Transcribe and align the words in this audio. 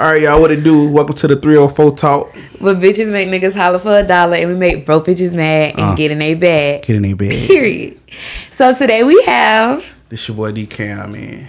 All 0.00 0.06
right, 0.06 0.22
y'all, 0.22 0.40
what 0.40 0.50
it 0.50 0.64
do? 0.64 0.88
Welcome 0.88 1.14
to 1.16 1.28
the 1.28 1.36
304 1.36 1.94
Talk. 1.94 2.34
But 2.58 2.78
bitches 2.78 3.12
make 3.12 3.28
niggas 3.28 3.54
holler 3.54 3.78
for 3.78 3.98
a 3.98 4.02
dollar 4.02 4.36
and 4.36 4.48
we 4.48 4.54
make 4.56 4.86
broke 4.86 5.04
bitches 5.04 5.34
mad 5.34 5.72
and 5.72 5.80
Uh. 5.80 5.94
get 5.94 6.10
in 6.10 6.22
a 6.22 6.32
bag. 6.32 6.84
Get 6.84 6.96
in 6.96 7.02
their 7.02 7.14
bed. 7.14 7.46
Period. 7.46 8.00
So 8.52 8.72
today 8.74 9.04
we 9.04 9.22
have 9.24 9.84
This 10.08 10.26
your 10.26 10.38
boy 10.38 10.52
D 10.52 10.64
Cam, 10.64 11.12
man. 11.12 11.46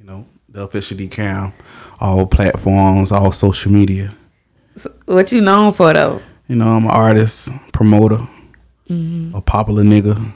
You 0.00 0.04
know, 0.04 0.26
the 0.48 0.62
official 0.62 0.96
D 0.96 1.06
Cam. 1.06 1.52
All 2.00 2.26
platforms, 2.26 3.12
all 3.12 3.30
social 3.30 3.70
media. 3.70 4.10
what 5.04 5.30
you 5.30 5.40
known 5.40 5.72
for 5.72 5.92
though? 5.92 6.20
You 6.48 6.56
know, 6.56 6.66
I'm 6.74 6.86
an 6.86 6.90
artist, 6.90 7.50
promoter, 7.72 8.26
a 8.90 9.40
popular 9.40 9.84
nigga, 9.84 10.32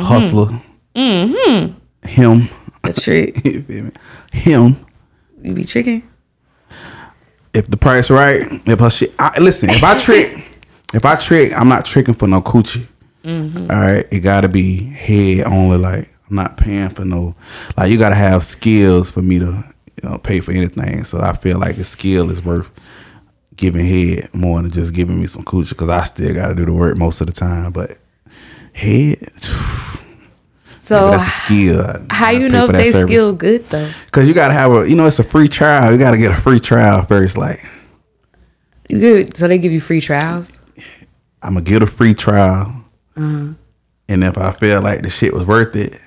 hustler. 0.00 0.60
Mm-hmm. 0.94 2.06
Him. 2.06 2.48
A 2.84 2.92
trick. 2.92 3.44
You? 3.44 3.90
Him. 4.32 4.76
You 5.42 5.54
be 5.54 5.64
tricking? 5.64 6.04
If 7.54 7.66
the 7.68 7.76
price 7.76 8.10
right, 8.10 8.46
if 8.66 8.78
her 8.78 8.90
shit, 8.90 9.14
I, 9.18 9.38
listen. 9.38 9.70
If 9.70 9.84
I 9.84 9.98
trick, 9.98 10.42
if 10.94 11.04
I 11.04 11.16
trick, 11.16 11.52
I'm 11.58 11.68
not 11.68 11.84
tricking 11.84 12.14
for 12.14 12.26
no 12.26 12.40
coochie. 12.40 12.86
Mm-hmm. 13.24 13.70
All 13.70 13.80
right, 13.80 14.06
it 14.10 14.20
gotta 14.20 14.48
be 14.48 14.84
head 14.84 15.46
only. 15.46 15.78
Like 15.78 16.08
I'm 16.28 16.36
not 16.36 16.56
paying 16.56 16.90
for 16.90 17.04
no. 17.04 17.34
Like 17.76 17.90
you 17.90 17.98
gotta 17.98 18.14
have 18.14 18.44
skills 18.44 19.10
for 19.10 19.22
me 19.22 19.38
to, 19.38 19.64
you 20.02 20.08
know, 20.08 20.18
pay 20.18 20.40
for 20.40 20.52
anything. 20.52 21.04
So 21.04 21.20
I 21.20 21.36
feel 21.36 21.58
like 21.58 21.78
a 21.78 21.84
skill 21.84 22.30
is 22.30 22.44
worth 22.44 22.70
giving 23.54 23.86
head 23.86 24.32
more 24.32 24.62
than 24.62 24.70
just 24.70 24.94
giving 24.94 25.20
me 25.20 25.26
some 25.26 25.44
coochie 25.44 25.70
because 25.70 25.88
I 25.88 26.04
still 26.04 26.34
gotta 26.34 26.54
do 26.54 26.64
the 26.64 26.72
work 26.72 26.96
most 26.96 27.20
of 27.20 27.26
the 27.26 27.32
time. 27.32 27.72
But 27.72 27.98
head, 28.72 29.18
So 30.84 31.12
that's 31.12 31.32
skill. 31.44 32.04
How 32.10 32.30
you 32.30 32.48
know 32.48 32.64
if 32.64 32.72
they 32.72 32.90
service. 32.90 33.08
skill 33.08 33.32
good 33.32 33.68
though? 33.68 33.88
Cause 34.10 34.26
you 34.26 34.34
gotta 34.34 34.52
have 34.52 34.72
a, 34.72 34.88
you 34.88 34.96
know, 34.96 35.06
it's 35.06 35.20
a 35.20 35.24
free 35.24 35.46
trial. 35.46 35.92
You 35.92 35.96
gotta 35.98 36.18
get 36.18 36.32
a 36.32 36.40
free 36.40 36.58
trial 36.58 37.04
first. 37.04 37.38
Like 37.38 37.64
good? 38.88 39.36
So 39.36 39.46
they 39.46 39.58
give 39.58 39.70
you 39.70 39.80
free 39.80 40.00
trials? 40.00 40.58
I'm 41.40 41.54
gonna 41.54 41.60
get 41.64 41.82
a 41.82 41.86
free 41.86 42.14
trial, 42.14 42.84
Uh-huh. 43.16 43.52
and 44.08 44.24
if 44.24 44.36
I 44.36 44.50
feel 44.52 44.80
like 44.82 45.02
the 45.02 45.10
shit 45.10 45.32
was 45.32 45.46
worth 45.46 45.76
it, 45.76 46.00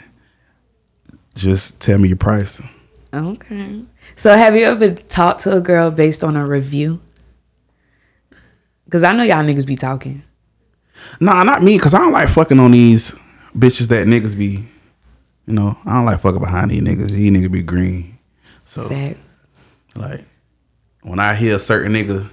just 1.36 1.80
tell 1.80 1.98
me 1.98 2.10
your 2.10 2.18
price. 2.18 2.62
Okay. 3.14 3.82
So 4.18 4.36
have 4.36 4.56
you 4.58 4.66
ever 4.66 4.94
talked 4.94 5.42
to 5.44 5.56
a 5.56 5.62
girl 5.62 5.90
based 5.90 6.22
on 6.24 6.36
a 6.36 6.46
review? 6.46 7.00
Cause 8.92 9.04
I 9.04 9.14
know 9.14 9.24
y'all 9.24 9.38
niggas 9.44 9.66
be 9.66 9.78
talking. 9.78 10.22
Nah, 11.22 11.44
not 11.44 11.64
me, 11.64 11.80
cause 11.80 11.94
I 11.94 12.00
don't 12.00 12.12
like 12.14 12.28
fucking 12.30 12.60
on 12.60 12.72
these 12.72 13.16
bitches 13.56 13.88
that 13.88 14.08
niggas 14.08 14.38
be. 14.38 14.68
You 15.48 15.54
know, 15.54 15.78
I 15.86 15.94
don't 15.94 16.06
like 16.06 16.22
fucking 16.22 16.40
behind 16.40 16.72
these 16.72 16.82
niggas. 16.82 17.12
These 17.12 17.32
niggas 17.32 17.52
be 17.52 17.62
green. 17.62 18.18
So 18.64 18.90
Facts. 18.90 19.38
like, 19.96 20.26
when 21.04 21.20
I 21.20 21.36
hear 21.36 21.56
a 21.58 21.60
certain 21.60 21.94
nigga 21.94 22.28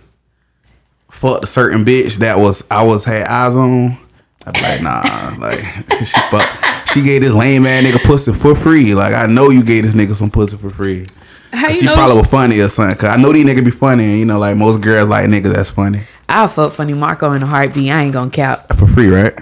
fucked 1.10 1.44
a 1.44 1.46
certain 1.46 1.84
bitch 1.84 2.16
that 2.16 2.38
was 2.38 2.64
I 2.70 2.82
was 2.84 3.04
had 3.04 3.26
eyes 3.26 3.54
on, 3.54 3.98
I 4.46 4.50
be 4.52 4.60
like, 4.62 4.82
nah, 4.82 5.36
like 5.38 5.60
she 6.06 6.20
fuck, 6.30 6.88
she 6.92 7.02
gave 7.02 7.20
this 7.22 7.32
lame 7.32 7.66
ass 7.66 7.84
nigga 7.84 8.02
pussy 8.02 8.32
for 8.32 8.54
free. 8.54 8.94
Like 8.94 9.12
I 9.14 9.26
know 9.26 9.50
you 9.50 9.62
gave 9.62 9.84
this 9.84 9.94
nigga 9.94 10.14
some 10.14 10.30
pussy 10.30 10.56
for 10.56 10.70
free. 10.70 11.06
How 11.52 11.68
you 11.68 11.74
she 11.74 11.84
know? 11.84 11.92
probably 11.94 12.16
was 12.16 12.28
funny 12.28 12.58
or 12.60 12.70
something. 12.70 12.96
Cause 12.98 13.10
I 13.10 13.16
know 13.20 13.30
these 13.30 13.44
niggas 13.44 13.62
be 13.64 13.70
funny, 13.70 14.04
and 14.04 14.18
you 14.18 14.24
know, 14.24 14.38
like 14.38 14.56
most 14.56 14.80
girls 14.80 15.08
like 15.10 15.26
niggas 15.26 15.52
that's 15.52 15.70
funny 15.70 16.00
I'll 16.30 16.48
fuck 16.48 16.72
funny 16.72 16.94
Marco 16.94 17.30
in 17.32 17.42
a 17.42 17.46
heartbeat. 17.46 17.90
I 17.92 18.04
ain't 18.04 18.14
gonna 18.14 18.30
cap. 18.30 18.74
for 18.78 18.86
free, 18.86 19.08
right? 19.08 19.34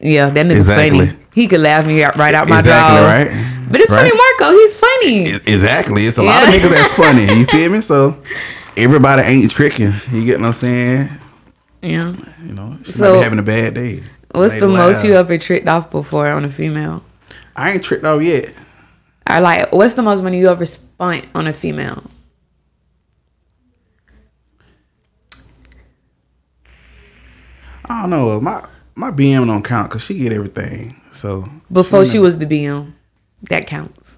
Yeah, 0.00 0.30
that 0.30 0.46
nigga 0.46 0.56
Exactly. 0.56 1.06
funny. 1.08 1.18
He 1.38 1.46
could 1.46 1.60
laugh 1.60 1.86
me 1.86 2.02
out- 2.02 2.16
right 2.16 2.34
out 2.34 2.48
my 2.48 2.58
Exactly, 2.58 2.96
jaws. 2.96 3.06
right? 3.14 3.68
But 3.70 3.80
it's 3.80 3.92
Right? 3.92 4.10
funny, 4.10 4.22
Marco. 4.40 4.58
He's 4.58 4.76
funny. 4.76 5.52
Exactly. 5.54 6.06
It's 6.06 6.16
a 6.18 6.22
lot 6.24 6.42
of 6.42 6.52
Yeah. 6.52 6.58
niggas 6.60 6.70
that's 6.70 6.90
funny. 6.90 7.32
You 7.32 7.46
feel 7.54 7.70
me? 7.70 7.80
So 7.80 8.16
everybody 8.76 9.22
ain't 9.22 9.48
tricking. 9.52 9.94
You 10.10 10.24
get 10.24 10.40
what 10.40 10.46
I'm 10.48 10.52
saying? 10.52 11.08
Yeah. 11.80 12.12
You 12.44 12.54
know, 12.54 12.76
she 12.82 12.90
might 12.90 12.96
So, 12.98 13.12
be 13.18 13.22
having 13.22 13.38
a 13.38 13.44
bad 13.44 13.74
day. 13.74 14.02
What's 14.32 14.54
the 14.58 14.66
most 14.66 15.04
you 15.04 15.14
ever 15.14 15.38
tricked 15.38 15.68
off 15.68 15.92
before 15.92 16.26
on 16.26 16.44
a 16.44 16.48
female? 16.48 17.04
I 17.54 17.70
ain't 17.70 17.84
tricked 17.84 18.04
off 18.04 18.20
yet. 18.20 18.48
I 19.24 19.38
like, 19.38 19.72
what's 19.72 19.94
the 19.94 20.02
most 20.02 20.24
money 20.24 20.40
you 20.40 20.48
ever 20.48 20.66
spent 20.66 21.28
on 21.36 21.46
a 21.46 21.52
female? 21.52 22.02
I 27.84 28.02
don't 28.02 28.10
know. 28.10 28.40
My 28.40 28.64
my 28.94 29.10
BM 29.10 29.46
don't 29.46 29.62
count 29.64 29.90
because 29.90 30.02
she 30.02 30.18
get 30.18 30.32
everything. 30.32 31.00
So 31.12 31.48
Before 31.72 32.04
she 32.04 32.18
was 32.18 32.38
the 32.38 32.46
BM, 32.46 32.92
that 33.42 33.66
counts. 33.66 34.16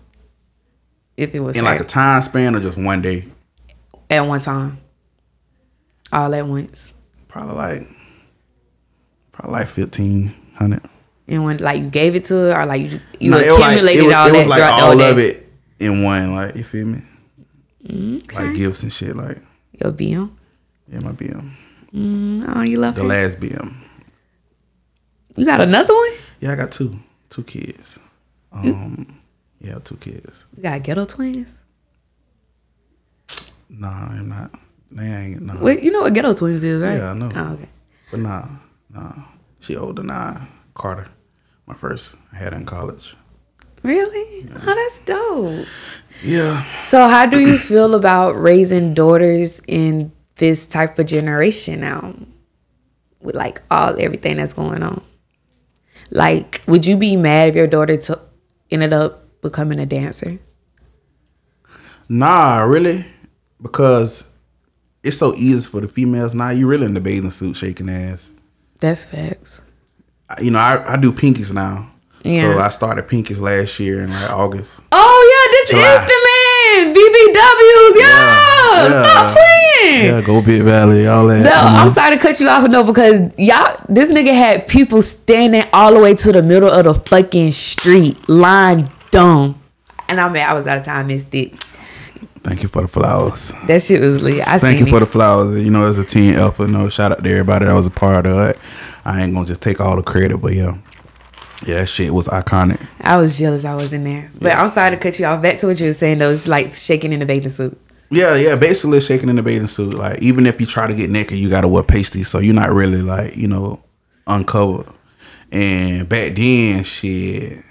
If 1.16 1.34
it 1.34 1.40
was 1.40 1.56
in 1.56 1.64
her 1.64 1.70
like 1.72 1.80
a 1.80 1.84
time 1.84 2.22
span 2.22 2.54
or 2.56 2.60
just 2.60 2.78
one 2.78 3.02
day, 3.02 3.26
at 4.08 4.20
one 4.26 4.40
time, 4.40 4.78
all 6.12 6.34
at 6.34 6.46
once, 6.46 6.92
probably 7.28 7.54
like 7.54 7.88
probably 9.32 9.52
like 9.60 9.68
fifteen 9.68 10.34
hundred. 10.54 10.80
and 11.28 11.44
when 11.44 11.58
like 11.58 11.80
you 11.80 11.90
gave 11.90 12.14
it 12.16 12.24
to 12.24 12.34
her, 12.34 12.60
or 12.60 12.64
like 12.66 12.82
you 12.82 13.00
you 13.18 13.30
No, 13.30 13.38
it 13.38 13.50
was 13.50 13.58
like- 13.60 13.72
accumulated 13.72 14.02
it 14.04 14.06
was, 14.06 14.14
all 14.14 14.28
it 14.28 14.32
that 14.32 14.48
like 14.48 14.58
throughout 14.58 14.80
all 14.80 15.00
of 15.00 15.18
it 15.18 15.48
in 15.78 16.02
one. 16.02 16.34
Like 16.34 16.56
you 16.56 16.64
feel 16.64 16.86
me? 16.86 17.02
Mm-hmm. 17.86 18.16
Okay. 18.24 18.36
Like 18.46 18.56
gifts 18.56 18.82
and 18.82 18.92
shit. 18.92 19.14
Like 19.16 19.38
Your 19.82 19.92
BM. 19.92 20.30
yeah, 20.88 21.00
my 21.00 21.12
BM, 21.12 21.50
mm, 21.94 22.56
Oh, 22.56 22.62
you 22.62 22.78
love 22.78 22.94
the 22.94 23.02
her. 23.02 23.08
last 23.08 23.38
BM. 23.40 23.74
You 25.36 25.44
got 25.44 25.60
another 25.60 25.94
one? 25.94 26.12
Yeah, 26.40 26.52
I 26.52 26.56
got 26.56 26.72
two, 26.72 26.98
two 27.28 27.44
kids. 27.44 27.98
Um, 28.52 29.20
yeah, 29.60 29.78
two 29.78 29.96
kids. 29.96 30.44
You 30.56 30.62
got 30.62 30.82
ghetto 30.82 31.04
twins? 31.04 31.58
Nah, 33.68 34.08
I'm 34.08 34.28
not. 34.28 34.50
They 34.90 35.06
ain't. 35.06 35.42
Nah. 35.42 35.62
Wait, 35.62 35.82
you 35.82 35.92
know 35.92 36.02
what 36.02 36.14
ghetto 36.14 36.34
twins 36.34 36.64
is, 36.64 36.82
right? 36.82 36.96
Yeah, 36.96 37.10
I 37.10 37.14
know. 37.14 37.30
Oh, 37.34 37.52
okay. 37.54 37.68
But 38.10 38.20
nah, 38.20 38.48
nah. 38.92 39.12
She 39.60 39.76
older 39.76 40.02
than 40.02 40.10
I. 40.10 40.46
Carter, 40.74 41.08
my 41.66 41.74
first 41.74 42.16
I 42.32 42.36
had 42.36 42.52
in 42.54 42.64
college. 42.64 43.14
Really? 43.82 44.48
Oh, 44.54 44.74
that's 44.74 45.00
dope. 45.00 45.66
Yeah. 46.22 46.64
So, 46.80 47.08
how 47.08 47.26
do 47.26 47.38
you 47.40 47.58
feel 47.58 47.94
about 47.94 48.40
raising 48.40 48.94
daughters 48.94 49.60
in 49.66 50.12
this 50.36 50.66
type 50.66 50.98
of 50.98 51.06
generation 51.06 51.80
now, 51.80 52.14
with 53.20 53.34
like 53.34 53.62
all 53.70 53.98
everything 54.00 54.36
that's 54.36 54.52
going 54.52 54.82
on? 54.82 55.02
Like, 56.10 56.62
would 56.66 56.84
you 56.86 56.96
be 56.96 57.16
mad 57.16 57.50
if 57.50 57.54
your 57.56 57.66
daughter 57.66 57.96
took 57.96 58.28
ended 58.70 58.92
up 58.92 59.24
becoming 59.42 59.78
a 59.78 59.86
dancer? 59.86 60.38
Nah, 62.08 62.62
really, 62.64 63.06
because 63.62 64.24
it's 65.02 65.16
so 65.16 65.34
easy 65.36 65.68
for 65.68 65.80
the 65.80 65.88
females 65.88 66.34
now. 66.34 66.50
you're 66.50 66.68
really 66.68 66.86
in 66.86 66.94
the 66.94 67.00
bathing 67.00 67.30
suit, 67.30 67.56
shaking 67.56 67.88
ass. 67.88 68.32
That's 68.80 69.04
facts. 69.04 69.62
I- 70.28 70.40
You 70.42 70.50
know, 70.50 70.58
I, 70.58 70.94
I 70.94 70.96
do 70.96 71.12
pinkies 71.12 71.52
now. 71.52 71.90
Yeah. 72.22 72.52
So 72.54 72.58
I 72.60 72.68
started 72.70 73.06
pinkies 73.08 73.40
last 73.40 73.78
year 73.80 74.02
in 74.02 74.10
like 74.10 74.30
August. 74.30 74.80
Oh 74.92 75.22
yeah, 75.32 75.52
this 75.52 75.70
July. 75.70 75.94
is 75.94 76.06
the 76.06 76.19
man. 76.70 76.94
BBWs, 76.94 77.94
yo, 77.94 78.00
Yeah, 78.00 78.88
yeah. 78.88 78.88
stop 78.88 79.36
playing. 79.36 80.04
Yeah, 80.06 80.20
go 80.20 80.42
Big 80.42 80.62
Valley, 80.62 81.06
all 81.06 81.26
that. 81.26 81.38
No, 81.38 81.44
know. 81.44 81.50
I'm 81.50 81.86
mm-hmm. 81.86 81.94
sorry 81.94 82.16
to 82.16 82.22
cut 82.22 82.40
you 82.40 82.48
off, 82.48 82.68
no, 82.68 82.84
because 82.84 83.20
y'all, 83.38 83.76
this 83.88 84.10
nigga 84.10 84.32
had 84.32 84.68
people 84.68 85.02
standing 85.02 85.64
all 85.72 85.92
the 85.92 86.00
way 86.00 86.14
to 86.14 86.32
the 86.32 86.42
middle 86.42 86.70
of 86.70 86.84
the 86.84 86.94
fucking 86.94 87.52
street, 87.52 88.28
line 88.28 88.90
dumb. 89.10 89.60
And 90.08 90.20
I 90.20 90.28
mean, 90.28 90.42
I 90.42 90.54
was 90.54 90.66
out 90.66 90.78
of 90.78 90.84
time, 90.84 91.06
missed 91.06 91.34
it. 91.34 91.54
Thank 92.42 92.62
you 92.62 92.68
for 92.68 92.82
the 92.82 92.88
flowers. 92.88 93.52
That 93.66 93.82
shit 93.82 94.00
was 94.00 94.22
lit. 94.22 94.46
I 94.48 94.58
Thank 94.58 94.80
you 94.80 94.86
for 94.86 94.98
the 94.98 95.06
flowers. 95.06 95.62
You 95.62 95.70
know, 95.70 95.84
as 95.84 95.98
a 95.98 96.04
team 96.04 96.36
alpha, 96.36 96.62
You 96.62 96.70
know, 96.70 96.88
shout 96.88 97.12
out 97.12 97.22
to 97.22 97.30
everybody 97.30 97.66
that 97.66 97.74
was 97.74 97.86
a 97.86 97.90
part 97.90 98.24
of 98.24 98.38
it. 98.38 98.58
I 99.04 99.22
ain't 99.22 99.34
gonna 99.34 99.46
just 99.46 99.60
take 99.60 99.78
all 99.78 99.96
the 99.96 100.02
credit, 100.02 100.38
but 100.38 100.54
yeah, 100.54 100.78
yeah, 101.66 101.76
that 101.80 101.88
shit 101.88 102.12
was 102.14 102.26
iconic. 102.28 102.80
I 103.00 103.16
was 103.18 103.38
jealous 103.38 103.64
I 103.64 103.74
was 103.74 103.92
in 103.92 104.04
there. 104.04 104.30
But 104.40 104.52
I'm 104.56 104.68
sorry 104.68 104.90
to 104.92 104.96
cut 104.96 105.18
you 105.18 105.26
off. 105.26 105.42
Back 105.42 105.58
to 105.58 105.66
what 105.66 105.78
you 105.80 105.86
were 105.86 105.92
saying, 105.92 106.18
though. 106.18 106.30
It's 106.30 106.48
like 106.48 106.70
shaking 106.72 107.12
in 107.12 107.20
the 107.20 107.26
bathing 107.26 107.48
suit. 107.50 107.78
Yeah, 108.10 108.34
yeah, 108.34 108.56
basically 108.56 109.00
shaking 109.00 109.28
in 109.28 109.36
the 109.36 109.42
bathing 109.42 109.68
suit. 109.68 109.94
Like 109.94 110.20
even 110.22 110.46
if 110.46 110.60
you 110.60 110.66
try 110.66 110.86
to 110.88 110.94
get 110.94 111.10
naked, 111.10 111.38
you 111.38 111.48
gotta 111.48 111.68
wear 111.68 111.82
pasties, 111.84 112.28
so 112.28 112.38
you're 112.40 112.54
not 112.54 112.72
really 112.72 113.02
like 113.02 113.36
you 113.36 113.46
know 113.46 113.80
uncovered. 114.26 114.86
And 115.52 116.08
back 116.08 116.34
then, 116.34 116.82
shit, 116.84 117.62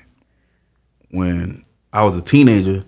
when 1.12 1.64
I 1.92 2.04
was 2.06 2.16
a 2.18 2.22
teenager, 2.22 2.84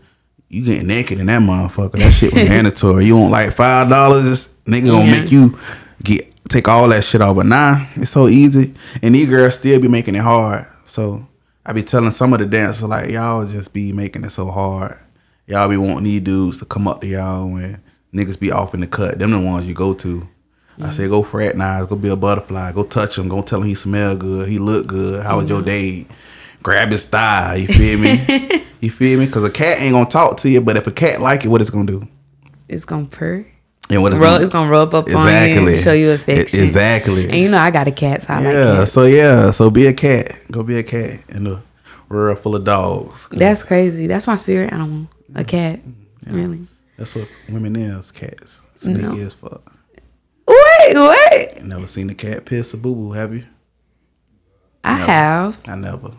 you 0.49 0.63
get 0.63 0.85
naked 0.85 1.19
in 1.19 1.25
that 1.27 1.41
motherfucker. 1.41 1.93
That 1.93 2.11
shit 2.11 2.33
was 2.33 2.47
mandatory. 2.49 3.05
You 3.05 3.17
want 3.17 3.31
like 3.31 3.53
five 3.53 3.89
dollars, 3.89 4.49
nigga 4.65 4.89
gonna 4.89 5.05
Yeah. 5.11 5.21
make 5.21 5.31
you 5.31 5.57
get 6.03 6.27
take 6.49 6.67
all 6.67 6.87
that 6.89 7.03
shit 7.03 7.21
off. 7.21 7.35
But 7.35 7.45
nah, 7.47 7.85
it's 7.95 8.11
so 8.11 8.27
easy, 8.27 8.73
and 9.01 9.15
these 9.15 9.29
girls 9.29 9.55
still 9.55 9.79
be 9.79 9.87
making 9.87 10.15
it 10.15 10.19
hard. 10.21 10.65
So 10.91 11.25
I 11.65 11.71
be 11.71 11.83
telling 11.83 12.11
some 12.11 12.33
of 12.33 12.39
the 12.41 12.45
dancers 12.45 12.83
like 12.83 13.09
y'all 13.11 13.45
just 13.45 13.71
be 13.71 13.93
making 13.93 14.25
it 14.25 14.31
so 14.31 14.47
hard. 14.47 14.99
Y'all 15.47 15.69
be 15.69 15.77
wanting 15.77 16.03
these 16.03 16.19
dudes 16.19 16.59
to 16.59 16.65
come 16.65 16.85
up 16.85 16.99
to 16.99 17.07
y'all 17.07 17.55
and 17.55 17.79
niggas 18.13 18.37
be 18.37 18.51
off 18.51 18.73
in 18.73 18.81
the 18.81 18.87
cut. 18.87 19.17
Them 19.17 19.31
the 19.31 19.39
ones 19.39 19.63
you 19.63 19.73
go 19.73 19.93
to. 19.93 20.27
I 20.77 20.81
mm-hmm. 20.81 20.91
say 20.91 21.07
go 21.07 21.23
fraternize, 21.23 21.87
go 21.87 21.95
be 21.95 22.09
a 22.09 22.17
butterfly, 22.17 22.73
go 22.73 22.83
touch 22.83 23.17
him, 23.17 23.29
go 23.29 23.41
tell 23.41 23.61
him 23.61 23.69
he 23.69 23.75
smell 23.75 24.17
good, 24.17 24.49
he 24.49 24.59
look 24.59 24.87
good. 24.87 25.23
How 25.23 25.37
was 25.37 25.47
your 25.47 25.59
mm-hmm. 25.59 25.67
day? 25.67 26.07
Grab 26.61 26.91
his 26.91 27.05
thigh. 27.05 27.55
You 27.55 27.67
feel 27.67 27.97
me? 27.97 28.65
you 28.81 28.91
feel 28.91 29.17
me? 29.17 29.27
Because 29.27 29.45
a 29.45 29.49
cat 29.49 29.79
ain't 29.79 29.93
gonna 29.93 30.09
talk 30.09 30.39
to 30.39 30.49
you, 30.49 30.59
but 30.59 30.75
if 30.75 30.87
a 30.87 30.91
cat 30.91 31.21
like 31.21 31.45
it, 31.45 31.47
what 31.47 31.61
it's 31.61 31.69
gonna 31.69 31.85
do? 31.85 32.05
It's 32.67 32.83
gonna 32.83 33.05
purr. 33.05 33.45
And 33.91 34.01
what 34.01 34.13
it's 34.13 34.19
Rub, 34.21 34.31
gonna- 34.31 34.41
it's 34.43 34.49
gonna 34.51 34.69
rub 34.69 34.93
up 34.95 35.07
on 35.07 35.11
you 35.11 35.17
Exactly. 35.19 35.73
and 35.73 35.83
show 35.83 35.91
you 35.93 36.11
affection. 36.11 36.63
exactly. 36.63 37.25
And 37.25 37.35
you 37.35 37.49
know 37.49 37.57
I 37.57 37.71
got 37.71 37.87
a 37.87 37.91
cat, 37.91 38.21
so 38.21 38.33
I 38.33 38.37
like 38.37 38.45
yeah. 38.53 38.75
cats. 38.77 38.91
So 38.93 39.05
yeah. 39.05 39.51
So 39.51 39.69
be 39.69 39.87
a 39.87 39.93
cat. 39.93 40.33
Go 40.49 40.63
be 40.63 40.77
a 40.77 40.83
cat 40.83 41.19
in 41.29 41.43
the 41.43 41.61
world 42.09 42.39
full 42.39 42.55
of 42.55 42.63
dogs. 42.63 43.27
That's 43.31 43.63
crazy. 43.63 44.07
That's 44.07 44.27
my 44.27 44.37
spirit 44.37 44.71
animal. 44.71 45.07
A 45.35 45.39
mm-hmm. 45.39 45.43
cat. 45.43 45.79
Really. 46.27 46.67
That's 46.97 47.15
what 47.15 47.27
women 47.49 47.75
is. 47.75 48.11
Cats. 48.11 48.61
Sneaky 48.75 49.01
No. 49.01 49.17
as 49.17 49.33
fuck. 49.33 49.61
Wait, 50.47 50.95
what? 50.95 51.63
Never 51.63 51.87
seen 51.87 52.09
a 52.09 52.15
cat 52.15 52.45
piss 52.45 52.73
a 52.73 52.77
boo 52.77 52.95
boo, 52.95 53.11
have 53.11 53.33
you? 53.33 53.43
I 54.83 54.97
No. 54.97 55.05
have. 55.05 55.61
I 55.67 55.75
never. 55.75 56.11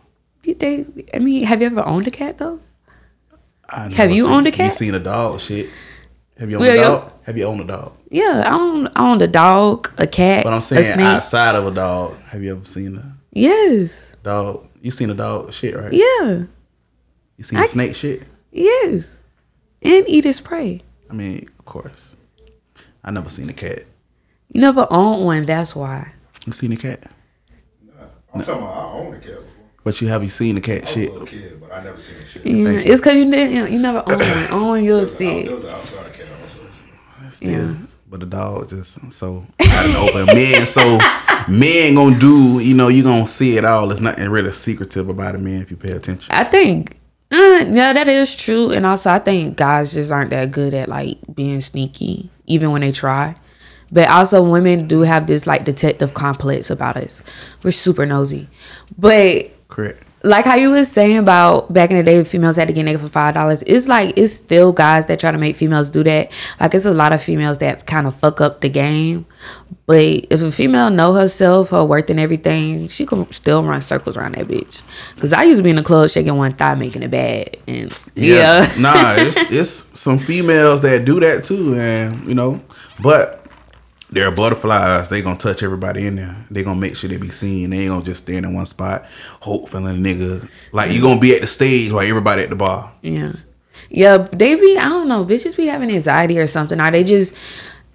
You 0.44 0.54
they, 0.54 0.86
I 1.14 1.18
mean, 1.20 1.44
have 1.44 1.60
you 1.60 1.66
ever 1.66 1.86
owned 1.86 2.06
a 2.06 2.10
cat 2.10 2.38
though? 2.38 2.60
I 3.68 3.84
Have 3.84 3.92
never 3.96 4.12
you 4.12 4.24
seen- 4.24 4.32
owned 4.32 4.46
a 4.46 4.52
cat? 4.52 4.72
You 4.72 4.76
seen 4.76 4.94
a 4.94 4.98
dog? 4.98 5.40
Shit. 5.40 5.68
Have 6.42 6.50
you 6.50 6.56
owned 6.56 6.66
Well, 6.66 6.80
a 6.80 6.82
dog? 7.00 7.12
Have 7.22 7.38
you 7.38 7.44
owned 7.44 7.60
a 7.60 7.64
dog? 7.64 7.92
Yeah, 8.10 8.42
I 8.44 8.52
own 8.52 8.88
I 8.96 9.08
owned 9.12 9.22
a 9.22 9.28
dog, 9.28 9.92
a 9.96 10.08
cat, 10.08 10.42
But 10.42 10.52
I'm 10.52 10.58
a 10.58 10.62
saying 10.62 10.94
snake. 10.94 11.06
outside 11.06 11.54
of 11.54 11.64
a 11.68 11.70
dog. 11.70 12.16
Have 12.30 12.42
you 12.42 12.50
ever 12.56 12.64
seen 12.64 12.96
a 12.96 13.12
Yes. 13.30 14.12
dog? 14.24 14.66
You 14.80 14.90
seen 14.90 15.08
a 15.10 15.14
dog 15.14 15.52
shit, 15.54 15.76
right? 15.76 15.92
Yeah. 15.92 16.42
You 17.36 17.44
seen 17.44 17.60
I- 17.60 17.64
a 17.64 17.68
snake 17.68 17.94
shit? 17.94 18.24
Yes. 18.50 19.18
And 19.82 20.04
eat 20.08 20.26
its 20.26 20.40
prey. 20.40 20.80
I 21.08 21.12
mean, 21.14 21.48
of 21.60 21.64
course. 21.64 22.16
I 23.04 23.12
never 23.12 23.30
seen 23.30 23.48
a 23.48 23.52
cat. 23.52 23.84
You 24.52 24.60
never 24.62 24.84
owned 24.90 25.24
one, 25.24 25.46
that's 25.46 25.76
why. 25.76 26.10
You 26.44 26.52
seen 26.52 26.72
a 26.72 26.76
cat? 26.76 27.04
No. 27.86 27.92
I'm 28.34 28.40
talking 28.42 28.64
about 28.64 28.76
I 28.76 28.92
own 28.94 29.14
a 29.14 29.18
cat 29.18 29.26
before. 29.36 29.46
But 29.84 30.00
you 30.00 30.08
have 30.08 30.24
you 30.24 30.28
seen 30.28 30.56
the 30.56 30.60
cat 30.60 30.78
I 30.78 30.80
was 30.80 30.90
shit? 30.90 31.12
little 31.12 31.26
kid, 31.26 31.60
but 31.60 31.72
I 31.72 31.84
never 31.84 32.00
seen 32.00 32.16
the 32.18 32.26
shit. 32.26 32.44
Yeah, 32.46 32.64
Thank 32.64 32.84
you. 32.86 32.92
it's 32.92 33.00
because 33.00 33.14
you 33.16 33.30
didn't. 33.30 33.72
You 33.72 33.78
never 33.78 33.98
own 34.10 34.18
one. 34.18 34.50
Own 34.50 34.68
one, 34.68 34.84
you'll 34.84 35.06
see 35.06 35.28
it. 35.42 35.52
was 35.52 35.62
an 35.64 35.70
outside 35.70 36.12
cat 36.12 36.26
also. 36.26 36.70
Still. 37.32 37.70
Yeah. 37.70 37.74
But 38.08 38.20
the 38.20 38.26
dog 38.26 38.68
just 38.68 38.98
so 39.12 39.46
out 39.60 39.86
in 39.86 39.92
the 39.92 39.98
open. 39.98 40.26
Men 40.26 40.66
so 40.66 40.98
men 41.48 41.94
gonna 41.94 42.18
do, 42.18 42.58
you 42.58 42.74
know, 42.74 42.88
you 42.88 43.02
gonna 43.02 43.26
see 43.26 43.56
it 43.56 43.64
all. 43.64 43.88
There's 43.88 44.00
nothing 44.00 44.28
really 44.28 44.52
secretive 44.52 45.08
about 45.08 45.34
a 45.34 45.38
man 45.38 45.62
if 45.62 45.70
you 45.70 45.76
pay 45.76 45.92
attention. 45.92 46.30
I 46.30 46.44
think, 46.44 46.98
uh, 47.30 47.64
yeah, 47.68 47.94
that 47.94 48.08
is 48.08 48.36
true. 48.36 48.70
And 48.70 48.84
also, 48.84 49.10
I 49.10 49.18
think 49.18 49.56
guys 49.56 49.94
just 49.94 50.12
aren't 50.12 50.30
that 50.30 50.50
good 50.50 50.74
at 50.74 50.88
like 50.88 51.18
being 51.34 51.60
sneaky, 51.62 52.28
even 52.46 52.70
when 52.70 52.82
they 52.82 52.92
try. 52.92 53.34
But 53.90 54.08
also, 54.10 54.42
women 54.42 54.86
do 54.86 55.00
have 55.00 55.26
this 55.26 55.46
like 55.46 55.64
detective 55.64 56.14
complex 56.14 56.70
about 56.70 56.96
us. 56.96 57.22
We're 57.62 57.72
super 57.72 58.06
nosy. 58.06 58.48
But 58.98 59.50
Correct. 59.68 60.02
Like 60.24 60.44
how 60.44 60.54
you 60.54 60.70
was 60.70 60.90
saying 60.90 61.18
about 61.18 61.72
back 61.72 61.90
in 61.90 61.96
the 61.96 62.02
day, 62.02 62.22
females 62.24 62.56
had 62.56 62.68
to 62.68 62.74
get 62.74 62.86
nigga 62.86 63.00
for 63.00 63.08
five 63.08 63.34
dollars. 63.34 63.62
It's 63.66 63.88
like 63.88 64.16
it's 64.16 64.32
still 64.32 64.72
guys 64.72 65.06
that 65.06 65.18
try 65.18 65.32
to 65.32 65.38
make 65.38 65.56
females 65.56 65.90
do 65.90 66.04
that. 66.04 66.30
Like 66.60 66.74
it's 66.74 66.84
a 66.84 66.92
lot 66.92 67.12
of 67.12 67.22
females 67.22 67.58
that 67.58 67.86
kind 67.86 68.06
of 68.06 68.14
fuck 68.16 68.40
up 68.40 68.60
the 68.60 68.68
game. 68.68 69.26
But 69.86 70.26
if 70.30 70.42
a 70.42 70.52
female 70.52 70.90
know 70.90 71.12
herself, 71.12 71.70
her 71.70 71.84
worth 71.84 72.08
and 72.08 72.20
everything, 72.20 72.86
she 72.86 73.04
can 73.04 73.30
still 73.32 73.64
run 73.64 73.80
circles 73.80 74.16
around 74.16 74.36
that 74.36 74.46
bitch. 74.46 74.82
Cause 75.18 75.32
I 75.32 75.42
used 75.42 75.58
to 75.58 75.64
be 75.64 75.70
in 75.70 75.76
the 75.76 75.82
club 75.82 76.08
shaking 76.08 76.36
one 76.36 76.52
thigh, 76.54 76.76
making 76.76 77.02
it 77.02 77.10
bad, 77.10 77.56
and 77.66 78.00
yeah, 78.14 78.72
nah, 78.78 79.14
it's 79.16 79.36
it's 79.50 80.00
some 80.00 80.18
females 80.18 80.82
that 80.82 81.04
do 81.04 81.18
that 81.20 81.44
too, 81.44 81.74
and 81.74 82.26
you 82.28 82.34
know, 82.34 82.60
but 83.02 83.41
they're 84.12 84.30
butterflies. 84.30 85.08
They 85.08 85.22
gonna 85.22 85.38
touch 85.38 85.62
everybody 85.62 86.06
in 86.06 86.16
there. 86.16 86.36
They 86.50 86.62
gonna 86.62 86.80
make 86.80 86.96
sure 86.96 87.08
they 87.08 87.16
be 87.16 87.30
seen. 87.30 87.70
They 87.70 87.80
ain't 87.80 87.88
gonna 87.88 88.04
just 88.04 88.24
stand 88.24 88.46
in 88.46 88.54
one 88.54 88.66
spot, 88.66 89.06
hope 89.40 89.70
feeling 89.70 89.96
a 89.96 89.98
nigga. 89.98 90.48
Like 90.72 90.92
you 90.92 91.00
gonna 91.00 91.18
be 91.18 91.34
at 91.34 91.40
the 91.40 91.46
stage 91.46 91.90
while 91.90 92.06
everybody 92.06 92.42
at 92.42 92.50
the 92.50 92.56
bar. 92.56 92.92
Yeah. 93.02 93.32
Yeah, 93.88 94.18
they 94.18 94.54
be, 94.54 94.78
I 94.78 94.88
don't 94.88 95.08
know, 95.08 95.24
bitches 95.24 95.56
be 95.56 95.66
having 95.66 95.90
anxiety 95.90 96.38
or 96.38 96.46
something. 96.46 96.80
Are 96.80 96.90
they 96.90 97.04
just, 97.04 97.34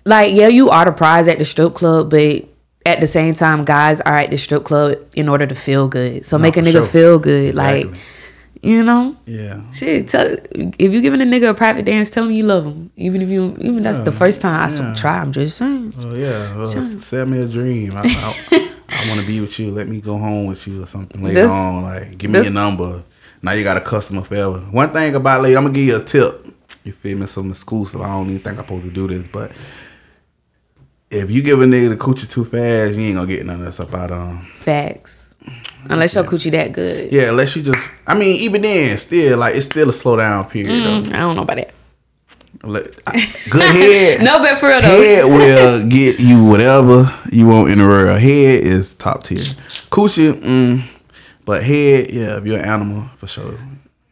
like, 0.06 0.34
yeah, 0.34 0.48
you 0.48 0.70
are 0.70 0.86
the 0.86 0.92
prize 0.92 1.28
at 1.28 1.40
the 1.40 1.46
strip 1.46 1.74
club, 1.74 2.12
but 2.12 2.44
at 2.86 3.00
the 3.00 3.08
same 3.08 3.34
time, 3.34 3.66
guys 3.66 4.00
are 4.02 4.18
at 4.18 4.30
the 4.30 4.38
strip 4.38 4.64
club 4.64 5.00
in 5.16 5.28
order 5.28 5.48
to 5.48 5.56
feel 5.56 5.88
good. 5.88 6.24
So 6.24 6.38
make 6.38 6.56
a 6.56 6.62
nigga 6.62 6.72
sure. 6.74 6.86
feel 6.86 7.20
good. 7.20 7.56
Like, 7.56 7.86
Exactly. 7.86 8.17
You 8.62 8.84
know? 8.84 9.16
Yeah. 9.26 9.70
Shit, 9.72 10.08
tell, 10.10 10.36
if 10.52 10.92
you're 10.92 11.02
giving 11.02 11.22
a 11.22 11.26
nigga 11.26 11.50
a 11.50 11.54
private 11.54 11.86
dance, 11.86 12.10
tell 12.10 12.26
him 12.26 12.32
you 12.32 12.44
love 12.44 12.66
him. 12.66 12.92
Even 12.96 13.22
if 13.22 13.30
you, 13.30 13.56
even 13.60 13.84
that's 13.84 14.00
the 14.00 14.12
first 14.12 14.42
time 14.42 14.70
I 14.70 14.74
yeah. 14.74 14.96
try, 14.96 15.20
I'm 15.20 15.32
just 15.32 15.58
saying. 15.58 15.94
Oh 16.00 16.14
yeah. 16.14 16.54
Uh, 16.56 16.58
well, 16.60 16.68
sell 16.68 17.26
me 17.26 17.40
a 17.40 17.48
dream. 17.48 17.94
I, 17.96 18.04
I, 18.06 18.74
I 18.90 19.08
want 19.10 19.22
to 19.22 19.28
be 19.28 19.42
with 19.42 19.58
you. 19.60 19.72
Let 19.72 19.88
me 19.88 20.02
go 20.02 20.18
home 20.18 20.48
with 20.48 20.66
you 20.68 20.84
or 20.84 20.88
something 20.88 21.22
later 21.22 21.42
This- 21.42 21.52
on. 21.52 21.84
Like, 21.84 22.18
give 22.18 22.32
me 22.32 22.42
your 22.42 22.52
number. 22.52 23.04
Now 23.42 23.52
you 23.52 23.64
got 23.64 23.78
a 23.78 23.82
customer 23.82 24.24
forever. 24.24 24.60
One 24.60 24.92
thing 24.92 25.14
about 25.14 25.42
lady, 25.42 25.56
I'm 25.56 25.64
gonna 25.64 25.76
give 25.76 25.86
you 25.86 25.98
a 25.98 26.04
tip. 26.04 26.46
You 26.84 26.94
feel 26.94 27.18
me? 27.18 27.28
Some 27.28 27.52
exclusive. 27.52 28.02
I 28.02 28.08
don't 28.08 28.30
even 28.30 28.42
think 28.42 28.58
I'm 28.58 28.66
supposed 28.66 28.86
to 28.86 28.92
do 28.92 29.08
this, 29.08 29.28
but 29.32 29.52
if 31.10 31.30
you 31.30 31.42
give 31.42 31.62
a 31.62 31.66
nigga 31.66 31.90
the 31.90 31.98
coochie 31.98 32.30
too 32.30 32.46
fast, 32.46 32.96
you 32.96 33.02
ain't 33.02 33.16
gonna 33.16 33.28
get 33.28 33.46
none 33.46 33.60
of 33.60 33.66
this 33.66 33.80
up 33.80 33.94
out 33.94 34.12
of 34.12 34.28
him. 34.28 34.46
Facts. 34.56 35.17
Unless 35.90 36.16
your 36.16 36.24
coochie 36.24 36.52
that 36.52 36.74
good. 36.74 37.12
Yeah, 37.12 37.30
unless 37.30 37.56
you 37.56 37.64
just. 37.64 37.92
I 38.06 38.14
mean, 38.16 38.36
even 38.38 38.62
then, 38.62 38.98
still 38.98 39.38
like 39.38 39.56
it's 39.56 39.68
still 39.68 39.90
a 39.90 39.94
slow 39.94 40.18
down 40.18 40.50
period 40.50 40.72
Mm, 40.72 41.14
I 41.14 41.20
don't 41.20 41.36
know 41.36 41.44
about 41.44 41.58
that. 41.58 41.74
Good 42.62 42.96
head. 43.76 44.22
No, 44.24 44.40
but 44.40 44.58
for 44.58 44.68
real 44.68 44.82
though. 44.82 44.88
Head 45.02 45.26
will 45.26 45.88
get 45.88 46.20
you 46.20 46.44
whatever 46.46 47.14
you 47.32 47.48
want 47.48 47.70
in 47.70 47.78
the 47.78 47.86
world. 47.86 48.20
Head 48.20 48.64
is 48.64 48.94
top 48.96 49.24
tier. 49.24 49.38
Coochie, 49.92 50.34
mm, 50.34 50.84
but 51.46 51.64
head, 51.64 52.12
yeah, 52.12 52.38
if 52.38 52.46
you're 52.46 52.58
an 52.60 52.66
animal, 52.66 53.10
for 53.18 53.28
sure. 53.28 53.58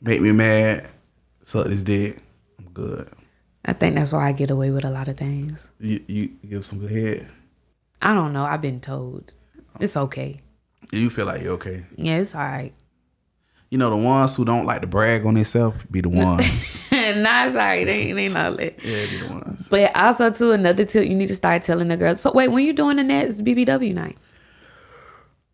Make 0.01 0.21
me 0.21 0.31
mad, 0.31 0.87
suck 1.43 1.67
this 1.67 1.81
dick, 1.81 2.21
I'm 2.59 2.69
good. 2.73 3.09
I 3.65 3.73
think 3.73 3.95
that's 3.95 4.13
why 4.13 4.27
I 4.27 4.31
get 4.31 4.51
away 4.51 4.69
with 4.69 4.85
a 4.85 4.89
lot 4.91 5.07
of 5.07 5.17
things. 5.17 5.67
You, 5.79 6.03
you 6.07 6.27
give 6.47 6.65
some 6.65 6.79
good 6.79 6.91
head. 6.91 7.27
I 8.01 8.13
don't 8.13 8.31
know. 8.33 8.45
I've 8.45 8.61
been 8.61 8.79
told. 8.79 9.33
It's 9.79 9.97
okay. 9.97 10.37
You 10.91 11.09
feel 11.09 11.25
like 11.25 11.41
you're 11.41 11.53
okay. 11.53 11.85
Yeah, 11.95 12.17
it's 12.17 12.35
all 12.35 12.41
right. 12.41 12.73
You 13.69 13.77
know, 13.77 13.89
the 13.89 13.97
ones 13.97 14.35
who 14.35 14.45
don't 14.45 14.65
like 14.65 14.81
to 14.81 14.87
brag 14.87 15.25
on 15.25 15.33
themselves 15.33 15.83
be 15.89 15.99
the 16.01 16.09
ones. 16.09 16.77
nah, 16.91 17.45
it's 17.45 17.55
all 17.55 17.61
right. 17.61 17.85
They 17.85 18.03
ain't, 18.03 18.15
they 18.15 18.29
not 18.29 18.55
lit. 18.55 18.79
yeah, 18.85 19.05
be 19.05 19.17
the 19.17 19.33
ones. 19.33 19.67
But 19.69 19.95
also, 19.95 20.29
too, 20.29 20.51
another 20.51 20.85
tip 20.85 21.07
you 21.07 21.15
need 21.15 21.27
to 21.27 21.35
start 21.35 21.63
telling 21.63 21.87
the 21.87 21.97
girls. 21.97 22.21
So, 22.21 22.31
wait, 22.31 22.49
when 22.49 22.63
you 22.63 22.73
doing 22.73 22.97
the 22.97 23.03
next 23.03 23.43
BBW 23.43 23.93
night? 23.93 24.17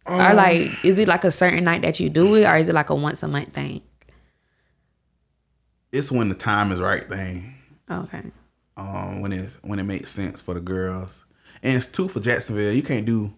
or 0.05 0.33
like, 0.33 0.69
is 0.83 0.99
it 0.99 1.07
like 1.07 1.23
a 1.23 1.31
certain 1.31 1.63
night 1.63 1.83
that 1.83 1.99
you 1.99 2.09
do 2.09 2.35
it, 2.35 2.45
or 2.45 2.57
is 2.57 2.69
it 2.69 2.75
like 2.75 2.89
a 2.89 2.95
once 2.95 3.23
a 3.23 3.27
month 3.27 3.49
thing? 3.49 3.81
It's 5.91 6.11
when 6.11 6.29
the 6.29 6.35
time 6.35 6.71
is 6.71 6.79
right 6.79 7.07
thing. 7.07 7.55
Okay. 7.89 8.23
um, 8.77 9.21
when 9.21 9.33
it's 9.33 9.57
when 9.61 9.79
it 9.79 9.83
makes 9.83 10.11
sense 10.11 10.41
for 10.41 10.53
the 10.53 10.61
girls. 10.61 11.23
And 11.61 11.75
it's 11.75 11.87
two 11.87 12.07
for 12.07 12.19
Jacksonville. 12.19 12.71
You 12.73 12.81
can't 12.81 13.05
do 13.05 13.33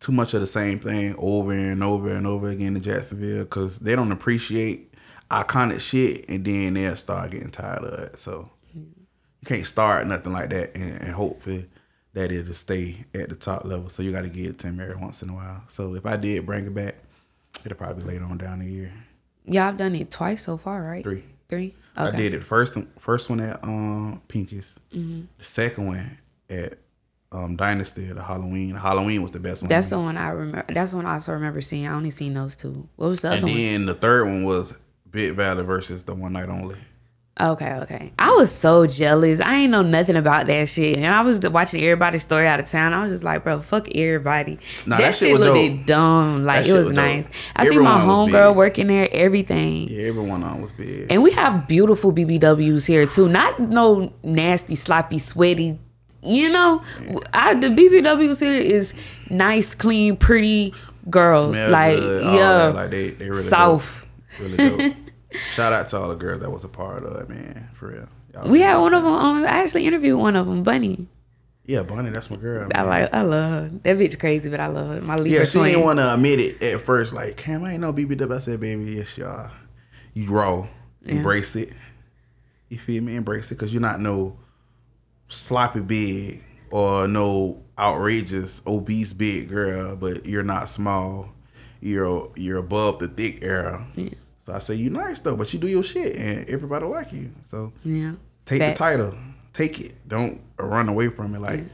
too 0.00 0.12
much 0.12 0.34
of 0.34 0.40
the 0.40 0.46
same 0.46 0.78
thing 0.78 1.14
over 1.18 1.52
and 1.52 1.82
over 1.82 2.10
and 2.10 2.26
over 2.26 2.50
again 2.50 2.76
in 2.76 2.82
Jacksonville 2.82 3.44
because 3.44 3.78
they 3.78 3.96
don't 3.96 4.12
appreciate 4.12 4.94
iconic 5.30 5.80
shit, 5.80 6.28
and 6.28 6.44
then 6.44 6.74
they'll 6.74 6.96
start 6.96 7.30
getting 7.30 7.50
tired 7.50 7.84
of 7.84 7.98
it. 8.00 8.18
So 8.18 8.50
you 8.74 9.46
can't 9.46 9.66
start 9.66 10.06
nothing 10.06 10.32
like 10.32 10.50
that 10.50 10.74
and, 10.76 11.02
and 11.02 11.12
hope 11.12 11.42
for 11.42 11.64
that 12.12 12.32
it'll 12.32 12.54
stay 12.54 13.04
at 13.14 13.28
the 13.28 13.34
top 13.34 13.64
level. 13.64 13.90
So 13.90 14.02
you 14.02 14.10
got 14.10 14.22
to 14.22 14.28
get 14.28 14.46
it 14.46 14.58
to 14.60 14.68
every 14.68 14.96
once 14.96 15.22
in 15.22 15.28
a 15.28 15.34
while. 15.34 15.64
So 15.68 15.94
if 15.94 16.06
I 16.06 16.16
did 16.16 16.46
bring 16.46 16.66
it 16.66 16.74
back, 16.74 16.94
it'll 17.64 17.76
probably 17.76 18.02
be 18.02 18.08
later 18.10 18.24
on 18.24 18.38
down 18.38 18.60
the 18.60 18.66
year. 18.66 18.92
Yeah, 19.44 19.68
I've 19.68 19.76
done 19.76 19.94
it 19.94 20.10
twice 20.10 20.42
so 20.42 20.56
far, 20.56 20.82
right? 20.82 21.04
Three. 21.04 21.24
Three? 21.48 21.74
Okay. 21.96 22.16
I 22.16 22.18
did 22.18 22.34
it 22.34 22.42
first 22.42 22.76
first 22.98 23.30
one 23.30 23.40
at 23.40 23.62
um 23.62 24.20
Pinky's. 24.28 24.80
Mm-hmm. 24.92 25.26
The 25.38 25.44
second 25.44 25.86
one 25.86 26.18
at 26.50 26.78
um 27.32 27.56
Dynasty, 27.56 28.06
the 28.06 28.22
Halloween. 28.22 28.74
Halloween 28.74 29.22
was 29.22 29.32
the 29.32 29.40
best 29.40 29.62
one. 29.62 29.68
That's 29.68 29.88
the 29.88 29.98
one 29.98 30.16
I 30.16 30.30
remember. 30.30 30.64
That's 30.72 30.90
the 30.92 30.96
one 30.98 31.06
I 31.06 31.14
also 31.14 31.32
remember 31.32 31.60
seeing. 31.60 31.86
I 31.86 31.92
only 31.94 32.10
seen 32.10 32.34
those 32.34 32.56
two. 32.56 32.88
What 32.96 33.08
was 33.08 33.20
the 33.20 33.28
other 33.32 33.42
one? 33.42 33.50
and 33.50 33.58
then 33.58 33.86
the 33.86 33.94
third 33.94 34.26
one 34.26 34.44
was 34.44 34.74
Big 35.10 35.34
Valley 35.34 35.64
versus 35.64 36.04
the 36.04 36.14
one 36.14 36.32
night 36.32 36.48
only. 36.48 36.76
Okay, 37.38 37.70
okay. 37.74 38.12
I 38.18 38.30
was 38.32 38.50
so 38.50 38.86
jealous. 38.86 39.40
I 39.40 39.56
ain't 39.56 39.70
know 39.70 39.82
nothing 39.82 40.16
about 40.16 40.46
that 40.46 40.68
shit. 40.70 40.96
And 40.96 41.04
I 41.14 41.20
was 41.20 41.38
watching 41.40 41.82
everybody's 41.82 42.22
story 42.22 42.48
out 42.48 42.60
of 42.60 42.66
town. 42.66 42.94
I 42.94 43.02
was 43.02 43.12
just 43.12 43.24
like, 43.24 43.44
bro, 43.44 43.60
fuck 43.60 43.94
everybody. 43.94 44.58
Nah, 44.86 44.96
that, 44.96 45.02
that 45.02 45.14
shit 45.16 45.32
shit 45.32 45.40
looked 45.40 45.76
dope. 45.76 45.86
dumb. 45.86 46.44
Like 46.46 46.64
That 46.64 46.70
it 46.70 46.72
was, 46.72 46.86
was 46.86 46.94
nice. 46.94 47.28
I 47.54 47.66
see 47.66 47.76
my 47.76 47.96
Everyone 48.00 48.30
homegirl 48.30 48.54
working 48.54 48.86
there, 48.86 49.06
everything. 49.12 49.88
Yeah, 49.90 50.04
everyone 50.06 50.42
on 50.44 50.62
was 50.62 50.72
big. 50.72 51.08
And 51.12 51.22
we 51.22 51.30
have 51.32 51.68
beautiful 51.68 52.10
BBWs 52.10 52.86
here 52.86 53.04
too. 53.06 53.28
Not 53.28 53.60
no 53.60 54.14
nasty, 54.22 54.74
sloppy, 54.74 55.18
sweaty. 55.18 55.78
You 56.26 56.50
know, 56.50 56.82
I, 57.32 57.54
the 57.54 57.68
BBWs 57.68 58.42
is 58.42 58.94
nice, 59.30 59.74
clean, 59.74 60.16
pretty 60.16 60.74
girls. 61.08 61.54
Smell 61.54 61.70
like 61.70 61.96
good, 61.98 62.24
yeah, 62.24 62.52
that. 62.66 62.74
like 62.74 62.90
they 62.90 63.10
they 63.10 63.30
really 63.30 63.42
South. 63.44 64.06
dope. 64.38 64.50
really 64.50 64.56
dope. 64.86 64.96
Shout 65.54 65.72
out 65.72 65.88
to 65.88 65.98
all 65.98 66.08
the 66.08 66.14
girls 66.16 66.40
that 66.40 66.50
was 66.50 66.64
a 66.64 66.68
part 66.68 67.04
of 67.04 67.16
it, 67.20 67.28
man. 67.28 67.68
For 67.74 67.88
real. 67.88 68.08
Y'all 68.34 68.50
We 68.50 68.60
had 68.60 68.76
one 68.78 68.94
of 68.94 69.02
them. 69.04 69.12
Um, 69.12 69.42
I 69.44 69.48
actually 69.62 69.86
interviewed 69.86 70.18
one 70.18 70.34
of 70.36 70.46
them, 70.46 70.62
Bunny. 70.62 71.06
Yeah, 71.66 71.82
Bunny, 71.82 72.10
that's 72.10 72.30
my 72.30 72.36
girl. 72.36 72.68
I 72.74 72.82
like, 72.82 73.12
I 73.12 73.22
love 73.22 73.50
her. 73.64 73.70
That 73.82 73.98
bitch 73.98 74.18
crazy, 74.20 74.48
but 74.48 74.60
I 74.60 74.68
love 74.68 74.88
her. 74.88 75.00
My 75.02 75.16
Libra 75.16 75.40
Yeah, 75.40 75.44
she 75.44 75.58
twin. 75.58 75.72
didn't 75.72 75.84
want 75.84 75.98
to 75.98 76.14
admit 76.14 76.38
it 76.38 76.62
at 76.62 76.80
first. 76.80 77.12
Like, 77.12 77.36
Cam, 77.36 77.64
I 77.64 77.72
ain't 77.72 77.80
no 77.80 77.92
BBW. 77.92 78.36
I 78.36 78.38
said, 78.38 78.60
baby, 78.60 78.84
yes, 78.84 79.18
y'all. 79.18 79.50
You 80.14 80.26
raw. 80.26 80.68
Embrace 81.04 81.56
it. 81.56 81.72
You 82.68 82.78
feel 82.78 83.02
me? 83.02 83.16
Embrace 83.16 83.50
it 83.50 83.56
because 83.56 83.72
you're 83.72 83.82
not 83.82 84.00
no 84.00 84.38
sloppy 85.28 85.80
big 85.80 86.42
or 86.70 87.06
no 87.08 87.62
outrageous 87.78 88.60
obese 88.66 89.12
big 89.12 89.48
girl, 89.48 89.96
but 89.96 90.26
you're 90.26 90.42
not 90.42 90.68
small. 90.68 91.30
You're 91.80 92.30
you're 92.36 92.58
above 92.58 92.98
the 92.98 93.08
thick 93.08 93.40
era. 93.42 93.86
So 94.44 94.52
I 94.54 94.58
say 94.60 94.74
you 94.74 94.90
nice 94.90 95.20
though, 95.20 95.36
but 95.36 95.52
you 95.52 95.58
do 95.58 95.66
your 95.68 95.82
shit 95.82 96.16
and 96.16 96.48
everybody 96.48 96.86
like 96.86 97.12
you. 97.12 97.30
So 97.48 97.72
Yeah. 97.84 98.12
take 98.44 98.60
Facts. 98.60 98.78
the 98.78 98.84
title, 98.84 99.18
take 99.52 99.80
it. 99.80 100.08
Don't 100.08 100.40
run 100.58 100.88
away 100.88 101.08
from 101.08 101.34
it. 101.34 101.40
Like 101.40 101.64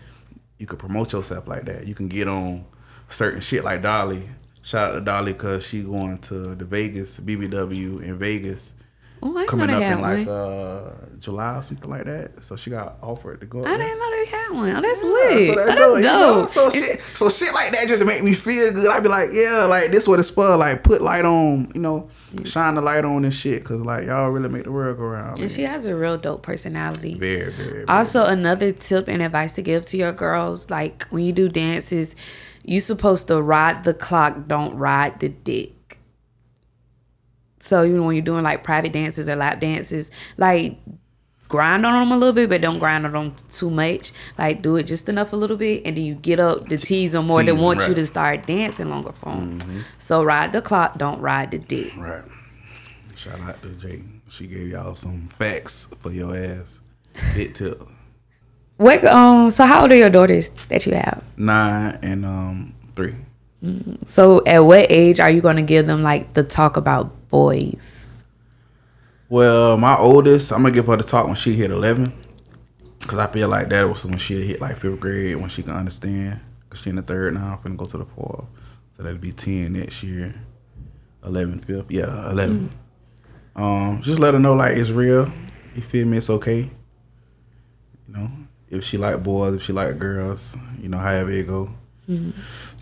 you 0.58 0.66
could 0.66 0.78
promote 0.78 1.12
yourself 1.12 1.46
like 1.46 1.64
that. 1.66 1.86
You 1.86 1.94
can 1.94 2.08
get 2.08 2.28
on 2.28 2.64
certain 3.08 3.40
shit 3.40 3.64
like 3.64 3.82
Dolly. 3.82 4.28
Shout 4.62 4.90
out 4.92 4.94
to 4.94 5.00
Dolly 5.00 5.32
because 5.32 5.66
she 5.66 5.82
going 5.82 6.18
to 6.18 6.54
the 6.54 6.64
Vegas 6.64 7.18
BBW 7.18 8.02
in 8.02 8.18
Vegas 8.18 8.74
Oh, 9.22 9.44
coming 9.48 9.70
up 9.70 9.82
in 9.82 10.00
like 10.00 10.26
one. 10.26 10.36
uh 10.36 10.94
July 11.22 11.58
or 11.58 11.62
something 11.62 11.88
like 11.88 12.04
that. 12.04 12.42
So 12.44 12.56
she 12.56 12.70
got 12.70 12.98
offered 13.02 13.40
to 13.40 13.46
go. 13.46 13.64
I 13.64 13.76
didn't 13.76 13.98
know 13.98 14.10
they 14.10 14.26
had 14.26 14.50
one. 14.50 14.76
Oh, 14.76 14.80
that's 14.82 15.02
Yeah, 15.02 15.08
lit. 15.08 15.46
so 15.46 15.52
oh, 15.52 15.54
that's 15.54 15.66
that's 15.66 15.78
dope, 15.80 15.96
you 15.96 16.02
know? 16.02 16.46
So 16.48 16.66
It's- 16.68 16.84
shit, 16.84 17.00
so 17.16 17.30
shit 17.30 17.54
like 17.54 17.72
that 17.72 17.88
just 17.88 18.04
make 18.04 18.22
me 18.22 18.34
feel 18.34 18.72
good. 18.72 18.90
I'd 18.90 19.02
be 19.02 19.08
like, 19.08 19.30
yeah, 19.32 19.64
like 19.64 19.90
this 19.90 20.06
what 20.08 20.20
it's 20.20 20.30
for. 20.30 20.56
Like 20.56 20.82
put 20.82 21.00
light 21.00 21.24
on, 21.24 21.70
you 21.74 21.80
know, 21.80 22.10
shine 22.44 22.74
the 22.74 22.80
light 22.82 23.04
on 23.04 23.22
this 23.22 23.34
shit, 23.34 23.64
cause 23.64 23.80
like 23.82 24.06
y'all 24.06 24.28
really 24.30 24.48
make 24.48 24.64
the 24.64 24.72
world 24.72 24.98
go 24.98 25.04
round. 25.04 25.34
man. 25.36 25.42
And 25.42 25.50
she 25.50 25.62
has 25.62 25.84
a 25.84 25.94
real 25.96 26.18
dope 26.18 26.42
personality. 26.42 27.14
very, 27.14 27.50
very, 27.52 27.70
very. 27.72 27.88
Also, 27.88 28.24
another 28.24 28.70
tip 28.70 29.08
and 29.08 29.22
advice 29.22 29.54
to 29.54 29.62
give 29.62 29.82
to 29.84 29.96
your 29.96 30.12
girls, 30.12 30.68
like 30.70 31.04
when 31.10 31.24
you 31.24 31.32
do 31.32 31.48
dances, 31.48 32.14
you 32.64 32.80
supposed 32.80 33.28
to 33.28 33.40
ride 33.42 33.84
the 33.84 33.94
clock, 33.94 34.46
don't 34.48 34.74
ride 34.76 35.20
the 35.20 35.28
dick. 35.28 35.98
So 37.60 37.82
you 37.82 37.94
know 37.96 38.02
when 38.02 38.16
you're 38.16 38.24
doing 38.24 38.42
like 38.42 38.64
private 38.64 38.92
dances 38.92 39.28
or 39.28 39.36
lap 39.36 39.60
dances, 39.60 40.10
like 40.36 40.78
grind 41.52 41.86
on 41.86 41.92
them 41.92 42.10
a 42.10 42.16
little 42.16 42.32
bit, 42.32 42.48
but 42.48 42.60
don't 42.60 42.80
grind 42.80 43.06
on 43.06 43.12
them 43.12 43.34
too 43.52 43.70
much. 43.70 44.10
Like 44.36 44.62
do 44.62 44.76
it 44.76 44.84
just 44.84 45.08
enough 45.08 45.32
a 45.32 45.36
little 45.36 45.56
bit, 45.56 45.82
and 45.84 45.96
then 45.96 46.04
you 46.04 46.14
get 46.14 46.40
up 46.40 46.66
to 46.68 46.78
tease 46.78 47.12
them 47.12 47.26
more. 47.26 47.42
Tease 47.42 47.54
They 47.54 47.60
want 47.60 47.86
you 47.86 47.94
to 47.94 48.06
start 48.06 48.46
dancing 48.46 48.88
longer 48.88 49.12
for 49.12 49.26
them. 49.26 49.84
So 49.98 50.24
ride 50.24 50.50
the 50.52 50.62
clock, 50.62 50.98
don't 50.98 51.20
ride 51.20 51.52
the 51.52 51.58
dick. 51.58 51.92
Right. 51.96 52.24
Shout 53.14 53.38
out 53.40 53.62
to 53.62 53.68
Jade. 53.76 54.04
She 54.28 54.48
gave 54.48 54.68
y'all 54.68 54.96
some 54.96 55.28
facts 55.28 55.86
for 56.00 56.10
your 56.10 56.34
ass. 56.34 56.80
Bit 57.34 57.54
tip. 57.54 57.82
What? 58.78 59.04
Um. 59.04 59.50
So 59.50 59.66
how 59.66 59.82
old 59.82 59.92
are 59.92 59.96
your 59.96 60.10
daughters 60.10 60.48
that 60.66 60.86
you 60.86 60.94
have? 60.94 61.22
Nine 61.36 61.98
and 62.02 62.24
um 62.24 62.74
three. 62.96 63.14
So 64.06 64.42
at 64.44 64.64
what 64.64 64.90
age 64.90 65.20
are 65.20 65.30
you 65.30 65.40
going 65.40 65.54
to 65.56 65.62
give 65.62 65.86
them 65.86 66.02
like 66.02 66.34
the 66.34 66.42
talk 66.42 66.76
about 66.76 67.28
boys? 67.28 68.01
Well, 69.32 69.78
my 69.78 69.96
oldest, 69.96 70.52
I'm 70.52 70.60
gonna 70.60 70.74
give 70.74 70.84
her 70.88 70.96
the 70.98 71.04
talk 71.04 71.24
when 71.24 71.36
she 71.36 71.54
hit 71.54 71.70
eleven. 71.70 72.12
Cause 73.06 73.18
I 73.18 73.26
feel 73.28 73.48
like 73.48 73.70
that 73.70 73.88
was 73.88 74.04
when 74.04 74.18
she 74.18 74.46
hit 74.46 74.60
like 74.60 74.76
fifth 74.76 75.00
grade 75.00 75.36
when 75.36 75.48
she 75.48 75.62
can 75.62 75.72
understand. 75.72 76.38
Cause 76.68 76.80
she 76.82 76.90
in 76.90 76.96
the 76.96 77.02
third 77.02 77.32
now, 77.32 77.58
I'm 77.64 77.72
finna 77.72 77.78
go 77.78 77.86
to 77.86 77.96
the 77.96 78.04
fourth. 78.04 78.44
So 78.94 79.02
that'll 79.02 79.16
be 79.16 79.32
ten 79.32 79.72
next 79.72 80.02
year. 80.02 80.34
11, 81.24 81.60
fifth. 81.60 81.90
Yeah, 81.90 82.30
11. 82.30 82.68
Um, 83.56 84.02
just 84.02 84.18
let 84.18 84.34
her 84.34 84.38
know 84.38 84.52
like 84.52 84.76
it's 84.76 84.90
real. 84.90 85.32
You 85.74 85.80
feel 85.80 86.06
me? 86.06 86.18
It's 86.18 86.28
okay. 86.28 86.68
You 88.06 88.14
know, 88.14 88.30
if 88.68 88.84
she 88.84 88.98
like 88.98 89.22
boys, 89.22 89.54
if 89.54 89.62
she 89.62 89.72
like 89.72 89.98
girls, 89.98 90.54
you 90.78 90.90
know, 90.90 90.98
however 90.98 91.30
it 91.30 91.46
go. 91.46 91.70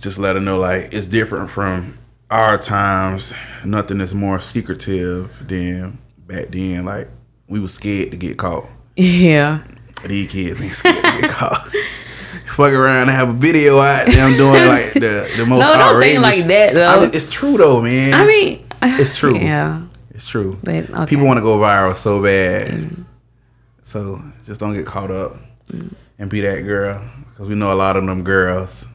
Just 0.00 0.18
let 0.18 0.34
her 0.34 0.42
know 0.42 0.58
like 0.58 0.92
it's 0.92 1.06
different 1.06 1.48
from 1.48 1.96
our 2.28 2.58
times. 2.58 3.34
Nothing 3.64 4.00
is 4.00 4.12
more 4.14 4.40
secretive 4.40 5.30
than 5.46 5.98
back 6.30 6.50
then. 6.50 6.84
Like 6.84 7.08
we 7.48 7.60
was 7.60 7.74
scared 7.74 8.10
to 8.12 8.16
get 8.16 8.38
caught. 8.38 8.66
Yeah. 8.96 9.62
These 10.04 10.30
kids 10.30 10.60
ain't 10.60 10.72
scared 10.72 10.96
to 10.96 11.20
get 11.20 11.30
caught. 11.30 11.70
Fuck 12.54 12.72
around 12.72 13.02
and 13.02 13.10
have 13.10 13.28
a 13.30 13.32
video 13.32 13.78
out 13.78 14.06
them 14.06 14.36
doing 14.36 14.66
like 14.68 14.92
the, 14.92 15.30
the 15.36 15.46
most 15.48 15.60
No, 15.60 15.68
don't 15.72 15.80
outrageous. 15.80 16.22
think 16.22 16.22
like 16.22 16.46
that, 16.48 16.74
though. 16.74 16.86
I 16.86 17.00
mean, 17.00 17.10
it's 17.14 17.30
true 17.30 17.56
though, 17.56 17.80
man. 17.80 18.12
I 18.14 18.26
mean, 18.26 18.66
It's 18.82 19.16
true. 19.16 19.38
Yeah. 19.38 19.82
It's 20.10 20.26
true. 20.26 20.58
But, 20.62 20.74
okay. 20.74 20.92
Mm. 20.92 21.08
People 21.08 21.26
want 21.26 21.38
to 21.38 21.42
go 21.42 21.58
viral 21.58 21.96
so 21.96 22.22
bad. 22.22 22.94
So 23.82 24.22
just 24.44 24.60
don't 24.60 24.74
get 24.74 24.84
caught 24.84 25.10
up 25.10 25.36
and 26.18 26.28
be 26.28 26.40
that 26.42 26.62
girl. 26.62 27.02
Because 27.30 27.48
we 27.48 27.54
know 27.54 27.72
a 27.72 27.74
lot 27.74 27.96
of 27.96 28.04
them 28.04 28.22
girls. 28.22 28.86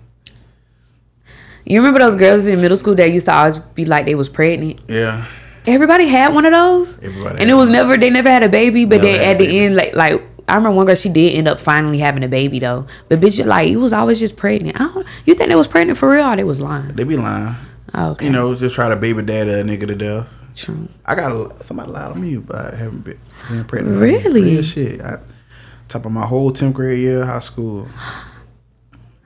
You 1.66 1.80
remember 1.80 2.00
those 2.00 2.16
girls 2.16 2.46
in 2.46 2.62
middle 2.62 2.78
school 2.78 2.94
that 2.96 3.10
used 3.12 3.26
to 3.26 3.34
always 3.34 3.58
be 3.58 3.86
like 3.86 4.06
they 4.06 4.14
was 4.14 4.30
pregnant? 4.30 4.82
Yeah. 4.88 5.26
Everybody 5.68 6.08
had 6.08 6.34
one 6.34 6.46
of 6.46 6.52
those. 6.52 6.98
Everybody 7.02 7.42
and 7.42 7.50
it 7.50 7.54
was 7.56 7.70
never 7.70 7.98
they 7.98 8.10
never 8.10 8.30
had 8.30 8.44
a 8.44 8.50
baby, 8.50 8.86
but 8.86 9.02
then 9.02 9.20
at 9.22 9.38
the 9.38 9.46
baby. 9.46 9.60
end, 9.60 9.76
like 9.76 9.94
like 9.96 10.22
I 10.48 10.56
remember 10.56 10.76
one 10.78 10.86
girl 10.86 10.96
she 10.96 11.10
did 11.10 11.34
end 11.34 11.48
up 11.48 11.60
finally 11.60 11.98
having 11.98 12.24
a 12.24 12.28
baby 12.28 12.60
though. 12.60 12.86
But 13.10 13.20
bitch, 13.20 13.44
like 13.46 13.70
you 13.70 13.80
was 13.80 13.94
always 13.94 14.20
just 14.20 14.36
pregnant. 14.36 14.80
I 14.80 14.86
don't, 14.94 15.08
you 15.26 15.34
think 15.34 15.50
they 15.50 15.56
was 15.56 15.68
pregnant 15.68 15.98
for 15.98 16.10
real 16.10 16.26
or 16.26 16.36
they 16.36 16.44
was 16.44 16.62
lying? 16.62 16.94
They 16.94 17.04
be 17.04 17.18
lying. 17.18 17.56
Oh, 17.94 18.12
okay. 18.12 18.26
You 18.26 18.32
know, 18.32 18.56
just 18.56 18.76
try 18.76 18.90
to 18.90 18.96
baby 18.96 19.22
daddy 19.22 19.52
a 19.52 19.64
nigga 19.64 19.88
to 19.88 19.96
death. 19.96 20.28
True. 20.56 20.88
I 21.06 21.16
got 21.16 21.32
a, 21.32 21.64
somebody 21.64 21.92
lied 21.92 22.12
on 22.12 22.22
me, 22.22 22.38
but 22.38 22.74
I 22.74 22.76
haven't 22.76 23.02
been, 23.04 23.20
pregnant. 23.68 24.00
Really? 24.00 24.42
Real 24.42 24.64
shit. 24.64 25.02
I, 25.02 25.20
top 25.88 26.06
of 26.06 26.12
my 26.12 26.26
whole 26.26 26.52
10th 26.52 26.74
grade 26.74 27.00
year 27.00 27.26
high 27.26 27.40
school. 27.40 27.88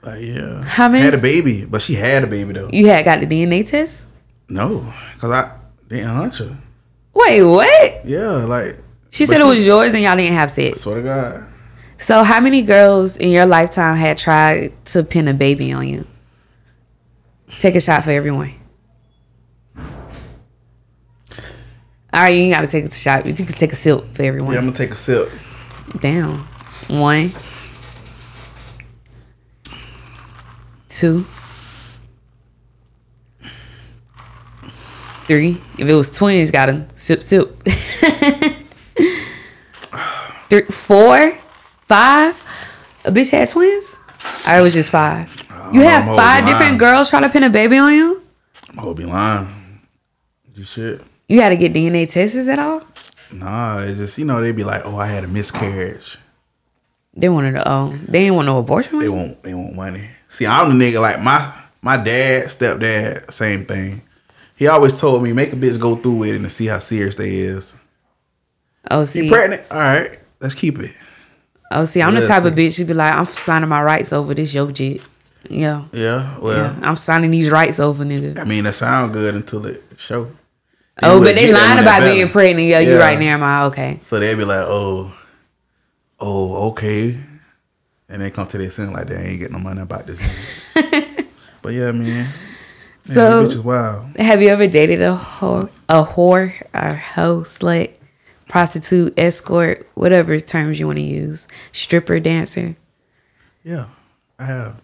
Like, 0.01 0.21
yeah. 0.21 0.63
How 0.63 0.87
many- 0.87 1.03
Had 1.03 1.13
a 1.13 1.21
baby, 1.21 1.65
but 1.65 1.81
she 1.81 1.93
had 1.95 2.23
a 2.23 2.27
baby, 2.27 2.53
though. 2.53 2.69
You 2.71 2.87
had 2.87 3.03
got 3.03 3.19
the 3.19 3.25
DNA 3.27 3.67
test? 3.67 4.05
No, 4.47 4.93
because 5.13 5.29
I 5.31 5.58
didn't 5.89 6.07
hunch 6.07 6.37
her. 6.37 6.57
Wait, 7.13 7.43
what? 7.43 8.05
Yeah, 8.05 8.27
like, 8.29 8.77
She 9.09 9.25
said 9.25 9.41
it 9.41 9.45
was 9.45 9.65
yours 9.65 9.93
and 9.93 10.03
y'all 10.03 10.15
didn't 10.15 10.33
have 10.35 10.49
sex. 10.51 10.81
swear 10.81 10.97
to 10.97 11.03
God. 11.03 11.45
So 11.97 12.23
how 12.23 12.39
many 12.39 12.61
girls 12.61 13.17
in 13.17 13.29
your 13.31 13.45
lifetime 13.45 13.97
had 13.97 14.17
tried 14.17 14.71
to 14.85 15.03
pin 15.03 15.27
a 15.27 15.33
baby 15.33 15.73
on 15.73 15.87
you? 15.87 16.07
Take 17.59 17.75
a 17.75 17.81
shot 17.81 18.03
for 18.05 18.11
everyone. 18.11 18.53
All 22.11 22.21
right, 22.23 22.33
you 22.33 22.41
ain't 22.43 22.53
gotta 22.53 22.67
take 22.67 22.85
a 22.85 22.91
shot, 22.91 23.25
you 23.25 23.33
can 23.33 23.45
take 23.47 23.73
a 23.73 23.75
sip 23.75 24.15
for 24.15 24.23
everyone. 24.23 24.53
Yeah, 24.53 24.59
I'm 24.59 24.65
going 24.65 24.73
to 24.73 24.79
take 24.83 24.91
a 24.91 24.95
sip. 24.95 25.29
Damn. 25.99 26.47
One. 26.87 27.31
Two. 30.87 31.25
Three. 35.29 35.61
If 35.77 35.87
it 35.87 35.93
was 35.93 36.09
twins, 36.09 36.49
gotta 36.49 36.87
sip, 36.95 37.21
sip. 37.21 37.55
Three, 40.49 40.63
four, 40.63 41.37
five. 41.85 42.43
A 43.05 43.11
bitch 43.11 43.29
had 43.29 43.47
twins. 43.49 43.95
I 44.47 44.61
was 44.61 44.73
just 44.73 44.89
five. 44.89 45.37
You 45.71 45.81
have 45.81 46.05
five 46.15 46.47
different 46.47 46.79
girls 46.79 47.11
trying 47.11 47.21
to 47.21 47.29
pin 47.29 47.43
a 47.43 47.49
baby 47.51 47.77
on 47.77 47.93
you. 47.93 48.23
I'm 48.69 48.83
to 48.83 48.95
be 48.95 49.05
lying. 49.05 49.81
You 50.55 50.63
shit. 50.63 51.03
You 51.27 51.41
had 51.41 51.49
to 51.49 51.57
get 51.57 51.73
DNA 51.73 52.09
tests 52.09 52.49
at 52.49 52.57
all. 52.57 52.81
Nah, 53.31 53.81
it's 53.81 53.99
just, 53.99 54.17
you 54.17 54.25
know, 54.25 54.41
they'd 54.41 54.55
be 54.55 54.63
like, 54.63 54.81
oh, 54.83 54.97
I 54.97 55.05
had 55.05 55.23
a 55.23 55.27
miscarriage. 55.27 56.17
They 57.13 57.29
wanted 57.29 57.51
to. 57.51 57.69
Oh, 57.71 57.89
they 58.07 58.21
didn't 58.21 58.35
want 58.35 58.47
no 58.47 58.57
abortion. 58.57 58.95
on 58.95 59.01
They 59.01 59.09
want 59.09 59.43
they 59.43 59.53
want 59.53 59.75
money. 59.75 60.09
See, 60.27 60.47
I'm 60.47 60.75
the 60.75 60.83
nigga 60.83 60.99
like 60.99 61.21
my 61.21 61.53
my 61.83 61.97
dad, 61.97 62.47
stepdad, 62.47 63.31
same 63.31 63.67
thing. 63.67 64.01
He 64.59 64.67
always 64.67 64.99
told 64.99 65.23
me 65.23 65.31
make 65.31 65.53
a 65.53 65.55
bitch 65.55 65.79
go 65.79 65.95
through 65.95 66.23
it 66.23 66.35
and 66.35 66.43
to 66.43 66.49
see 66.49 66.65
how 66.65 66.79
serious 66.79 67.15
they 67.15 67.37
is. 67.37 67.77
Oh, 68.91 69.05
see. 69.05 69.23
You 69.23 69.31
pregnant? 69.31 69.63
All 69.71 69.79
right, 69.79 70.19
let's 70.41 70.53
keep 70.53 70.79
it. 70.79 70.91
Oh, 71.71 71.85
see, 71.85 72.01
I'm 72.01 72.13
the 72.13 72.19
Let's 72.19 72.29
type 72.29 72.43
of 72.43 72.55
bitch. 72.55 72.75
She'd 72.75 72.87
be 72.87 72.93
like, 72.93 73.13
I'm 73.13 73.23
signing 73.23 73.69
my 73.69 73.81
rights 73.81 74.11
over 74.11 74.33
this 74.33 74.53
yo 74.53 74.69
jit. 74.69 75.01
Yeah. 75.49 75.85
Yeah, 75.93 76.37
well, 76.39 76.57
yeah. 76.57 76.79
I'm 76.81 76.97
signing 76.97 77.31
these 77.31 77.49
rights 77.49 77.79
over, 77.79 78.03
nigga. 78.03 78.37
I 78.37 78.43
mean, 78.43 78.65
that 78.65 78.75
sound 78.75 79.13
good 79.13 79.33
until 79.33 79.65
it 79.65 79.81
show. 79.95 80.29
Oh, 81.01 81.21
but 81.21 81.35
they 81.35 81.53
lying 81.53 81.79
about 81.79 82.01
being 82.01 82.27
pregnant. 82.27 82.67
Yeah, 82.67 82.79
you 82.79 82.91
Yeah. 82.91 82.97
right 82.97 83.17
there, 83.17 83.37
my 83.37 83.63
okay. 83.67 83.99
So 84.01 84.19
they 84.19 84.35
be 84.35 84.43
like, 84.43 84.67
oh, 84.67 85.13
oh, 86.19 86.67
okay, 86.71 87.17
and 88.09 88.21
they 88.21 88.29
come 88.29 88.47
to 88.47 88.57
their 88.57 88.71
sin 88.71 88.91
like 88.91 89.07
they 89.07 89.15
ain't 89.15 89.39
getting 89.39 89.53
no 89.55 89.59
money 89.59 89.79
about 89.79 90.05
this. 90.05 90.19
but 91.61 91.71
yeah, 91.71 91.93
man. 91.93 92.27
Man, 93.09 93.15
So- 93.15 93.41
is 93.41 93.59
wild. 93.59 94.15
Have 94.17 94.41
you 94.41 94.49
ever 94.49 94.67
dated 94.67 95.01
a 95.01 95.15
whore, 95.17 95.69
a 95.87 96.03
whore, 96.05 96.53
a 96.73 96.95
hoe, 96.95 97.41
slut, 97.41 97.91
prostitute, 98.47 99.13
escort, 99.17 99.87
whatever 99.95 100.39
terms 100.39 100.79
you 100.79 100.85
want 100.87 100.97
to 100.97 101.03
use, 101.03 101.47
stripper, 101.71 102.19
dancer? 102.19 102.75
Yeah, 103.63 103.85
I 104.37 104.45
have. 104.45 104.81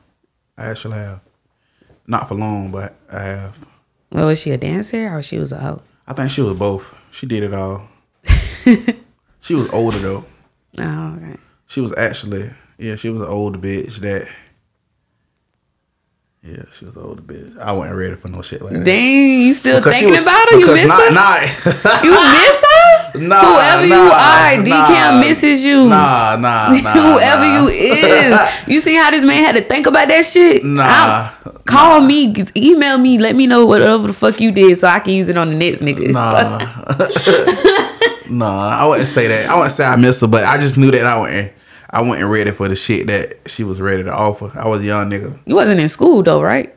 I 0.57 0.65
actually 0.67 0.97
have. 0.97 1.21
Not 2.07 2.27
for 2.27 2.35
long, 2.35 2.71
but 2.71 2.95
I 3.11 3.21
have. 3.23 3.59
Well, 4.11 4.27
was 4.27 4.39
she 4.39 4.51
a 4.51 4.57
dancer 4.57 5.13
or 5.13 5.21
she 5.21 5.37
was 5.37 5.51
a 5.51 5.59
hoe? 5.59 5.81
I 6.07 6.13
think 6.13 6.31
she 6.31 6.41
was 6.41 6.57
both. 6.57 6.95
She 7.11 7.25
did 7.25 7.43
it 7.43 7.53
all. 7.53 7.87
she 9.41 9.53
was 9.55 9.69
older 9.71 9.99
though. 9.99 10.25
Oh, 10.79 11.15
okay. 11.17 11.35
She 11.67 11.81
was 11.81 11.93
actually, 11.97 12.51
yeah, 12.77 12.95
she 12.95 13.09
was 13.09 13.21
an 13.21 13.27
older 13.27 13.57
bitch 13.59 13.97
that. 13.97 14.27
Yeah, 16.47 16.61
she 16.77 16.85
was 16.85 16.95
an 16.95 17.01
older 17.01 17.23
bitch. 17.23 17.57
I 17.57 17.71
wasn't 17.71 17.97
ready 17.97 18.15
for 18.15 18.27
no 18.27 18.43
shit 18.43 18.61
like 18.61 18.73
that. 18.73 18.83
Dang, 18.83 19.41
you 19.41 19.51
still 19.51 19.79
Because 19.79 19.93
thinking 19.93 20.11
was- 20.11 20.19
about 20.19 20.51
her? 20.51 20.59
You 20.59 20.67
miss 20.73 20.87
not, 20.87 21.01
her? 21.01 21.11
Not, 21.11 22.03
You 22.03 22.11
miss 22.11 22.61
her? 22.61 23.11
Nah, 23.15 23.39
Whoever 23.45 23.85
you 23.87 23.93
are, 23.95 24.61
D 24.63 24.69
nah. 24.71 24.87
Cam 24.87 25.19
misses 25.21 25.63
you. 25.63 25.85
Nah, 25.87 26.35
nah, 26.35 26.69
nah. 26.81 26.91
Whoever 26.91 27.41
nah. 27.45 27.61
you 27.61 27.67
is, 27.69 28.39
you 28.67 28.81
see 28.81 28.93
how 28.95 29.09
this 29.09 29.23
man 29.23 29.41
had 29.41 29.55
to 29.55 29.63
think 29.63 29.87
about 29.87 30.09
that 30.09 30.25
shit. 30.25 30.65
Nah, 30.65 31.31
I'll- 31.45 31.51
call 31.65 32.01
me, 32.01 32.33
just 32.33 32.55
email 32.57 32.97
me, 32.97 33.17
let 33.17 33.33
me 33.35 33.47
know 33.47 33.65
whatever 33.65 34.07
the 34.07 34.13
fuck 34.13 34.39
you 34.41 34.51
did, 34.51 34.77
so 34.77 34.87
I 34.89 34.99
can 34.99 35.13
use 35.13 35.29
it 35.29 35.37
on 35.37 35.49
the 35.49 35.55
next 35.55 35.79
nigga. 35.81 36.11
Nah. 36.11 36.59
nah, 38.29 38.69
I 38.69 38.85
wouldn't 38.87 39.07
say 39.09 39.27
that. 39.27 39.49
I 39.49 39.55
wouldn't 39.55 39.73
say 39.73 39.85
I 39.85 39.95
missed 39.95 40.21
her, 40.21 40.27
but 40.27 40.43
I 40.43 40.57
just 40.57 40.77
knew 40.77 40.91
that 40.91 41.05
I 41.05 41.17
wasn't 41.17 41.53
I 41.95 42.01
wasn't 42.01 42.29
ready 42.29 42.51
for 42.51 42.67
the 42.67 42.75
shit 42.75 43.07
that 43.07 43.37
she 43.49 43.63
was 43.63 43.79
ready 43.79 44.03
to 44.03 44.13
offer. 44.13 44.51
I 44.53 44.67
was 44.67 44.81
a 44.81 44.85
young 44.85 45.09
nigga. 45.09 45.39
You 45.45 45.55
wasn't 45.55 45.79
in 45.79 45.87
school 45.87 46.21
though, 46.23 46.41
right? 46.41 46.75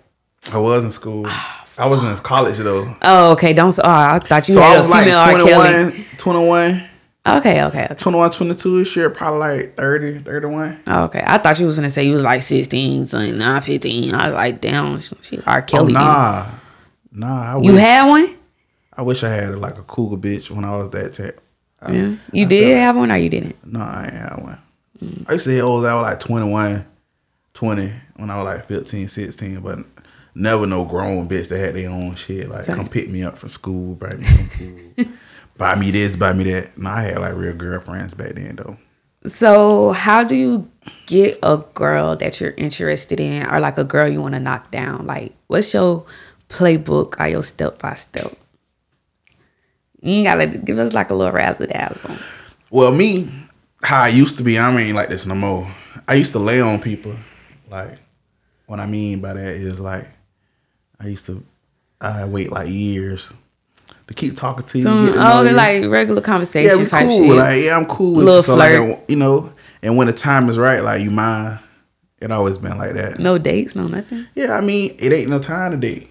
I 0.53 0.59
was 0.59 0.85
in 0.85 0.93
school. 0.93 1.25
Ah, 1.27 1.67
I 1.77 1.87
was 1.89 2.03
in 2.05 2.17
college 2.19 2.57
though. 2.59 2.95
Oh, 3.03 3.33
okay. 3.33 3.53
Don't. 3.53 3.77
Oh, 3.81 3.83
I 3.85 4.21
thought 4.21 4.47
you 4.49 4.55
So 4.55 4.61
had 4.61 4.73
I 4.73 4.75
a 4.77 4.79
was 4.79 4.89
like 4.89 5.13
R. 5.13 5.33
Kelly. 5.45 5.91
21, 5.91 6.05
21, 6.19 6.85
Okay, 7.27 7.63
okay, 7.65 7.85
okay. 7.87 7.95
21, 7.99 8.31
22 8.31 8.79
this 8.79 8.97
year, 8.97 9.11
probably 9.11 9.39
like 9.65 9.77
30, 9.77 10.21
31. 10.21 10.81
Oh, 10.87 11.03
okay. 11.05 11.23
I 11.27 11.39
thought 11.39 11.59
you 11.59 11.67
was 11.67 11.77
gonna 11.77 11.91
say 11.91 12.05
you 12.05 12.13
was 12.13 12.23
like 12.23 12.41
sixteen, 12.43 13.05
something, 13.05 13.37
not 13.37 13.65
fifteen. 13.65 14.15
I 14.15 14.29
was 14.29 14.35
like, 14.35 14.61
damn, 14.61 15.01
she 15.01 15.39
R. 15.45 15.59
Oh, 15.59 15.63
Kelly. 15.63 15.93
then. 15.93 16.03
nah. 16.03 16.47
Nah, 17.13 17.57
I 17.57 17.61
You 17.61 17.73
wish, 17.73 17.81
had 17.81 18.09
one? 18.09 18.35
I 18.97 19.03
wish 19.03 19.25
I 19.25 19.31
had 19.31 19.59
like 19.59 19.77
a 19.79 19.83
cougar 19.83 20.17
bitch 20.17 20.49
when 20.51 20.65
I 20.65 20.77
was 20.77 20.91
that 20.91 21.13
tech. 21.13 21.35
Yeah. 21.93 22.15
You 22.33 22.47
did 22.47 22.77
have 22.79 22.97
one 22.97 23.11
or 23.11 23.17
you 23.17 23.29
didn't? 23.29 23.57
No, 23.67 23.81
I 23.81 24.05
ain't 24.05 24.13
had 24.15 24.43
one. 24.43 24.59
I 25.26 25.35
used 25.35 25.45
to 25.45 25.50
hit 25.50 25.62
hoes 25.62 25.85
was 25.85 26.02
like 26.02 26.21
21, 26.21 26.85
20 27.55 27.93
when 28.17 28.31
I 28.31 28.37
was 28.37 28.45
like 28.45 28.67
15, 28.67 29.09
16, 29.09 29.61
but 29.61 29.78
never 30.35 30.67
no 30.67 30.85
grown 30.85 31.28
bitch 31.28 31.49
that 31.49 31.59
had 31.59 31.75
their 31.75 31.90
own 31.90 32.14
shit. 32.14 32.49
Like, 32.49 32.67
come 32.67 32.88
pick 32.88 33.09
me 33.09 33.23
up 33.23 33.38
from 33.38 33.49
school, 33.49 33.95
bring 33.95 34.19
me 34.19 34.25
some 34.25 34.49
food, 34.49 35.09
buy 35.57 35.75
me 35.75 35.90
this, 35.90 36.17
buy 36.17 36.33
me 36.33 36.45
that. 36.45 36.76
No, 36.78 36.90
I 36.90 37.02
had 37.02 37.19
like 37.19 37.35
real 37.35 37.55
girlfriends 37.55 38.14
back 38.14 38.35
then, 38.35 38.57
though. 38.57 38.76
So, 39.26 39.93
how 39.93 40.23
do 40.25 40.35
you 40.35 40.71
get 41.07 41.38
a 41.43 41.59
girl 41.75 42.17
that 42.17 42.40
you're 42.40 42.55
interested 42.57 43.21
in, 43.21 43.47
or 43.47 43.61
like 43.61 43.78
a 43.78 43.85
girl 43.85 44.11
you 44.11 44.23
want 44.23 44.35
to 44.35 44.40
knock 44.40 44.71
down? 44.71 45.07
Like, 45.07 45.33
what's 45.49 45.75
your 45.75 46.07
playbook 46.49 47.21
or 47.21 47.26
your 47.26 47.43
step 47.43 47.78
by 47.78 47.95
step? 47.95 48.37
You 50.00 50.12
ain't 50.12 50.26
gotta 50.26 50.47
give 50.47 50.78
us 50.78 50.93
like 50.93 51.11
a 51.11 51.14
little 51.14 51.33
razzle 51.33 51.67
dazzle. 51.67 52.17
Well, 52.71 52.93
me, 52.93 53.28
how 53.82 54.02
I 54.02 54.08
used 54.08 54.38
to 54.38 54.44
be, 54.44 54.58
I 54.58 54.75
ain't 54.76 54.97
like 54.97 55.08
this 55.08 55.26
no 55.26 55.35
more. 55.35 55.70
I 56.06 56.14
used 56.14 56.32
to 56.32 56.38
lay 56.38 56.61
on 56.61 56.80
people. 56.80 57.14
Like, 57.70 57.99
what 58.66 58.80
I 58.80 58.87
mean 58.87 59.20
by 59.20 59.35
that 59.35 59.54
is 59.54 59.78
like, 59.78 60.08
I 61.00 61.08
used 61.08 61.26
to, 61.26 61.44
I 62.00 62.25
wait 62.25 62.50
like 62.50 62.68
years 62.68 63.32
to 64.06 64.14
keep 64.14 64.37
talking 64.37 64.64
to 64.64 64.78
you. 64.78 64.82
So, 64.82 65.04
get 65.04 65.12
to 65.12 65.18
oh, 65.18 65.23
know 65.23 65.32
oh, 65.32 65.42
you. 65.42 65.50
like 65.50 65.85
regular 65.85 66.23
conversation 66.23 66.80
yeah, 66.80 66.87
type 66.87 67.06
cool. 67.06 67.28
shit. 67.28 67.37
Like, 67.37 67.62
yeah, 67.62 67.76
I'm 67.76 67.87
cool. 67.87 68.14
with 68.14 68.25
Little 68.25 68.40
you. 68.40 68.42
So, 68.42 68.56
like, 68.56 68.73
flirt. 68.73 69.11
you 69.11 69.16
know, 69.16 69.52
and 69.82 69.97
when 69.97 70.06
the 70.06 70.12
time 70.12 70.49
is 70.49 70.58
right, 70.58 70.82
like, 70.82 71.02
you 71.02 71.11
mind. 71.11 71.61
It 72.20 72.32
always 72.32 72.58
been 72.58 72.76
like 72.76 72.94
that. 72.94 73.20
no 73.20 73.38
dates, 73.38 73.76
no 73.76 73.87
nothing. 73.87 74.26
Yeah, 74.35 74.54
I 74.54 74.61
mean, 74.61 74.97
it 74.99 75.12
ain't 75.12 75.30
no 75.30 75.38
time 75.38 75.70
to 75.70 75.76
date. 75.76 76.11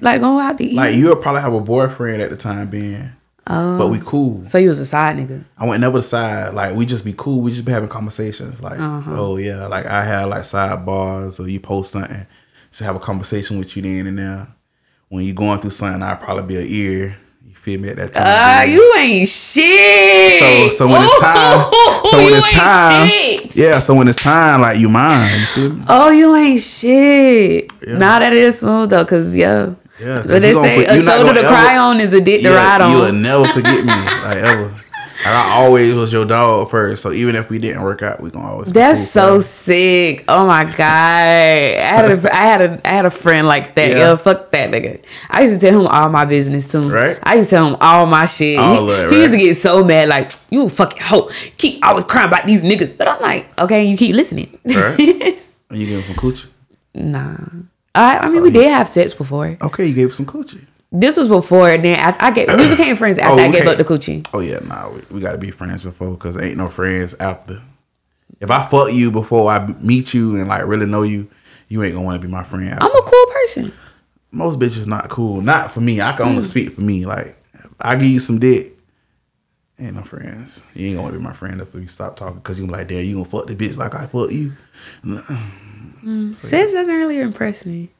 Like 0.00 0.20
go 0.20 0.38
out 0.38 0.58
to 0.58 0.64
eat. 0.64 0.74
Like, 0.74 0.96
you'll 0.96 1.16
probably 1.16 1.40
have 1.40 1.54
a 1.54 1.60
boyfriend 1.60 2.20
at 2.20 2.28
the 2.30 2.36
time 2.36 2.68
being, 2.68 3.10
oh, 3.46 3.78
but 3.78 3.88
we 3.88 4.00
cool. 4.00 4.44
so 4.44 4.58
you 4.58 4.68
was 4.68 4.78
a 4.78 4.86
side 4.86 5.16
nigga. 5.16 5.44
I 5.58 5.66
went 5.66 5.80
never 5.80 5.98
the 5.98 6.02
side. 6.02 6.54
Like 6.54 6.74
we 6.74 6.86
just 6.86 7.04
be 7.04 7.14
cool. 7.16 7.40
We 7.40 7.50
just 7.52 7.64
be 7.64 7.72
having 7.72 7.88
conversations. 7.88 8.62
Like, 8.62 8.80
Uh-huh. 8.80 9.10
oh 9.14 9.36
yeah, 9.36 9.66
like 9.66 9.86
I 9.86 10.04
had 10.04 10.24
like 10.26 10.42
sidebars 10.42 11.38
or 11.40 11.48
you 11.48 11.60
post 11.60 11.92
something, 11.92 12.26
just 12.70 12.82
have 12.82 12.96
a 12.96 13.00
conversation 13.00 13.58
with 13.58 13.76
you 13.76 13.82
then 13.82 14.06
and 14.06 14.18
there. 14.18 14.46
When 15.08 15.24
you 15.24 15.32
going 15.34 15.60
through 15.60 15.70
something, 15.72 16.02
I'll 16.02 16.16
probably 16.16 16.42
be 16.56 16.60
an 16.62 16.66
ear. 16.68 17.16
You 17.46 17.54
feel 17.54 17.78
me 17.80 17.88
at 17.90 17.96
that 17.96 18.12
time? 18.14 18.22
Ah, 18.26 18.62
you 18.64 18.94
ain't 18.98 19.28
shit. 19.28 20.40
so 20.40 20.68
so 20.78 20.88
when 20.88 21.02
it's 21.02 21.20
time, 21.20 21.70
so 22.06 22.16
when 22.16 22.32
it's 22.34 22.52
time, 22.52 23.08
shit. 23.08 23.56
yeah. 23.56 23.78
So 23.78 23.94
when 23.94 24.08
it's 24.08 24.22
time, 24.22 24.60
like 24.62 24.78
you 24.78 24.88
mind. 24.88 25.46
You? 25.56 25.82
Oh, 25.88 26.10
you 26.10 26.34
ain't 26.34 26.60
shit. 26.60 27.70
Yeah. 27.86 27.98
Now 27.98 28.18
that 28.18 28.32
is 28.32 28.58
smooth 28.60 28.90
though, 28.90 29.04
cause 29.04 29.34
yeah. 29.36 29.74
Yeah, 30.00 30.22
But 30.26 30.42
they 30.42 30.54
say 30.54 30.84
a 30.86 30.98
shoulder 31.00 31.34
to 31.34 31.40
gonna 31.42 31.48
cry 31.48 31.78
on 31.78 32.00
is 32.00 32.12
a 32.12 32.20
dick 32.20 32.42
to 32.42 32.50
ride 32.50 32.80
on. 32.80 32.90
you 32.90 32.96
will 32.98 33.12
never 33.12 33.46
forget 33.52 33.84
me, 33.84 33.92
like 34.24 34.36
ever. 34.38 34.64
Like, 34.66 34.80
I 35.26 35.52
always 35.62 35.94
was 35.94 36.12
your 36.12 36.26
dog 36.26 36.68
first. 36.70 37.02
So 37.02 37.10
even 37.12 37.34
if 37.34 37.48
we 37.48 37.58
didn't 37.58 37.82
work 37.82 38.02
out, 38.02 38.20
we 38.20 38.28
gonna 38.30 38.46
always. 38.46 38.72
That's 38.72 39.08
so 39.08 39.40
forever. 39.40 39.42
sick. 39.42 40.24
Oh 40.28 40.44
my 40.46 40.64
god. 40.64 40.80
I 40.80 41.78
had 41.78 42.10
a 42.10 42.34
I 42.36 42.42
had 42.44 42.60
a 42.60 42.80
I 42.84 42.88
had 42.90 43.06
a 43.06 43.10
friend 43.10 43.46
like 43.46 43.74
that. 43.76 43.90
Yeah. 43.90 43.96
Yeah, 43.98 44.16
fuck 44.16 44.50
that 44.50 44.70
nigga. 44.70 45.02
I 45.30 45.42
used 45.42 45.58
to 45.58 45.66
tell 45.66 45.80
him 45.80 45.86
all 45.86 46.10
my 46.10 46.26
business 46.26 46.70
too. 46.70 46.90
Right. 46.90 47.18
I 47.22 47.36
used 47.36 47.48
to 47.48 47.56
tell 47.56 47.68
him 47.68 47.76
all 47.80 48.04
my 48.04 48.26
shit. 48.26 48.58
All 48.58 48.86
he, 48.86 48.92
it, 48.92 49.12
he 49.12 49.20
used 49.20 49.32
to 49.32 49.38
get 49.38 49.56
so 49.56 49.82
mad, 49.82 50.08
like, 50.10 50.30
you 50.50 50.68
fucking 50.68 51.00
hoe. 51.02 51.30
Keep 51.56 51.86
always 51.86 52.04
crying 52.04 52.28
about 52.28 52.44
these 52.46 52.62
niggas. 52.62 52.94
But 52.94 53.08
I'm 53.08 53.22
like, 53.22 53.46
okay, 53.58 53.84
you 53.84 53.96
keep 53.96 54.14
listening. 54.16 54.58
Right. 54.66 55.38
And 55.70 55.78
you 55.80 55.86
him 55.86 56.02
some 56.02 56.16
coochie. 56.16 56.46
nah. 56.92 57.36
I, 57.94 58.18
I 58.18 58.28
mean, 58.28 58.40
Oh, 58.40 58.42
we 58.42 58.50
did 58.50 58.68
have 58.68 58.88
sex 58.88 59.14
before. 59.14 59.56
Okay, 59.62 59.86
you 59.86 59.94
gave 59.94 60.14
some 60.14 60.26
coochie. 60.26 60.64
This 60.90 61.16
was 61.16 61.28
before, 61.28 61.70
and 61.70 61.84
then 61.84 61.98
I, 61.98 62.28
I 62.28 62.30
get 62.30 62.56
we 62.56 62.68
became 62.76 62.94
friends 62.96 63.18
after 63.18 63.42
Oh, 63.42 63.44
I 63.44 63.50
gave 63.50 63.66
up 63.66 63.78
the 63.78 63.84
coochie. 63.84 64.26
Oh 64.32 64.40
yeah, 64.40 64.60
nah, 64.60 64.90
we, 64.90 65.02
we 65.10 65.20
gotta 65.20 65.38
be 65.38 65.50
friends 65.50 65.82
before 65.82 66.12
because 66.12 66.40
ain't 66.40 66.56
no 66.56 66.68
friends 66.68 67.14
after. 67.14 67.60
If 68.40 68.50
I 68.50 68.66
fuck 68.66 68.92
you 68.92 69.10
before 69.10 69.50
I 69.50 69.66
meet 69.80 70.14
you 70.14 70.36
and 70.36 70.48
like 70.48 70.66
really 70.66 70.86
know 70.86 71.02
you, 71.02 71.28
you 71.68 71.82
ain't 71.82 71.94
gonna 71.94 72.04
want 72.04 72.20
to 72.20 72.26
be 72.26 72.32
my 72.32 72.44
friend. 72.44 72.68
After. 72.68 72.84
I'm 72.84 72.96
a 72.96 73.02
cool 73.02 73.26
person. 73.26 73.72
Most 74.30 74.58
bitches 74.58 74.86
not 74.86 75.08
cool. 75.08 75.40
Not 75.40 75.72
for 75.72 75.80
me. 75.80 76.00
I 76.00 76.12
can 76.12 76.28
only 76.28 76.42
mm. 76.42 76.46
speak 76.46 76.74
for 76.74 76.80
me. 76.80 77.04
Like 77.04 77.36
I 77.80 77.96
give 77.96 78.08
you 78.08 78.20
some 78.20 78.38
dick, 78.38 78.76
ain't 79.78 79.96
no 79.96 80.02
friends. 80.02 80.62
You 80.74 80.88
ain't 80.88 80.98
gonna 80.98 81.12
be 81.12 81.18
my 81.18 81.32
friend 81.32 81.60
if 81.60 81.74
we 81.74 81.86
stop 81.88 82.16
talking 82.16 82.36
because 82.36 82.58
you 82.58 82.66
like, 82.66 82.88
damn, 82.88 83.04
you 83.04 83.16
gonna 83.16 83.28
fuck 83.28 83.46
the 83.46 83.56
bitch 83.56 83.76
like 83.76 83.94
I 83.94 84.06
fuck 84.06 84.30
you. 84.30 84.52
Sex 86.34 86.72
doesn't 86.72 86.94
really 86.94 87.20
impress 87.20 87.64
me. 87.64 87.90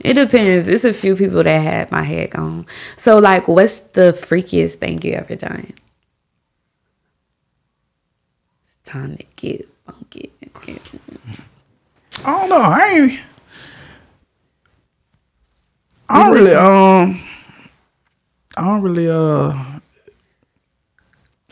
It 0.00 0.14
depends. 0.14 0.68
It's 0.68 0.84
a 0.84 0.92
few 0.92 1.16
people 1.16 1.42
that 1.42 1.58
had 1.58 1.90
my 1.90 2.02
head 2.02 2.30
gone. 2.30 2.66
So, 2.96 3.18
like, 3.18 3.48
what's 3.48 3.80
the 3.80 4.12
freakiest 4.12 4.74
thing 4.74 5.00
you 5.02 5.12
ever 5.12 5.36
done? 5.36 5.72
It's 8.64 8.76
time 8.84 9.16
to 9.16 9.26
get 9.36 9.68
funky. 9.86 10.32
I 12.24 12.38
don't 12.38 12.48
know. 12.48 12.60
I 12.60 12.88
ain't. 12.88 13.20
I 16.08 16.24
don't 16.24 16.34
really 16.34 16.54
um. 16.54 17.22
I 18.56 18.64
don't 18.64 18.82
really 18.82 19.08
uh. 19.08 19.50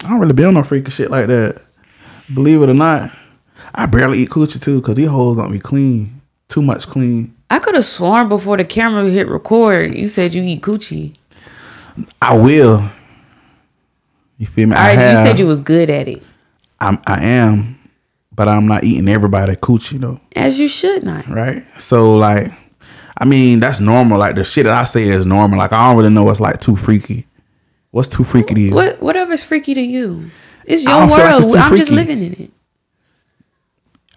I 0.05 0.09
don't 0.09 0.18
really 0.18 0.35
be 0.35 0.45
on 0.45 0.55
no 0.55 0.62
freaky 0.62 0.90
shit 0.90 1.11
like 1.11 1.29
that. 1.29 1.62
Believe 2.35 2.62
it 2.62 2.68
or 2.68 2.75
not, 2.75 3.12
I 3.75 3.87
barely 3.87 4.19
eat 4.21 4.31
coochie 4.31 4.61
too 4.61 4.81
because 4.81 4.95
these 4.97 5.09
hoes 5.09 5.37
don't 5.37 5.53
be 5.53 5.59
clean. 5.59 6.21
Too 6.49 6.63
much 6.63 6.87
clean. 6.87 7.35
I 7.51 7.59
could 7.59 7.75
have 7.75 7.85
sworn 7.85 8.29
before 8.29 8.57
the 8.57 8.65
camera 8.65 9.09
hit 9.11 9.29
record, 9.29 9.95
you 9.95 10.09
said 10.09 10.35
you 10.35 10.43
eat 10.43 10.63
coochie. 10.63 11.15
I 12.21 12.35
will. 12.37 12.89
You 14.39 14.47
feel 14.47 14.69
me? 14.69 14.75
All 14.77 14.83
I 14.83 14.97
right, 14.97 15.11
you 15.11 15.17
said 15.17 15.39
you 15.39 15.47
was 15.47 15.61
good 15.61 15.91
at 15.91 16.09
it, 16.09 16.23
I'm. 16.81 16.99
I 17.07 17.23
am, 17.25 17.79
but 18.35 18.49
I'm 18.49 18.67
not 18.67 18.85
eating 18.85 19.09
everybody 19.09 19.55
coochie 19.57 20.01
though. 20.01 20.21
as 20.35 20.59
you 20.59 20.69
should 20.69 21.05
not. 21.05 21.29
right? 21.29 21.65
So 21.79 22.15
like, 22.17 22.53
I 23.19 23.25
mean, 23.25 23.61
that's 23.61 23.81
normal. 23.81 24.19
Like 24.19 24.35
the 24.35 24.45
shit 24.45 24.65
that 24.65 24.73
I 24.79 24.85
say 24.85 25.09
is 25.09 25.25
normal. 25.27 25.59
Like 25.59 25.73
I 25.73 25.89
don't 25.89 25.97
really 25.97 26.11
know 26.15 26.25
what's 26.25 26.41
like 26.41 26.61
too 26.61 26.77
freaky. 26.77 27.27
What's 27.91 28.09
too 28.09 28.25
freaky 28.25 28.55
to 28.55 28.61
you? 28.61 28.75
What 28.75 29.01
whatever's 29.03 29.45
freaky 29.45 29.75
to 29.75 29.83
you, 29.83 30.31
it's 30.65 30.83
your 30.85 30.93
don't 30.93 31.11
like 31.11 31.31
world. 31.31 31.45
it's 31.45 31.55
I'm 31.55 31.77
just 31.77 31.91
living 31.91 32.23
in 32.23 32.33
it. 32.33 32.52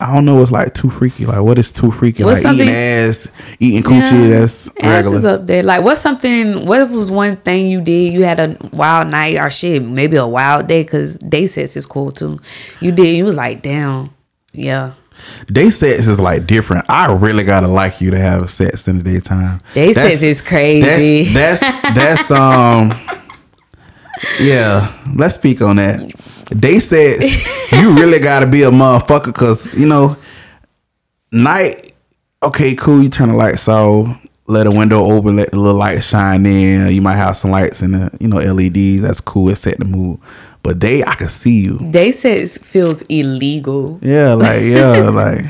I 0.06 0.14
don't 0.14 0.26
know 0.26 0.36
what's 0.36 0.52
like 0.52 0.74
too 0.74 0.90
freaky. 0.90 1.26
Like 1.26 1.42
what 1.42 1.58
is 1.58 1.72
too 1.72 1.92
freaky? 1.92 2.24
What's 2.24 2.44
like 2.44 2.56
eating 2.56 2.70
ass, 2.70 3.28
eating 3.60 3.84
coochie. 3.84 4.30
Yeah, 4.30 4.40
That's 4.40 4.70
ass 4.80 5.12
is 5.12 5.26
up 5.26 5.48
there. 5.48 5.64
Like, 5.64 5.84
what's 5.84 6.00
something? 6.02 6.66
What 6.66 6.90
was 6.90 7.10
one 7.10 7.38
thing 7.38 7.68
you 7.70 7.82
did? 7.82 8.14
You 8.14 8.24
had 8.24 8.40
a 8.40 8.58
wild 8.72 9.12
night 9.12 9.38
or 9.38 9.50
shit, 9.50 9.82
maybe 9.84 10.18
a 10.18 10.28
wild 10.28 10.68
day, 10.68 10.84
because 10.84 11.18
day 11.18 11.48
sets 11.48 11.76
is 11.76 11.86
cool 11.86 12.12
too. 12.12 12.40
You 12.82 12.92
did. 12.92 13.16
You 13.16 13.26
was 13.26 13.36
like, 13.36 13.62
damn, 13.62 14.08
yeah. 14.54 14.94
Day 15.48 15.70
sex 15.70 16.08
is 16.08 16.20
like 16.20 16.46
different. 16.46 16.86
I 16.90 17.12
really 17.12 17.44
gotta 17.44 17.68
like 17.68 18.02
you 18.02 18.12
to 18.12 18.20
have 18.20 18.50
sex 18.52 18.88
in 18.88 18.98
the 18.98 19.04
daytime. 19.04 19.60
Day 19.74 19.94
That's- 19.94 20.20
sex 20.20 20.24
is 20.24 20.42
crazy. 20.42 21.32
That's 21.34 21.62
that's, 21.62 21.96
that's 21.96 22.32
um. 22.32 22.94
Yeah, 24.40 24.98
let's 25.16 25.36
speak 25.36 25.62
on 25.62 25.76
that. 25.76 26.10
Day 26.46 26.80
said 26.80 27.22
you 27.72 27.94
really 27.94 28.20
gotta 28.20 28.46
be 28.46 28.64
a 28.64 28.70
motherfucker, 28.72 29.34
cause 29.34 29.74
you 29.74 29.88
know, 29.88 30.18
night. 31.32 31.94
Okay, 32.44 32.76
cool. 32.76 33.02
You 33.02 33.10
turn 33.10 33.30
the 33.30 33.36
lights 33.36 33.68
off, 33.68 34.08
let 34.48 34.68
a 34.68 34.70
window 34.72 35.04
open, 35.04 35.38
let 35.38 35.52
the 35.52 35.58
little 35.58 35.80
light 35.80 36.04
shine 36.04 36.46
in. 36.46 36.94
You 36.94 37.02
might 37.02 37.16
have 37.16 37.38
some 37.38 37.52
lights 37.52 37.82
in 37.82 37.94
the, 37.94 38.16
you 38.20 38.28
know, 38.28 38.38
LEDs. 38.38 39.02
That's 39.02 39.20
cool. 39.20 39.50
It 39.50 39.56
set 39.56 39.80
the 39.80 39.86
mood. 39.86 40.20
But 40.62 40.80
day, 40.80 41.04
I 41.04 41.16
can 41.16 41.30
see 41.30 41.62
you. 41.62 41.78
Day 41.92 42.12
sets 42.12 42.58
feels 42.58 43.02
illegal. 43.04 44.00
Yeah, 44.02 44.34
like 44.34 44.62
yeah, 44.64 45.10
like 45.10 45.46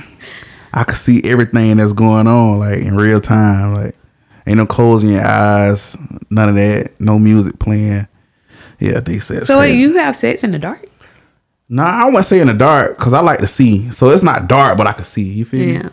I 0.74 0.84
can 0.84 0.96
see 0.96 1.22
everything 1.24 1.78
that's 1.78 1.94
going 1.94 2.28
on, 2.28 2.60
like 2.60 2.80
in 2.80 2.96
real 2.96 3.22
time. 3.22 3.74
Like 3.74 3.96
ain't 4.48 4.58
no 4.58 4.66
closing 4.66 5.10
your 5.10 5.26
eyes, 5.26 5.98
none 6.30 6.50
of 6.50 6.56
that. 6.56 7.00
No 7.00 7.18
music 7.20 7.60
playing. 7.60 8.08
Yeah, 8.80 9.00
they 9.00 9.20
said. 9.20 9.38
it's 9.38 9.48
So 9.48 9.60
crazy. 9.60 9.80
you 9.80 9.98
have 9.98 10.16
sex 10.16 10.44
in 10.44 10.52
the 10.52 10.60
dark? 10.60 10.86
Nah, 11.70 12.04
I 12.04 12.06
wouldn't 12.06 12.26
say 12.26 12.40
in 12.40 12.48
the 12.48 12.54
dark 12.54 12.98
because 12.98 13.14
I 13.14 13.22
like 13.22 13.40
to 13.40 13.48
see. 13.48 13.92
So 13.92 14.10
it's 14.10 14.22
not 14.24 14.48
dark, 14.48 14.78
but 14.78 14.86
I 14.88 14.94
can 14.94 15.06
see. 15.06 15.24
You 15.24 15.46
feel 15.46 15.68
Yeah. 15.68 15.84
me? 15.84 15.90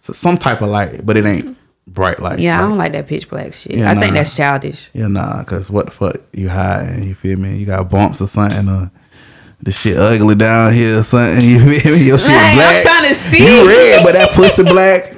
So 0.00 0.12
some 0.12 0.38
type 0.38 0.60
of 0.62 0.68
light, 0.68 1.04
but 1.04 1.16
it 1.16 1.24
ain't 1.26 1.56
bright 1.88 2.20
light. 2.22 2.38
Yeah, 2.38 2.58
I 2.58 2.62
don't 2.62 2.78
like 2.78 2.92
that 2.92 3.08
pitch 3.08 3.28
black 3.28 3.52
shit. 3.52 3.76
Yeah, 3.76 3.90
I 3.90 3.96
think 3.98 4.12
that's 4.14 4.36
childish. 4.36 4.90
Yeah, 4.94 5.08
nah, 5.08 5.42
cause 5.44 5.68
what 5.70 5.86
the 5.86 5.90
fuck 5.90 6.16
you 6.32 6.48
hiding? 6.48 7.04
You 7.04 7.14
feel 7.16 7.38
me? 7.38 7.56
You 7.56 7.66
got 7.66 7.88
bumps 7.90 8.20
or 8.20 8.28
something, 8.28 8.68
or 8.68 8.90
the 9.62 9.72
shit 9.72 9.96
ugly 9.96 10.36
down 10.36 10.72
here 10.74 11.00
or 11.00 11.02
something. 11.02 11.40
You 11.48 11.58
feel 11.80 11.92
me? 11.96 12.02
Your 12.04 12.18
shit 12.18 12.28
Like, 12.28 12.36
I'm 12.50 12.54
black. 12.56 12.82
trying 12.82 13.08
to 13.08 13.14
see. 13.14 13.44
You 13.44 13.66
red, 13.66 14.04
but 14.04 14.12
that 14.12 14.30
pussy 14.32 14.62
black. 14.62 15.12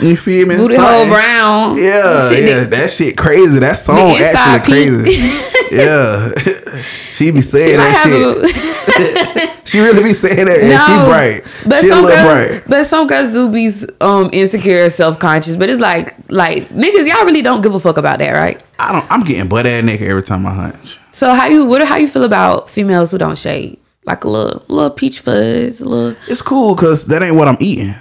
You 0.00 0.16
feel 0.16 0.46
me? 0.46 0.56
Booty 0.56 0.76
hole 0.76 1.06
brown. 1.08 1.76
Yeah, 1.76 2.28
Shit, 2.28 2.44
yeah, 2.44 2.60
the- 2.60 2.66
that 2.66 2.90
shit 2.92 3.16
crazy. 3.16 3.58
That 3.58 3.74
song 3.78 4.12
actually 4.16 4.72
crazy. 4.72 5.20
yeah, 5.70 6.32
she 7.14 7.30
be 7.30 7.40
saying 7.42 7.78
I 7.78 7.90
that 7.90 8.02
shit. 8.04 9.60
a- 9.60 9.64
she 9.66 9.80
really 9.80 10.02
be 10.02 10.14
saying 10.14 10.46
that. 10.46 10.60
and 10.60 10.82
she 10.82 11.08
bright. 11.08 11.42
But 11.68 11.82
she 11.82 11.88
some 11.88 12.04
little 12.04 12.24
girls, 12.24 12.48
bright. 12.48 12.62
but 12.68 12.84
some 12.86 13.06
girls 13.06 13.32
do 13.32 13.50
be 13.50 13.70
um 14.00 14.30
insecure, 14.32 14.88
self 14.90 15.18
conscious. 15.18 15.56
But 15.56 15.70
it's 15.70 15.80
like 15.80 16.14
like 16.30 16.68
niggas, 16.70 17.06
y'all 17.06 17.24
really 17.24 17.42
don't 17.42 17.60
give 17.62 17.74
a 17.74 17.80
fuck 17.80 17.96
about 17.96 18.18
that, 18.18 18.32
right? 18.32 18.62
I 18.78 18.92
don't. 18.92 19.10
I'm 19.10 19.24
getting 19.24 19.48
butt 19.48 19.66
ass 19.66 19.84
naked 19.84 20.06
every 20.08 20.22
time 20.22 20.46
I 20.46 20.54
hunch. 20.54 20.98
So 21.12 21.34
how 21.34 21.46
you 21.46 21.64
what 21.64 21.82
how 21.86 21.96
you 21.96 22.08
feel 22.08 22.24
about 22.24 22.70
females 22.70 23.12
who 23.12 23.18
don't 23.18 23.36
shave? 23.38 23.78
Like 24.04 24.24
a 24.24 24.28
little 24.28 24.64
little 24.68 24.90
peach 24.90 25.20
fuzz, 25.20 25.80
a 25.80 25.88
little 25.88 26.16
It's 26.28 26.42
cool 26.42 26.74
because 26.74 27.04
that 27.06 27.22
ain't 27.22 27.36
what 27.36 27.48
I'm 27.48 27.58
eating, 27.60 27.94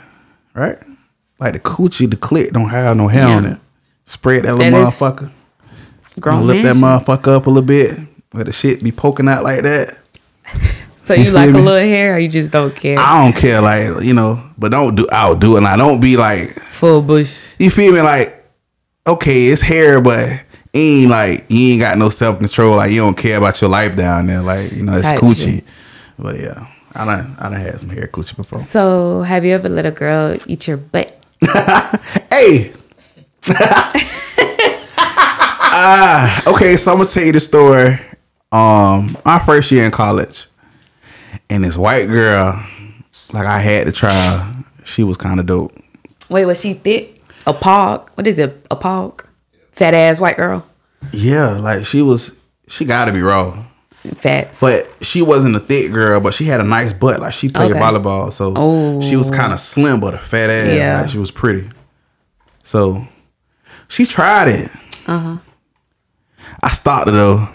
right? 0.53 0.77
Like 1.39 1.53
the 1.53 1.59
coochie, 1.59 2.09
the 2.09 2.17
clit 2.17 2.51
don't 2.51 2.69
have 2.69 2.97
no 2.97 3.07
hair 3.07 3.27
on 3.27 3.45
it. 3.45 3.59
Spread 4.05 4.43
that 4.43 4.55
little 4.55 4.71
That 4.71 4.81
is 4.81 4.89
motherfucker. 4.95 5.31
Grown 6.19 6.45
Lift 6.47 6.63
that 6.63 6.75
shit. 6.75 6.83
motherfucker 6.83 7.35
up 7.35 7.47
a 7.47 7.49
little 7.49 7.65
bit. 7.67 7.99
Let 8.33 8.45
the 8.47 8.53
shit 8.53 8.83
be 8.83 8.91
poking 8.91 9.27
out 9.27 9.43
like 9.43 9.63
that. 9.63 9.97
So 10.97 11.15
you 11.15 11.23
You 11.23 11.31
like 11.31 11.49
a 11.49 11.53
me? 11.53 11.61
little 11.61 11.79
hair, 11.79 12.13
or 12.13 12.19
you 12.19 12.29
just 12.29 12.51
don't 12.51 12.75
care? 12.75 12.95
I 12.99 13.23
don't 13.23 13.35
care, 13.35 13.61
like 13.61 14.03
you 14.03 14.13
know, 14.13 14.43
but 14.59 14.69
don't 14.69 14.93
do. 14.93 15.07
I'll 15.11 15.35
do 15.35 15.55
it. 15.55 15.57
And 15.57 15.67
I 15.67 15.75
don't 15.75 15.99
be 15.99 16.15
like, 16.17 16.59
Full 16.65 17.01
bush. 17.01 17.41
you 17.57 17.71
feel 17.71 17.91
me? 17.93 18.01
Like, 18.01 18.45
okay, 19.07 19.47
it's 19.47 19.59
hair, 19.59 19.99
but 20.01 20.41
ain't 20.71 21.09
like 21.09 21.45
you 21.49 21.71
ain't 21.71 21.81
got 21.81 21.97
no 21.97 22.09
self 22.11 22.37
control. 22.37 22.75
Like 22.75 22.91
you 22.91 22.97
don't 23.01 23.17
care 23.17 23.39
about 23.39 23.59
your 23.59 23.71
life 23.71 23.95
down 23.95 24.27
there. 24.27 24.41
Like 24.43 24.71
you 24.71 24.83
know, 24.83 24.93
it's 24.97 25.01
Type 25.01 25.19
coochie. 25.19 25.45
shit. 25.55 25.63
But 26.19 26.39
yeah, 26.39 26.67
I 26.93 27.05
done 27.05 27.35
I 27.39 27.49
done 27.49 27.59
had 27.59 27.79
some 27.81 27.89
hair 27.89 28.05
coochie 28.05 28.35
before. 28.35 28.59
So 28.59 29.23
have 29.23 29.43
you 29.43 29.55
ever 29.55 29.67
let 29.67 29.87
a 29.87 29.91
girl 29.91 30.37
eat 30.45 30.67
your 30.67 30.77
butt? 30.77 31.17
Hey. 32.29 32.71
Ah, 35.81 36.43
okay, 36.45 36.75
so 36.75 36.91
I'm 36.91 36.97
gonna 36.97 37.09
tell 37.09 37.23
you 37.23 37.31
the 37.31 37.39
story. 37.39 37.97
Um, 38.51 39.17
my 39.23 39.39
first 39.39 39.71
year 39.71 39.85
in 39.85 39.91
college, 39.91 40.45
and 41.49 41.63
this 41.63 41.77
white 41.77 42.07
girl, 42.07 42.61
like 43.31 43.45
I 43.45 43.59
had 43.59 43.87
to 43.87 43.93
try. 43.93 44.53
She 44.83 45.03
was 45.03 45.15
kind 45.15 45.39
of 45.39 45.45
dope. 45.45 45.71
Wait, 46.29 46.45
was 46.45 46.59
she 46.59 46.73
thick? 46.73 47.21
A 47.47 47.53
pog? 47.53 48.09
What 48.15 48.27
is 48.27 48.39
it? 48.39 48.65
A 48.69 48.75
pog? 48.75 49.23
Fat 49.71 49.93
ass 49.93 50.19
white 50.19 50.35
girl? 50.35 50.67
Yeah, 51.13 51.51
like 51.57 51.85
she 51.85 52.01
was. 52.01 52.33
She 52.67 52.83
got 52.83 53.05
to 53.05 53.13
be 53.13 53.21
raw, 53.21 53.63
Fats. 54.15 54.59
but 54.59 54.91
she 55.01 55.21
wasn't 55.21 55.55
a 55.55 55.59
thick 55.61 55.93
girl. 55.93 56.19
But 56.19 56.33
she 56.33 56.43
had 56.45 56.59
a 56.59 56.65
nice 56.65 56.91
butt. 56.91 57.21
Like 57.21 57.33
she 57.33 57.47
played 57.47 57.71
Okay. 57.71 57.79
volleyball, 57.79 58.33
so 58.33 58.53
Oh. 58.57 59.01
she 59.01 59.15
was 59.15 59.31
kind 59.31 59.53
of 59.53 59.61
slim, 59.61 60.01
but 60.01 60.13
a 60.13 60.17
fat 60.19 60.49
ass. 60.49 60.75
Yeah. 60.75 61.01
Like 61.01 61.09
she 61.09 61.17
was 61.19 61.31
pretty. 61.31 61.69
So 62.63 63.07
she 63.87 64.05
tried 64.05 64.49
it. 64.49 64.71
Uh-huh. 65.07 65.37
I 66.61 66.69
stopped 66.73 67.07
it 67.07 67.11
though. 67.11 67.47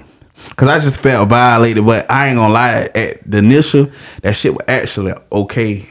Cause 0.57 0.69
I 0.69 0.79
just 0.81 1.01
felt 1.01 1.29
violated, 1.29 1.87
but 1.87 2.11
I 2.11 2.29
ain't 2.29 2.37
gonna 2.37 2.53
lie. 2.53 2.91
At 2.95 3.29
the 3.31 3.39
initial, 3.39 3.89
that 4.23 4.37
shit 4.37 4.53
was 4.53 4.65
actually 4.69 5.13
okay, 5.33 5.89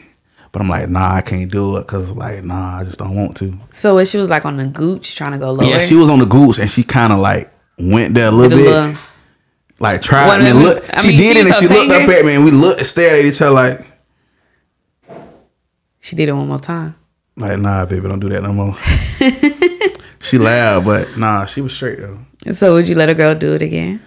but 0.52 0.62
I'm 0.62 0.70
like, 0.70 0.90
nah, 0.90 1.14
I 1.16 1.22
can't 1.22 1.50
do 1.52 1.78
it. 1.78 1.88
Cause 1.88 2.12
like, 2.12 2.44
nah, 2.44 2.80
I 2.80 2.84
just 2.84 3.00
don't 3.00 3.16
want 3.16 3.36
to. 3.38 3.58
So 3.72 3.96
when 3.96 4.06
she 4.06 4.18
was 4.18 4.30
like 4.30 4.46
on 4.46 4.58
the 4.58 4.68
gooch 4.68 5.16
trying 5.16 5.32
to 5.32 5.38
go 5.40 5.52
lower. 5.52 5.66
Yeah, 5.68 5.80
she 5.80 5.96
was 5.96 6.10
on 6.10 6.20
the 6.20 6.26
goose, 6.26 6.60
and 6.60 6.70
she 6.70 6.84
kind 6.84 7.12
of 7.14 7.20
like 7.20 7.52
went 7.80 8.14
there 8.14 8.28
a 8.28 8.32
little 8.32 8.58
bit, 8.58 8.70
little- 8.70 8.96
like 9.80 10.02
tried 10.02 10.28
What, 10.28 10.42
and 10.42 10.60
look. 10.62 10.84
I 10.98 11.02
she 11.02 11.08
mean, 11.10 11.18
did 11.18 11.34
she 11.36 11.40
it, 11.42 11.46
and 11.48 11.56
she 11.56 11.66
her 11.68 11.74
looked 11.74 11.92
up 11.92 12.10
at 12.10 12.26
me, 12.26 12.36
and 12.36 12.46
we 12.46 12.52
looked, 12.52 12.80
and 12.80 12.88
stared 12.88 13.20
at 13.20 13.26
each 13.26 13.42
other, 13.42 13.52
like, 13.52 13.86
She 16.00 16.16
did 16.16 16.30
it 16.30 16.34
one 16.34 16.48
more 16.48 16.60
time. 16.60 16.96
like, 17.36 17.58
nah, 17.60 17.86
baby, 17.86 18.08
don't 18.08 18.20
do 18.20 18.30
that 18.30 18.44
no 18.44 18.54
more. 18.54 18.78
she 20.22 20.38
laughed, 20.38 20.86
but 20.86 21.18
nah, 21.18 21.46
she 21.46 21.62
was 21.62 21.74
straight 21.74 22.00
though. 22.00 22.20
So 22.52 22.74
would 22.74 22.88
you 22.88 22.96
let 22.96 23.10
a 23.10 23.16
girl 23.16 23.34
do 23.36 23.54
it 23.54 23.62
again? 23.62 24.02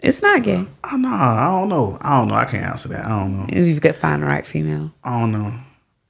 It's 0.00 0.20
not 0.20 0.42
gay. 0.42 0.66
Oh, 0.92 0.96
nah, 0.96 1.48
I 1.48 1.58
don't 1.58 1.68
know. 1.70 1.96
I 2.02 2.18
don't 2.18 2.28
know. 2.28 2.34
I 2.34 2.44
can't 2.44 2.64
answer 2.64 2.88
that. 2.88 3.06
I 3.06 3.08
don't 3.08 3.38
know. 3.38 3.46
If 3.48 3.66
you 3.66 3.80
could 3.80 3.96
find 3.96 4.22
the 4.22 4.26
right 4.26 4.46
female. 4.46 4.92
I 5.02 5.18
don't 5.18 5.32
know. 5.32 5.54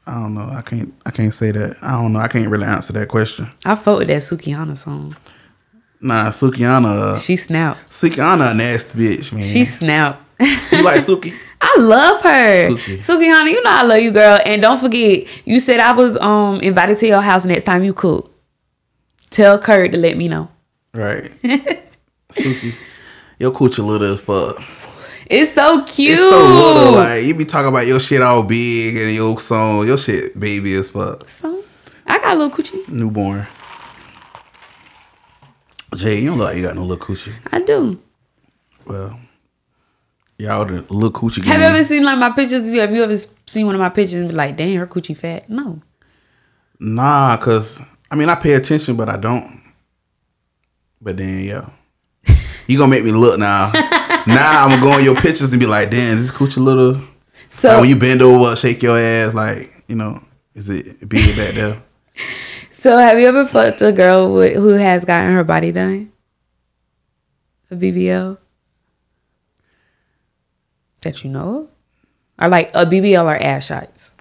I 0.06 0.14
don't 0.14 0.34
know. 0.34 0.48
I 0.50 0.62
can't. 0.62 0.92
I 1.06 1.10
can't 1.12 1.32
say 1.32 1.52
that. 1.52 1.76
I 1.80 1.92
don't 1.92 2.12
know. 2.12 2.18
I 2.18 2.26
can't 2.28 2.48
really 2.48 2.66
answer 2.66 2.92
that 2.94 3.08
question. 3.08 3.48
I 3.64 3.76
fought 3.76 3.98
with 4.00 4.08
that 4.08 4.22
Sukihana 4.22 4.76
song. 4.76 5.14
Nah, 6.00 6.30
Sukiana. 6.30 7.12
Uh, 7.12 7.16
She 7.16 7.36
snapped. 7.36 7.88
Sukiana 7.90 8.50
a 8.50 8.54
nasty 8.54 8.98
bitch, 8.98 9.32
man. 9.32 9.42
She 9.42 9.64
snapped. 9.64 10.20
you 10.40 10.82
like 10.82 11.00
Suki? 11.00 11.32
I 11.60 11.76
love 11.78 12.20
her. 12.22 12.68
Suki. 12.70 12.96
Sukihana, 12.98 13.48
you 13.48 13.62
know 13.62 13.70
I 13.70 13.82
love 13.84 14.00
you, 14.00 14.10
girl. 14.10 14.38
And 14.44 14.60
don't 14.60 14.78
forget, 14.78 15.26
you 15.46 15.60
said 15.60 15.78
I 15.80 15.92
was 15.92 16.16
um 16.18 16.60
invited 16.60 16.98
to 16.98 17.06
your 17.06 17.22
house 17.22 17.44
next 17.44 17.64
time 17.64 17.84
you 17.84 17.94
cook. 17.94 18.33
Tell 19.34 19.58
Kurt 19.58 19.90
to 19.90 19.98
let 19.98 20.16
me 20.16 20.28
know. 20.28 20.48
Right. 20.94 21.32
Suki. 22.30 22.72
Your 23.40 23.50
coochie 23.50 23.84
little 23.84 24.14
as 24.14 24.20
fuck. 24.20 24.62
It's 25.26 25.52
so 25.54 25.82
cute. 25.82 26.12
It's 26.12 26.22
so 26.22 26.38
little. 26.38 26.92
Like 26.92 27.24
you 27.24 27.34
be 27.34 27.44
talking 27.44 27.66
about 27.66 27.88
your 27.88 27.98
shit 27.98 28.22
all 28.22 28.44
big 28.44 28.96
and 28.96 29.12
your 29.12 29.40
song. 29.40 29.88
Your 29.88 29.98
shit 29.98 30.38
baby 30.38 30.76
as 30.76 30.90
fuck. 30.90 31.28
So, 31.28 31.64
I 32.06 32.20
got 32.20 32.36
a 32.36 32.38
little 32.38 32.56
coochie. 32.56 32.88
Newborn. 32.88 33.48
Jay, 35.96 36.20
you 36.20 36.28
don't 36.28 36.38
look 36.38 36.46
like 36.50 36.56
you 36.56 36.62
got 36.62 36.76
no 36.76 36.84
little 36.84 37.04
coochie. 37.04 37.32
I 37.50 37.58
do. 37.58 38.00
Well, 38.86 39.18
y'all 40.38 40.64
the 40.64 40.82
little 40.90 41.10
coochie. 41.10 41.44
Have 41.44 41.58
you 41.60 41.66
ever 41.66 41.82
seen 41.82 42.04
like 42.04 42.18
my 42.18 42.30
pictures? 42.30 42.72
Have 42.72 42.96
you 42.96 43.02
ever 43.02 43.16
seen 43.46 43.66
one 43.66 43.74
of 43.74 43.80
my 43.80 43.88
pictures 43.88 44.14
and 44.14 44.28
be 44.28 44.34
like, 44.36 44.56
dang, 44.56 44.76
her 44.76 44.86
coochie 44.86 45.16
fat? 45.16 45.50
No. 45.50 45.82
Nah, 46.78 47.36
cause 47.38 47.82
I 48.10 48.16
mean 48.16 48.28
I 48.28 48.34
pay 48.34 48.54
attention, 48.54 48.96
but 48.96 49.08
I 49.08 49.16
don't. 49.16 49.62
But 51.00 51.16
then 51.16 51.44
yeah, 51.44 51.68
you 52.66 52.78
gonna 52.78 52.90
make 52.90 53.04
me 53.04 53.12
look 53.12 53.38
now. 53.38 53.70
now 54.26 54.64
I'm 54.64 54.70
gonna 54.70 54.82
go 54.82 54.92
on 54.92 55.04
your 55.04 55.16
pictures 55.16 55.52
and 55.52 55.60
be 55.60 55.66
like, 55.66 55.90
damn, 55.90 56.16
is 56.16 56.22
this 56.30 56.36
coochie 56.36 56.62
little? 56.62 57.02
So 57.50 57.68
like 57.68 57.80
when 57.80 57.88
you 57.90 57.96
bend 57.96 58.22
over, 58.22 58.56
shake 58.56 58.82
your 58.82 58.98
ass, 58.98 59.34
like 59.34 59.84
you 59.88 59.96
know, 59.96 60.22
is 60.54 60.68
it 60.68 61.08
big 61.08 61.36
back 61.36 61.54
there? 61.54 61.82
So 62.70 62.98
have 62.98 63.18
you 63.18 63.26
ever 63.26 63.46
fucked 63.46 63.80
a 63.80 63.92
girl 63.92 64.34
with, 64.34 64.56
who 64.56 64.74
has 64.74 65.06
gotten 65.06 65.32
her 65.32 65.42
body 65.42 65.72
done? 65.72 66.12
A 67.70 67.76
BBL? 67.76 68.36
That 71.00 71.24
you 71.24 71.30
know 71.30 71.60
of? 71.62 71.68
Or 72.42 72.48
like 72.50 72.70
a 72.74 72.84
BBL 72.84 73.24
or 73.24 73.36
ass 73.36 73.64
shots? 73.68 74.18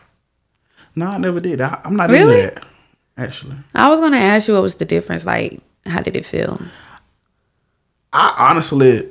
No, 0.95 1.07
I 1.07 1.17
never 1.17 1.41
did. 1.41 1.59
I, 1.59 1.81
I'm 1.83 1.97
not 1.97 2.09
Really? 2.09 2.41
into 2.43 2.55
that. 2.55 2.65
Actually, 3.17 3.57
I 3.75 3.89
was 3.89 3.99
gonna 3.99 4.17
ask 4.17 4.47
you 4.47 4.53
what 4.53 4.63
was 4.63 4.75
the 4.75 4.85
difference. 4.85 5.25
Like, 5.25 5.61
how 5.85 6.01
did 6.01 6.15
it 6.15 6.25
feel? 6.25 6.59
I 8.11 8.49
honestly 8.51 9.09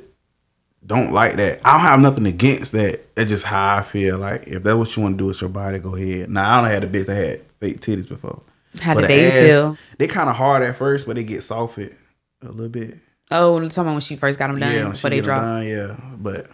don't 0.85 1.11
like 1.11 1.35
that. 1.35 1.61
I 1.65 1.73
don't 1.73 1.81
have 1.81 1.99
nothing 1.99 2.25
against 2.25 2.73
that. 2.73 3.01
It's 3.15 3.29
just 3.29 3.45
how 3.45 3.77
I 3.77 3.81
feel. 3.81 4.17
Like 4.17 4.47
if 4.47 4.63
that's 4.63 4.77
what 4.77 4.95
you 4.95 5.03
want 5.03 5.17
to 5.17 5.23
do 5.23 5.27
with 5.27 5.41
your 5.41 5.49
body, 5.49 5.79
go 5.79 5.95
ahead. 5.95 6.29
Now 6.29 6.59
I 6.59 6.61
don't 6.61 6.71
had 6.71 6.83
a 6.83 6.87
bitch 6.87 7.05
that 7.05 7.15
had 7.15 7.41
fake 7.59 7.79
titties 7.79 8.07
before. 8.07 8.41
How 8.81 8.93
did 8.93 9.03
the 9.03 9.07
they 9.07 9.27
ass, 9.27 9.33
feel? 9.33 9.77
They 9.97 10.07
kind 10.07 10.29
of 10.29 10.35
hard 10.35 10.63
at 10.63 10.77
first, 10.77 11.05
but 11.05 11.15
they 11.15 11.23
get 11.23 11.43
softened 11.43 11.95
a 12.41 12.49
little 12.49 12.69
bit. 12.69 12.97
Oh, 13.31 13.57
about 13.57 13.85
when 13.85 13.99
she 13.99 14.15
first 14.15 14.37
got 14.37 14.47
them 14.47 14.59
done 14.59 14.73
yeah, 14.73 14.95
but 15.01 15.09
they 15.09 15.21
dropped. 15.21 15.41
done, 15.41 15.67
yeah. 15.67 15.95
But 16.17 16.47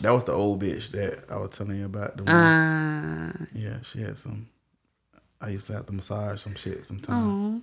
that 0.00 0.10
was 0.10 0.24
the 0.24 0.32
old 0.32 0.60
bitch 0.60 0.90
that 0.90 1.24
I 1.30 1.36
was 1.36 1.50
telling 1.50 1.78
you 1.78 1.86
about. 1.86 2.16
The 2.16 2.24
one. 2.24 2.34
Uh, 2.34 3.46
yeah, 3.54 3.76
she 3.82 4.00
had 4.00 4.18
some. 4.18 4.48
I 5.40 5.50
used 5.50 5.66
to 5.68 5.74
have 5.74 5.86
to 5.86 5.92
massage 5.92 6.42
some 6.42 6.54
shit 6.54 6.84
sometimes. 6.86 7.62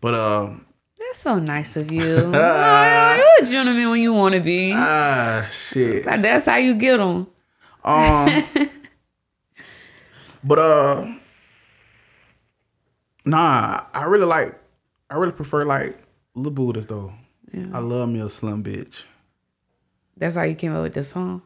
But 0.00 0.14
um, 0.14 0.66
that's 0.98 1.18
so 1.18 1.38
nice 1.38 1.76
of 1.76 1.90
you. 1.90 2.02
you're 2.02 2.30
a 2.32 3.44
gentleman 3.44 3.90
when 3.90 4.00
you 4.00 4.12
want 4.12 4.34
to 4.34 4.40
be. 4.40 4.72
ah, 4.74 5.48
shit. 5.52 6.06
Like, 6.06 6.22
that's 6.22 6.46
how 6.46 6.56
you 6.56 6.74
get 6.74 6.98
them. 6.98 7.26
Um, 7.84 8.44
but 10.44 10.58
uh, 10.58 11.12
nah, 13.24 13.80
I 13.92 14.04
really 14.04 14.26
like. 14.26 14.54
I 15.08 15.16
really 15.16 15.32
prefer 15.32 15.64
like 15.64 15.98
little 16.34 16.52
booties 16.52 16.86
though. 16.86 17.12
I 17.72 17.80
love 17.80 18.08
me 18.08 18.20
a 18.20 18.30
slim 18.30 18.62
bitch. 18.62 19.02
That's 20.16 20.36
how 20.36 20.44
you 20.44 20.54
came 20.54 20.76
up 20.76 20.82
with 20.82 20.94
this 20.94 21.08
song. 21.08 21.42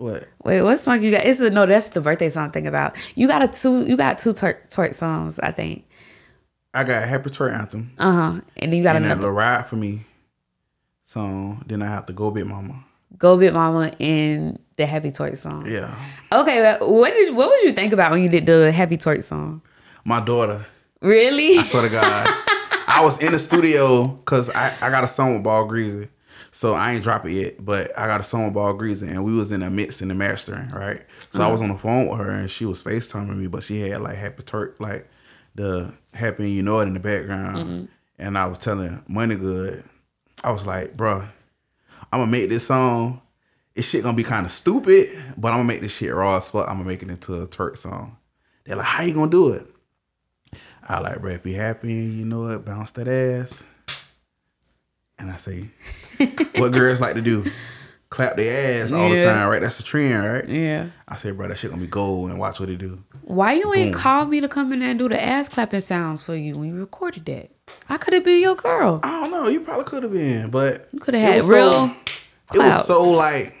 What? 0.00 0.26
Wait, 0.44 0.62
what 0.62 0.78
song 0.78 1.02
you 1.02 1.10
got? 1.10 1.26
It's 1.26 1.40
a, 1.40 1.50
no, 1.50 1.66
that's 1.66 1.88
the 1.88 2.00
birthday 2.00 2.30
song. 2.30 2.50
Thing 2.52 2.66
about 2.66 2.96
you 3.16 3.26
got 3.28 3.42
a 3.42 3.48
two, 3.48 3.84
you 3.84 3.96
got 3.98 4.16
two 4.16 4.32
twerk, 4.32 4.70
twerk 4.70 4.94
songs, 4.94 5.38
I 5.40 5.52
think. 5.52 5.84
I 6.72 6.84
got 6.84 7.06
Happy 7.06 7.30
Twerk 7.30 7.52
Anthem 7.52 7.90
Uh 7.98 8.12
huh. 8.12 8.40
And 8.56 8.72
then 8.72 8.78
you 8.78 8.82
got 8.82 8.96
and 8.96 9.04
another. 9.04 9.30
Ride 9.30 9.66
for 9.66 9.76
Me. 9.76 10.06
song. 11.04 11.62
Then 11.66 11.82
I 11.82 11.86
have 11.86 12.06
to 12.06 12.12
go 12.12 12.30
big 12.30 12.46
mama. 12.46 12.84
Go 13.18 13.36
Big 13.36 13.52
Mama 13.52 13.92
and 13.98 14.58
the 14.76 14.86
Happy 14.86 15.10
Twerk 15.10 15.36
song. 15.36 15.66
Yeah. 15.70 15.92
Okay, 16.32 16.62
well, 16.62 16.94
what 17.00 17.12
did 17.12 17.34
what 17.34 17.48
would 17.48 17.62
you 17.62 17.72
think 17.72 17.92
about 17.92 18.12
when 18.12 18.22
you 18.22 18.28
did 18.28 18.46
the 18.46 18.70
Happy 18.72 18.96
Twerk 18.96 19.24
song? 19.24 19.60
My 20.04 20.20
daughter. 20.20 20.64
Really? 21.02 21.58
I 21.58 21.64
swear 21.64 21.82
to 21.82 21.88
God. 21.90 22.26
I 22.86 23.02
was 23.04 23.20
in 23.20 23.32
the 23.32 23.38
studio 23.38 24.06
because 24.06 24.48
I, 24.50 24.74
I 24.80 24.90
got 24.90 25.02
a 25.04 25.08
song 25.08 25.34
with 25.34 25.42
Ball 25.42 25.66
Greezy. 25.68 26.08
So 26.52 26.74
I 26.74 26.92
ain't 26.92 27.04
drop 27.04 27.26
it 27.26 27.32
yet, 27.32 27.64
but 27.64 27.96
I 27.96 28.06
got 28.06 28.20
a 28.20 28.24
song 28.24 28.44
with 28.44 28.54
Ball 28.54 28.74
Greezy 28.74 29.08
and 29.08 29.24
we 29.24 29.32
was 29.32 29.52
in 29.52 29.60
the 29.60 29.70
mix 29.70 30.00
and 30.00 30.10
the 30.10 30.14
mastering, 30.14 30.70
right? 30.70 31.02
So 31.30 31.40
I 31.40 31.44
mm-hmm. 31.44 31.52
was 31.52 31.62
on 31.62 31.68
the 31.68 31.78
phone 31.78 32.08
with 32.08 32.18
her 32.18 32.30
and 32.30 32.50
she 32.50 32.64
was 32.64 32.82
FaceTiming 32.82 33.36
me, 33.36 33.46
but 33.46 33.62
she 33.62 33.80
had 33.82 34.00
like 34.00 34.16
Happy 34.16 34.42
Turk, 34.42 34.76
like 34.80 35.08
the 35.54 35.92
Happy 36.12 36.50
You 36.50 36.62
Know 36.62 36.80
It 36.80 36.86
in 36.86 36.94
the 36.94 37.00
background. 37.00 37.56
Mm-hmm. 37.56 37.84
And 38.18 38.36
I 38.36 38.46
was 38.46 38.58
telling 38.58 39.02
Money 39.08 39.36
Good, 39.36 39.84
I 40.42 40.52
was 40.52 40.66
like, 40.66 40.96
bruh, 40.96 41.28
I'm 42.12 42.20
gonna 42.20 42.30
make 42.30 42.50
this 42.50 42.66
song. 42.66 43.22
This 43.74 43.88
shit 43.88 44.02
gonna 44.02 44.16
be 44.16 44.24
kind 44.24 44.44
of 44.44 44.52
stupid, 44.52 45.10
but 45.36 45.48
I'm 45.48 45.58
gonna 45.58 45.64
make 45.64 45.80
this 45.80 45.92
shit 45.92 46.12
raw 46.12 46.36
as 46.36 46.48
fuck. 46.48 46.68
I'm 46.68 46.78
gonna 46.78 46.88
make 46.88 47.02
it 47.02 47.08
into 47.08 47.40
a 47.40 47.46
twerk 47.46 47.78
song. 47.78 48.16
They're 48.64 48.76
like, 48.76 48.86
how 48.86 49.04
you 49.04 49.14
gonna 49.14 49.30
do 49.30 49.50
it? 49.50 49.66
I 50.82 50.98
like, 50.98 51.20
bro, 51.20 51.38
be 51.38 51.52
happy, 51.52 51.94
you 51.94 52.24
know 52.24 52.48
it, 52.48 52.64
bounce 52.64 52.90
that 52.92 53.06
ass. 53.06 53.62
And 55.18 55.30
I 55.30 55.36
say, 55.36 55.70
what 56.56 56.72
girls 56.72 57.00
like 57.00 57.14
to 57.14 57.22
do? 57.22 57.46
Clap 58.10 58.36
their 58.36 58.82
ass 58.82 58.90
all 58.90 59.08
the 59.08 59.22
time, 59.22 59.48
right? 59.48 59.62
That's 59.62 59.76
the 59.76 59.84
trend, 59.84 60.24
right? 60.24 60.48
yeah. 60.48 60.88
I 61.06 61.14
said, 61.14 61.36
bro, 61.36 61.46
that 61.46 61.58
shit 61.58 61.70
gonna 61.70 61.80
be 61.80 61.86
gold 61.86 62.30
and 62.30 62.40
watch 62.40 62.58
what 62.58 62.68
it 62.68 62.78
do. 62.78 63.02
Why 63.22 63.52
you 63.52 63.72
ain't 63.72 63.92
Boom. 63.92 64.00
called 64.00 64.28
me 64.28 64.40
to 64.40 64.48
come 64.48 64.72
in 64.72 64.80
there 64.80 64.90
and 64.90 64.98
do 64.98 65.08
the 65.08 65.22
ass 65.22 65.48
clapping 65.48 65.78
sounds 65.78 66.20
for 66.22 66.34
you 66.34 66.54
when 66.56 66.70
you 66.70 66.80
recorded 66.80 67.24
that? 67.26 67.50
I 67.88 67.98
could 67.98 68.14
have 68.14 68.24
been 68.24 68.40
your 68.40 68.56
girl. 68.56 68.98
I 69.04 69.20
don't 69.20 69.30
know, 69.30 69.48
you 69.48 69.60
probably 69.60 69.84
could 69.84 70.02
have 70.02 70.12
been, 70.12 70.50
but 70.50 70.88
You 70.92 70.98
could 70.98 71.14
have 71.14 71.34
had 71.34 71.44
real 71.44 71.72
so, 71.72 71.96
it 72.54 72.58
was 72.58 72.86
so 72.86 73.10
like 73.10 73.54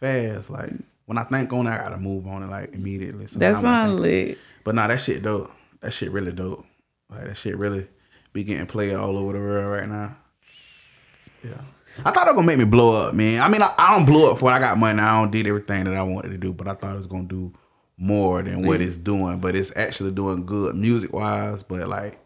fast. 0.00 0.48
Like 0.48 0.72
when 1.06 1.18
I 1.18 1.24
think 1.24 1.52
on 1.52 1.66
it, 1.66 1.70
I 1.70 1.78
gotta 1.78 1.98
move 1.98 2.26
on 2.26 2.42
it 2.42 2.48
like 2.48 2.72
immediately. 2.72 3.26
So 3.26 3.38
That's 3.38 3.62
not 3.62 3.90
lit. 3.90 4.38
But 4.64 4.74
nah, 4.74 4.86
that 4.86 5.00
shit 5.00 5.22
dope. 5.22 5.52
That 5.80 5.92
shit 5.92 6.10
really 6.10 6.32
dope. 6.32 6.64
Like 7.10 7.26
that 7.26 7.36
shit 7.36 7.56
really 7.56 7.86
be 8.32 8.44
getting 8.44 8.66
played 8.66 8.94
all 8.94 9.18
over 9.18 9.32
the 9.34 9.38
world 9.38 9.72
right 9.72 9.88
now. 9.88 10.16
Yeah. 11.44 11.60
I 12.04 12.10
thought 12.10 12.26
it 12.26 12.34
was 12.34 12.36
gonna 12.36 12.46
make 12.46 12.58
me 12.58 12.64
blow 12.64 13.06
up, 13.08 13.14
man. 13.14 13.42
I 13.42 13.48
mean, 13.48 13.60
I, 13.62 13.72
I 13.76 13.94
don't 13.94 14.06
blow 14.06 14.30
up 14.30 14.38
for 14.38 14.46
what 14.46 14.54
I 14.54 14.58
got 14.58 14.78
money. 14.78 14.98
I 15.00 15.20
don't 15.20 15.30
did 15.30 15.46
everything 15.46 15.84
that 15.84 15.94
I 15.94 16.02
wanted 16.02 16.30
to 16.30 16.38
do, 16.38 16.52
but 16.52 16.66
I 16.68 16.74
thought 16.74 16.94
it 16.94 16.96
was 16.98 17.06
gonna 17.06 17.24
do 17.24 17.52
more 17.98 18.42
than 18.42 18.66
what 18.66 18.80
it's 18.80 18.96
doing. 18.96 19.38
But 19.40 19.54
it's 19.54 19.72
actually 19.76 20.12
doing 20.12 20.46
good 20.46 20.74
music 20.74 21.12
wise. 21.12 21.62
But 21.62 21.88
like, 21.88 22.18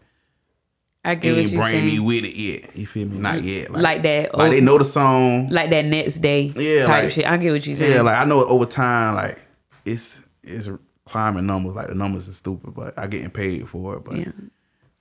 I 1.04 1.12
it 1.12 1.20
get 1.20 1.32
what 1.32 1.38
ain't 1.40 1.50
you're 1.52 1.62
bring 1.62 1.86
me 1.86 1.98
with 1.98 2.24
it 2.24 2.34
yet. 2.36 2.76
You 2.76 2.86
feel 2.86 3.08
me? 3.08 3.18
Not 3.18 3.42
yet. 3.42 3.72
Like 3.72 4.02
that. 4.02 4.36
Like 4.36 4.52
they 4.52 4.60
know 4.60 4.78
the 4.78 4.84
song. 4.84 5.48
like 5.50 5.70
that 5.70 5.84
next 5.84 6.18
day 6.18 6.52
Yeah, 6.54 6.86
type 6.86 7.04
like- 7.04 7.12
shit. 7.12 7.26
I 7.26 7.36
get 7.36 7.52
what 7.52 7.66
you're 7.66 7.74
saying. 7.76 7.92
Yeah, 7.92 8.02
like 8.02 8.18
I 8.18 8.24
know 8.24 8.44
over 8.44 8.66
time, 8.66 9.16
like 9.16 9.40
it's 9.84 10.20
it's 10.44 10.68
climbing 11.06 11.46
numbers. 11.46 11.74
Like 11.74 11.88
the 11.88 11.94
numbers 11.94 12.28
are 12.28 12.32
stupid, 12.34 12.72
but 12.74 12.96
I 12.96 13.08
getting 13.08 13.30
paid 13.30 13.68
for 13.68 13.96
it. 13.96 14.04
But 14.04 14.16
Yeah. 14.18 14.32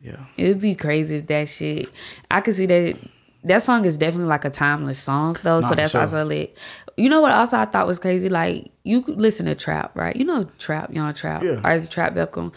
yeah. 0.01 0.25
It 0.37 0.47
would 0.47 0.61
be 0.61 0.73
crazy 0.73 1.17
if 1.17 1.27
that 1.27 1.47
shit. 1.49 1.89
I 2.31 2.41
could 2.41 2.55
see 2.55 2.65
that. 2.65 2.97
That 3.45 3.61
song 3.61 3.85
is 3.85 3.95
definitely 3.97 4.27
like 4.27 4.43
a 4.43 4.49
timeless 4.49 4.97
song 4.99 5.37
though, 5.43 5.61
so 5.61 5.75
that's 5.75 5.91
sure. 5.91 6.01
also 6.01 6.25
lit. 6.25 6.57
You 6.97 7.09
know 7.09 7.21
what? 7.21 7.31
Also, 7.31 7.57
I 7.57 7.65
thought 7.65 7.85
was 7.87 7.99
crazy. 7.99 8.27
Like 8.27 8.71
you 8.83 9.03
listen 9.07 9.45
to 9.45 9.55
trap, 9.55 9.95
right? 9.95 10.15
You 10.15 10.25
know 10.25 10.45
trap, 10.57 10.93
young 10.93 11.13
trap, 11.13 11.43
Yeah. 11.43 11.61
or 11.63 11.71
is 11.73 11.85
it 11.85 11.91
trap 11.91 12.13
Beckham? 12.15 12.53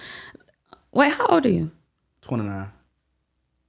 Wait, 0.93 1.13
how 1.13 1.27
old 1.27 1.45
are 1.47 1.51
you? 1.51 1.71
29. 2.23 2.71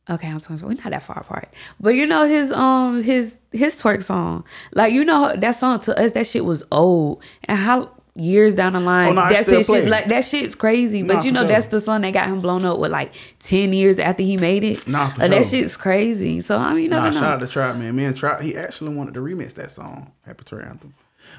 Okay, 0.09 0.27
I'm 0.27 0.39
20. 0.39 0.63
We're 0.65 0.73
not 0.73 0.89
that 0.89 1.03
far 1.03 1.19
apart, 1.19 1.53
but 1.79 1.89
you 1.89 2.05
know 2.07 2.25
his 2.25 2.51
um 2.51 3.03
his 3.03 3.37
his 3.51 3.75
twerk 3.81 4.01
song. 4.01 4.43
Like 4.73 4.93
you 4.93 5.03
know 5.05 5.35
that 5.35 5.51
song 5.51 5.79
to 5.81 5.99
us, 6.01 6.13
that 6.13 6.25
shit 6.25 6.45
was 6.45 6.63
old, 6.71 7.21
and 7.43 7.57
how 7.59 7.91
years 8.19 8.55
down 8.55 8.73
the 8.73 8.79
line, 8.79 9.07
Oh, 9.07 9.13
no, 9.13 9.21
I 9.21 9.33
that's 9.33 9.47
still 9.47 9.63
shit. 9.63 9.87
Like 9.87 10.07
that 10.07 10.23
shit's 10.23 10.55
crazy. 10.55 11.01
But 11.03 11.15
Nah, 11.17 11.23
you 11.23 11.31
know 11.31 11.41
sure. 11.41 11.47
that's 11.47 11.67
the 11.67 11.81
son 11.81 12.01
that 12.01 12.11
got 12.13 12.27
him 12.27 12.41
blown 12.41 12.65
up 12.65 12.77
with 12.79 12.91
like 12.91 13.13
ten 13.39 13.73
years 13.73 13.97
after 13.99 14.23
he 14.23 14.37
made 14.37 14.63
it. 14.63 14.87
Nah, 14.87 15.09
for 15.09 15.21
Like, 15.21 15.31
That 15.31 15.45
shit's 15.45 15.75
crazy. 15.77 16.41
So 16.41 16.57
I 16.57 16.73
mean, 16.73 16.83
you 16.83 16.89
Nah, 16.89 17.03
never 17.05 17.13
shout 17.15 17.23
out 17.23 17.39
to 17.39 17.47
Trap, 17.47 17.77
man. 17.77 17.95
Me 17.95 18.05
and 18.05 18.15
Trap, 18.15 18.41
he 18.41 18.55
actually 18.57 18.95
wanted 18.95 19.13
to 19.15 19.19
remix 19.21 19.53
that 19.55 19.71
song, 19.71 20.11
Happy 20.25 20.43
Twerk 20.43 20.67
Anthem. 20.67 20.93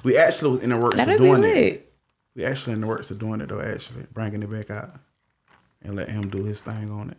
We 0.05 0.17
actually 0.17 0.53
was 0.53 0.63
in 0.63 0.71
the 0.71 0.77
works 0.79 0.97
That'd 0.97 1.15
of 1.15 1.21
doing 1.21 1.45
it. 1.45 1.93
We 2.35 2.45
actually 2.45 2.75
in 2.75 2.81
the 2.81 2.87
works 2.87 3.11
of 3.11 3.19
doing 3.19 3.41
it 3.41 3.49
though, 3.49 3.61
actually. 3.61 4.07
Bringing 4.13 4.43
it 4.43 4.51
back 4.51 4.71
out 4.71 4.93
and 5.83 5.97
let 5.97 6.09
him 6.09 6.29
do 6.31 6.45
his 6.45 6.63
thing 6.63 6.91
on 6.91 7.11
it. 7.11 7.19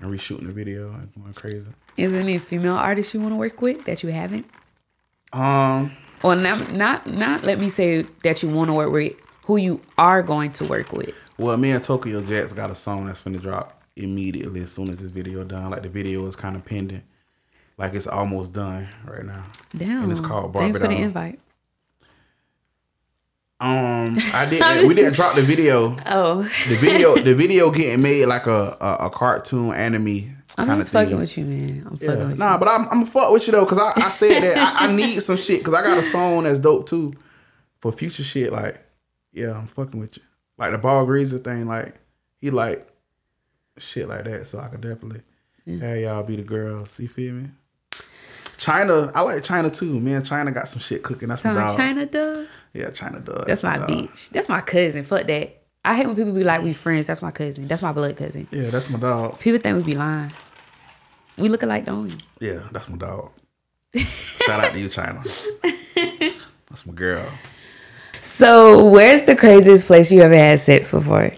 And 0.00 0.10
reshooting 0.10 0.46
the 0.46 0.52
video 0.52 0.92
and 0.92 1.12
going 1.14 1.32
crazy. 1.32 1.64
Is 1.96 2.12
there 2.12 2.20
any 2.22 2.38
female 2.38 2.74
artists 2.74 3.12
you 3.14 3.20
want 3.20 3.32
to 3.32 3.36
work 3.36 3.60
with 3.60 3.84
that 3.84 4.02
you 4.02 4.08
haven't? 4.10 4.46
Um, 5.32 5.92
Or 6.22 6.36
not, 6.36 6.72
not, 6.72 7.06
not. 7.06 7.42
Let 7.44 7.58
me 7.58 7.68
say 7.68 8.02
that 8.22 8.42
you 8.42 8.48
want 8.48 8.68
to 8.68 8.74
work 8.74 8.92
with 8.92 9.14
who 9.44 9.56
you 9.56 9.80
are 9.98 10.22
going 10.22 10.52
to 10.52 10.64
work 10.64 10.92
with. 10.92 11.14
well, 11.38 11.56
me 11.56 11.70
and 11.72 11.82
Tokyo 11.82 12.22
Jetz 12.22 12.54
got 12.54 12.70
a 12.70 12.74
song 12.76 13.06
that's 13.06 13.20
finna 13.20 13.40
drop 13.40 13.82
immediately 13.96 14.62
as 14.62 14.72
soon 14.72 14.88
as 14.88 14.96
this 14.98 15.10
video 15.10 15.42
done. 15.44 15.70
Like 15.70 15.82
the 15.82 15.88
video 15.88 16.24
is 16.26 16.36
kind 16.36 16.54
of 16.56 16.64
pending. 16.64 17.02
Like 17.76 17.94
it's 17.94 18.06
almost 18.06 18.52
done 18.52 18.88
right 19.04 19.24
now. 19.24 19.44
Damn. 19.76 20.04
And 20.04 20.12
it's 20.12 20.20
called 20.20 20.52
Barb 20.52 20.64
Thanks 20.64 20.78
for 20.78 20.86
the 20.86 20.94
invite. 20.94 21.40
Um, 23.60 24.18
I 24.32 24.46
didn't. 24.50 24.88
we 24.88 24.94
didn't 24.94 25.14
drop 25.14 25.36
the 25.36 25.42
video. 25.42 25.96
Oh, 26.06 26.42
The 26.68 26.76
video, 26.76 27.16
the 27.16 27.34
video 27.42 27.70
getting 27.70 28.02
made 28.02 28.26
like 28.26 28.46
a 28.46 28.76
a, 28.80 29.06
a 29.06 29.10
cartoon 29.10 29.72
anime 29.72 30.36
I'm 30.58 30.78
just 30.78 30.92
fucking 30.92 31.18
with 31.18 31.36
you, 31.38 31.44
man. 31.44 31.86
I'm 31.86 31.96
fucking 31.96 32.08
Yeah. 32.18 32.28
with 32.28 32.38
Nah, 32.38 32.58
but 32.58 32.68
I'm 32.68 32.88
I'm 32.90 33.06
fuck 33.06 33.30
with 33.32 33.46
you 33.46 33.52
though, 33.52 33.66
cause 33.66 33.78
I, 33.78 33.92
I 34.06 34.10
said 34.10 34.42
that 34.42 34.56
I, 34.80 34.86
I 34.86 34.92
need 34.92 35.22
some 35.22 35.36
shit, 35.36 35.64
cause 35.64 35.74
I 35.74 35.82
got 35.82 35.98
a 35.98 36.02
song 36.04 36.44
that's 36.44 36.58
dope 36.58 36.88
too, 36.88 37.14
for 37.80 37.92
future 37.92 38.22
shit. 38.22 38.52
Like, 38.52 38.84
yeah, 39.32 39.52
I'm 39.56 39.66
fucking 39.68 39.98
with 39.98 40.16
you. 40.16 40.22
Like 40.58 40.72
the 40.72 40.78
ball 40.78 41.06
greaser 41.06 41.38
thing, 41.38 41.66
like 41.66 41.94
he 42.40 42.50
like 42.50 42.86
shit 43.78 44.08
like 44.08 44.24
that, 44.24 44.46
so 44.46 44.58
I 44.58 44.68
could 44.68 44.80
definitely 44.82 45.22
have 45.80 45.98
y'all 45.98 46.22
be 46.22 46.36
the 46.36 46.42
girls. 46.42 46.98
You 47.00 47.08
feel 47.08 47.34
me? 47.34 47.48
China, 48.58 49.10
I 49.14 49.22
like 49.22 49.42
China 49.42 49.70
too. 49.70 49.98
Me 49.98 50.12
and 50.12 50.24
China 50.24 50.52
got 50.52 50.68
some 50.68 50.78
shit 50.80 51.02
cooking. 51.02 51.28
That's 51.28 51.42
my 51.44 51.50
you. 51.52 51.56
dog. 51.58 51.76
China 51.76 52.06
does. 52.06 52.46
Yeah, 52.74 52.90
China 52.90 53.18
does. 53.20 53.44
That's 53.46 53.62
my 53.62 53.76
dog. 53.78 53.88
bitch. 53.88 54.30
That's 54.30 54.48
my 54.48 54.60
cousin. 54.60 55.02
Fuck 55.02 55.26
that. 55.26 55.61
I 55.84 55.96
hate 55.96 56.06
when 56.06 56.14
people 56.16 56.32
be 56.32 56.44
like 56.44 56.62
we 56.62 56.72
friends. 56.72 57.06
That's 57.08 57.22
my 57.22 57.30
cousin. 57.30 57.66
That's 57.66 57.82
my 57.82 57.92
blood 57.92 58.16
cousin. 58.16 58.46
Yeah, 58.50 58.70
that's 58.70 58.88
my 58.88 58.98
dog. 58.98 59.38
People 59.40 59.60
think 59.60 59.76
we 59.78 59.92
be 59.92 59.98
lying. 59.98 60.32
We 61.36 61.48
look 61.48 61.62
alike, 61.62 61.86
don't 61.86 62.04
we? 62.04 62.14
Yeah, 62.48 62.60
that's 62.70 62.88
my 62.88 62.96
dog. 62.98 63.30
Shout 63.96 64.64
out 64.64 64.72
to 64.72 64.78
you, 64.78 64.88
China. 64.88 65.22
That's 65.24 66.86
my 66.86 66.94
girl. 66.94 67.28
So, 68.20 68.88
where's 68.88 69.22
the 69.24 69.36
craziest 69.36 69.86
place 69.86 70.10
you 70.10 70.22
ever 70.22 70.34
had 70.36 70.60
sex 70.60 70.90
before? 70.92 71.32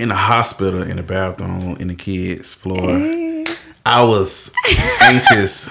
in 0.00 0.08
the 0.08 0.14
hospital, 0.14 0.82
in 0.82 0.96
the 0.96 1.02
bathroom, 1.02 1.76
in 1.78 1.88
the 1.88 1.94
kids' 1.94 2.52
floor. 2.54 2.90
Eh. 2.96 3.44
I 3.86 4.02
was 4.02 4.52
anxious. 5.00 5.70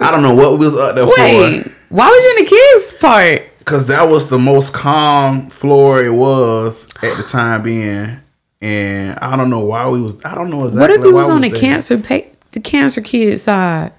I 0.00 0.10
don't 0.10 0.22
know 0.22 0.34
what 0.34 0.52
we 0.58 0.66
was 0.66 0.76
up 0.76 0.94
there 0.96 1.06
Wait, 1.06 1.64
for. 1.64 1.72
why 1.88 2.08
was 2.08 2.24
you 2.24 2.30
in 2.38 2.44
the 2.44 2.50
kids 2.50 2.94
part? 2.94 3.42
Cause 3.68 3.86
that 3.86 4.08
was 4.08 4.30
the 4.30 4.38
most 4.38 4.72
calm 4.72 5.50
floor 5.50 6.02
it 6.02 6.12
was 6.12 6.88
at 7.02 7.16
the 7.16 7.22
time 7.28 7.62
being. 7.62 8.18
And 8.60 9.18
I 9.18 9.36
don't 9.36 9.50
know 9.50 9.60
why 9.60 9.88
we 9.88 10.00
was 10.00 10.16
I 10.24 10.34
don't 10.34 10.50
know 10.50 10.64
exactly 10.64 10.80
What 10.80 10.90
if 10.90 11.02
why 11.02 11.12
was 11.20 11.28
on 11.28 11.42
the 11.42 11.50
there. 11.50 11.60
cancer 11.60 11.98
pa- 11.98 12.28
the 12.52 12.60
cancer 12.60 13.00
kid 13.00 13.38
side? 13.38 13.92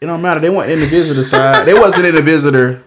It 0.00 0.06
don't 0.06 0.22
matter. 0.22 0.40
They 0.40 0.50
weren't 0.50 0.70
in 0.70 0.80
the 0.80 0.86
visitor 0.86 1.24
side. 1.24 1.66
They 1.66 1.74
wasn't 1.74 2.06
in 2.06 2.14
the 2.14 2.22
visitor. 2.22 2.82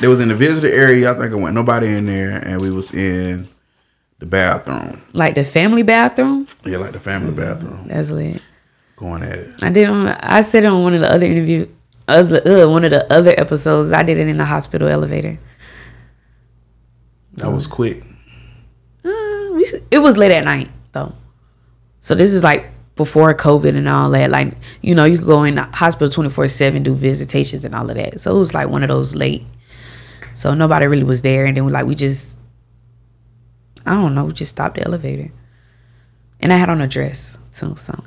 They 0.00 0.08
was 0.08 0.20
in 0.20 0.28
the 0.28 0.34
visitor 0.34 0.66
area. 0.72 1.10
I 1.10 1.14
think 1.18 1.32
it 1.32 1.36
went 1.36 1.54
nobody 1.54 1.86
in 1.86 2.06
there 2.06 2.32
and 2.44 2.60
we 2.60 2.70
was 2.70 2.92
in 2.92 3.48
the 4.18 4.26
bathroom. 4.26 5.00
Like 5.14 5.34
the 5.34 5.44
family 5.44 5.82
bathroom? 5.82 6.46
Yeah, 6.64 6.78
like 6.78 6.92
the 6.92 7.00
family 7.00 7.32
bathroom. 7.32 7.86
That's 7.88 8.10
lit. 8.10 8.42
Going 8.96 9.22
at 9.22 9.38
it. 9.38 9.62
I 9.64 9.70
did 9.70 9.88
on 9.88 10.08
I 10.08 10.42
said 10.42 10.64
it 10.64 10.66
on 10.66 10.82
one 10.82 10.94
of 10.94 11.00
the 11.00 11.10
other 11.10 11.24
interview 11.26 11.66
other 12.08 12.64
uh, 12.64 12.68
one 12.68 12.84
of 12.84 12.90
the 12.90 13.10
other 13.12 13.34
episodes. 13.38 13.92
I 13.92 14.02
did 14.02 14.18
it 14.18 14.26
in 14.28 14.36
the 14.36 14.44
hospital 14.44 14.88
elevator. 14.88 15.38
That 17.34 17.50
was 17.50 17.66
quick. 17.66 18.04
Uh, 19.04 19.50
we, 19.52 19.66
it 19.90 19.98
was 19.98 20.16
late 20.16 20.32
at 20.32 20.44
night 20.44 20.70
though. 20.92 21.14
So 22.00 22.14
this 22.14 22.32
is 22.32 22.42
like 22.42 22.66
before 22.96 23.34
COVID 23.34 23.76
and 23.76 23.88
all 23.88 24.10
that. 24.10 24.30
Like, 24.30 24.54
you 24.80 24.94
know, 24.94 25.04
you 25.04 25.18
could 25.18 25.26
go 25.26 25.44
in 25.44 25.54
the 25.54 25.62
hospital 25.64 26.08
24 26.08 26.48
7, 26.48 26.82
do 26.82 26.94
visitations 26.94 27.64
and 27.64 27.74
all 27.74 27.88
of 27.88 27.96
that. 27.96 28.20
So 28.20 28.34
it 28.36 28.38
was 28.38 28.54
like 28.54 28.68
one 28.68 28.82
of 28.82 28.88
those 28.88 29.14
late. 29.14 29.44
So 30.34 30.54
nobody 30.54 30.86
really 30.86 31.04
was 31.04 31.22
there. 31.22 31.46
And 31.46 31.56
then 31.56 31.64
we 31.64 31.72
like, 31.72 31.86
we 31.86 31.94
just, 31.94 32.38
I 33.86 33.94
don't 33.94 34.14
know, 34.14 34.26
we 34.26 34.32
just 34.32 34.50
stopped 34.52 34.76
the 34.76 34.86
elevator. 34.86 35.30
And 36.40 36.52
I 36.52 36.56
had 36.56 36.68
on 36.70 36.80
a 36.80 36.88
dress 36.88 37.38
too. 37.52 37.76
So 37.76 38.02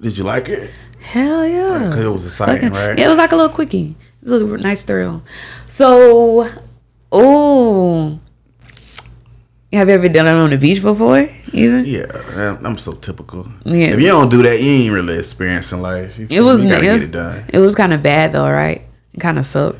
Did 0.00 0.16
you 0.16 0.24
like 0.24 0.48
it? 0.48 0.70
hell 1.00 1.46
yeah. 1.46 1.88
Because 1.88 2.04
it 2.04 2.08
was 2.08 2.24
exciting, 2.24 2.70
right? 2.72 2.98
Yeah, 2.98 3.06
it 3.06 3.08
was 3.08 3.18
like 3.18 3.32
a 3.32 3.36
little 3.36 3.54
quickie. 3.54 3.94
It 4.22 4.30
was 4.30 4.42
a 4.42 4.46
nice 4.58 4.82
thrill. 4.82 5.22
So, 5.66 6.50
oh, 7.14 8.18
Have 9.72 9.88
you 9.88 9.94
ever 9.94 10.08
done 10.08 10.26
it 10.26 10.30
on 10.30 10.50
the 10.50 10.56
beach 10.58 10.82
before? 10.82 11.28
Even 11.52 11.84
Yeah, 11.84 12.58
I'm- 12.62 12.78
so 12.78 12.92
typical. 12.92 13.46
Yeah. 13.64 13.94
If 13.94 14.00
you 14.00 14.08
don't 14.08 14.28
do 14.28 14.42
that, 14.42 14.60
you 14.60 14.70
ain't 14.70 14.92
really 14.92 15.18
experiencing 15.18 15.80
life. 15.80 16.18
You, 16.18 16.26
it 16.30 16.40
was 16.42 16.62
you 16.62 16.68
gotta 16.68 16.84
it, 16.84 16.92
get 16.98 17.02
it 17.02 17.10
done. 17.12 17.44
it 17.48 17.58
was 17.58 17.74
kind 17.74 17.92
of 17.92 18.02
bad 18.02 18.32
though, 18.32 18.48
right? 18.50 18.82
It 19.12 19.20
kind 19.20 19.38
of 19.38 19.46
sucked 19.46 19.78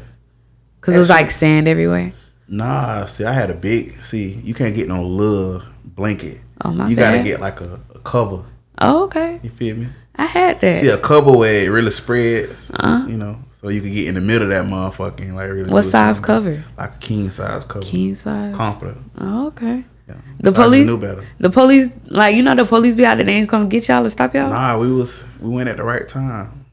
because 0.81 0.97
it 0.97 0.99
was 0.99 1.09
like 1.09 1.31
sand 1.31 1.69
everywhere. 1.69 2.13
Nah, 2.49 3.07
see, 3.07 3.25
I 3.25 3.33
had 3.33 3.51
a 3.51 3.55
big. 3.55 4.03
See, 4.05 4.41
you 4.45 4.55
can't 4.55 4.75
get 4.75 4.87
no 4.89 5.03
little 5.03 5.63
blanket. 5.85 6.41
Oh, 6.65 6.71
my 6.73 6.89
You 6.89 6.97
gotta 6.97 7.23
get 7.23 7.41
like 7.41 7.61
a, 7.61 7.81
a 7.95 7.99
cover. 8.01 8.45
Oh, 8.81 9.05
okay. 9.05 9.41
You 9.43 9.51
feel 9.51 9.77
me? 9.77 9.89
I 10.17 10.27
had 10.27 10.61
that. 10.61 10.81
See 10.81 10.89
a 10.89 10.99
cover 10.99 11.33
where 11.33 11.65
it 11.65 11.69
really 11.71 11.91
spreads. 11.91 12.71
Uh-huh. 12.75 13.07
You 13.09 13.17
know, 13.17 13.39
so 13.65 13.71
you 13.71 13.81
can 13.81 13.95
get 13.95 14.09
in 14.09 14.15
the 14.15 14.21
middle 14.21 14.43
of 14.43 14.49
that 14.51 14.67
motherfucking 14.67 15.33
like 15.33 15.51
really. 15.51 15.73
what 15.73 15.85
size 15.85 16.17
something. 16.17 16.23
cover? 16.27 16.65
Like 16.77 16.95
a 16.97 16.99
king 16.99 17.31
size 17.31 17.65
cover. 17.65 17.81
King 17.87 18.15
size. 18.15 18.55
Comforter. 18.55 18.95
Oh, 19.17 19.47
okay. 19.47 19.83
Yeah. 20.07 20.17
The 20.41 20.55
So 20.55 20.63
police, 20.65 20.85
knew 20.85 20.99
better. 20.99 21.25
the 21.39 21.49
police, 21.49 21.89
like 22.09 22.37
you 22.37 22.43
know, 22.43 22.55
the 22.55 22.67
police 22.67 22.95
be 22.95 23.07
out 23.07 23.17
there, 23.17 23.25
they 23.25 23.33
ain't 23.33 23.49
come 23.49 23.71
get 23.71 23.89
y'all 23.89 24.03
to 24.03 24.11
stop 24.11 24.35
y'all. 24.35 24.51
Nah, 24.51 24.79
we 24.79 24.93
was 24.93 25.25
we 25.41 25.49
went 25.49 25.71
at 25.71 25.79
the 25.79 25.83
right 25.83 26.07
time. 26.07 26.67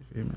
You 0.00 0.22
feel 0.22 0.24
me? 0.30 0.36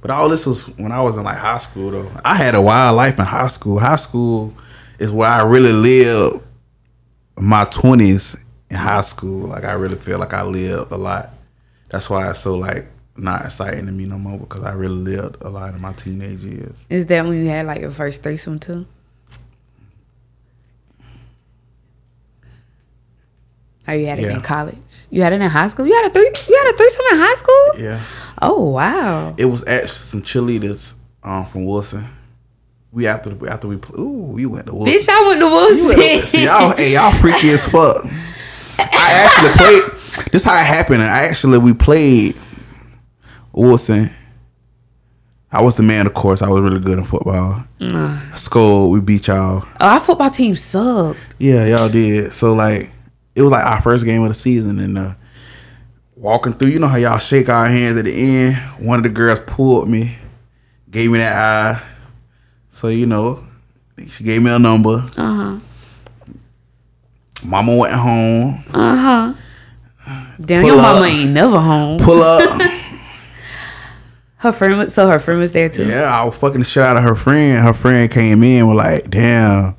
But 0.00 0.10
all 0.10 0.28
this 0.28 0.46
was 0.46 0.66
when 0.78 0.90
I 0.90 1.00
was 1.00 1.16
in 1.16 1.22
like 1.22 1.38
high 1.38 1.58
school 1.58 1.92
though. 1.92 2.10
I 2.24 2.34
had 2.34 2.56
a 2.56 2.60
wild 2.60 2.96
life 2.96 3.16
in 3.20 3.24
high 3.24 3.46
school. 3.46 3.78
High 3.78 3.94
school 3.96 4.52
is 4.98 5.12
where 5.12 5.28
I 5.28 5.42
really 5.44 5.72
lived 5.72 6.42
my 7.38 7.66
twenties 7.66 8.36
in 8.68 8.78
high 8.78 9.02
school. 9.02 9.46
Like 9.46 9.62
I 9.62 9.74
really 9.74 9.94
feel 9.96 10.18
like 10.18 10.34
I 10.34 10.42
lived 10.42 10.90
a 10.90 10.96
lot. 10.96 11.30
That's 11.88 12.10
why 12.10 12.28
it's 12.30 12.40
so 12.40 12.56
like 12.56 12.86
not 13.20 13.44
exciting 13.44 13.86
to 13.86 13.92
me 13.92 14.06
no 14.06 14.18
more 14.18 14.38
because 14.38 14.62
I 14.64 14.72
really 14.72 14.94
lived 14.94 15.36
a 15.42 15.48
lot 15.50 15.74
of 15.74 15.80
my 15.80 15.92
teenage 15.92 16.40
years. 16.40 16.84
Is 16.88 17.06
that 17.06 17.24
when 17.24 17.38
you 17.38 17.46
had 17.48 17.66
like 17.66 17.80
your 17.80 17.90
first 17.90 18.22
threesome 18.22 18.58
too? 18.58 18.86
Or 23.88 23.94
you 23.94 24.06
had 24.06 24.18
it 24.18 24.22
Yeah. 24.26 24.34
in 24.34 24.40
college? 24.40 24.76
You 25.10 25.22
had 25.22 25.32
it 25.32 25.40
in 25.40 25.50
high 25.50 25.66
school? 25.68 25.86
You 25.86 25.94
had 25.94 26.06
a 26.06 26.10
three? 26.10 26.30
You 26.48 26.56
had 26.64 26.74
a 26.74 26.76
threesome 26.76 27.04
in 27.12 27.18
high 27.18 27.34
school? 27.34 27.66
Yeah. 27.78 28.00
Oh 28.42 28.70
wow! 28.70 29.34
It 29.36 29.46
was 29.46 29.62
actually 29.66 29.88
some 29.88 30.22
cheerleaders 30.22 30.94
um, 31.22 31.44
from 31.46 31.64
Wilson. 31.66 32.06
We 32.92 33.06
after 33.06 33.48
after 33.48 33.68
we 33.68 33.76
ooh 33.98 34.30
we 34.32 34.46
went 34.46 34.66
to 34.66 34.74
Wilson. 34.74 34.94
Bitch, 34.94 35.08
I 35.08 35.26
went 35.26 35.40
to 35.40 35.46
You 35.46 35.52
went 35.52 35.98
Wilson. 35.98 36.26
See 36.26 36.44
y'all, 36.44 36.76
hey 36.76 36.94
y'all 36.94 37.12
freaky 37.18 37.50
as 37.50 37.64
fuck. 37.66 38.06
I 38.78 38.88
actually 39.12 39.52
played. 39.52 40.30
This 40.32 40.44
how 40.44 40.54
it 40.54 40.64
happened. 40.66 41.02
I 41.02 41.24
actually 41.24 41.58
we 41.58 41.72
played 41.74 42.36
Wilson. 43.52 44.10
I 45.52 45.62
was 45.62 45.74
the 45.76 45.82
man, 45.82 46.06
of 46.06 46.14
course. 46.14 46.42
I 46.42 46.48
was 46.48 46.62
really 46.62 46.78
good 46.78 46.98
in 46.98 47.04
football. 47.04 47.64
School, 48.36 48.90
We 48.90 49.00
beat 49.00 49.26
y'all. 49.26 49.64
oh, 49.80 49.86
our 49.86 49.98
football 50.00 50.30
team 50.30 50.54
sucked. 50.54 51.18
Yeah, 51.38 51.66
y'all 51.66 51.88
did. 51.88 52.32
So 52.32 52.52
like, 52.54 52.90
it 53.34 53.42
was 53.42 53.50
like 53.50 53.64
our 53.64 53.80
first 53.82 54.04
game 54.04 54.22
of 54.22 54.28
the 54.28 54.34
season, 54.34 54.78
and 54.78 54.96
uh, 54.98 55.14
walking 56.14 56.52
through, 56.54 56.68
you 56.68 56.78
know 56.78 56.86
how 56.86 56.96
y'all 56.98 57.18
shake 57.18 57.48
our 57.48 57.66
hands 57.68 57.96
at 57.98 58.04
the 58.04 58.12
end. 58.12 58.56
One 58.78 58.98
of 58.98 59.02
the 59.02 59.08
girls 59.08 59.40
pulled 59.40 59.88
me, 59.88 60.16
gave 60.88 61.10
me 61.10 61.18
that 61.18 61.34
eye. 61.36 61.82
So 62.70 62.86
you 62.88 63.06
know, 63.06 63.44
she 64.06 64.22
gave 64.22 64.42
me 64.42 64.50
a 64.52 64.58
number. 64.58 65.04
Uh 65.16 65.34
huh. 65.34 65.56
Mama 67.42 67.74
went 67.76 67.94
home. 67.94 68.62
Uh 68.72 68.96
huh. 68.96 69.34
Damn, 70.40 70.62
Pull 70.62 70.70
your 70.70 70.78
up. 70.80 70.94
mama 70.94 71.06
ain't 71.06 71.30
never 71.32 71.58
home. 71.58 71.98
Pull 71.98 72.22
up. 72.22 72.60
Her 74.40 74.52
friend 74.52 74.78
was 74.78 74.94
so 74.94 75.08
her 75.08 75.18
friend 75.18 75.38
was 75.40 75.52
there 75.52 75.68
too. 75.68 75.86
yeah, 75.86 76.04
I 76.04 76.24
was 76.24 76.34
fucking 76.36 76.60
the 76.60 76.64
shit 76.64 76.82
out 76.82 76.96
of 76.96 77.02
her 77.02 77.14
friend. 77.14 77.62
Her 77.64 77.72
friend 77.74 78.10
came 78.10 78.42
in, 78.42 78.66
was 78.68 78.76
like, 78.76 79.10
"Damn, 79.10 79.76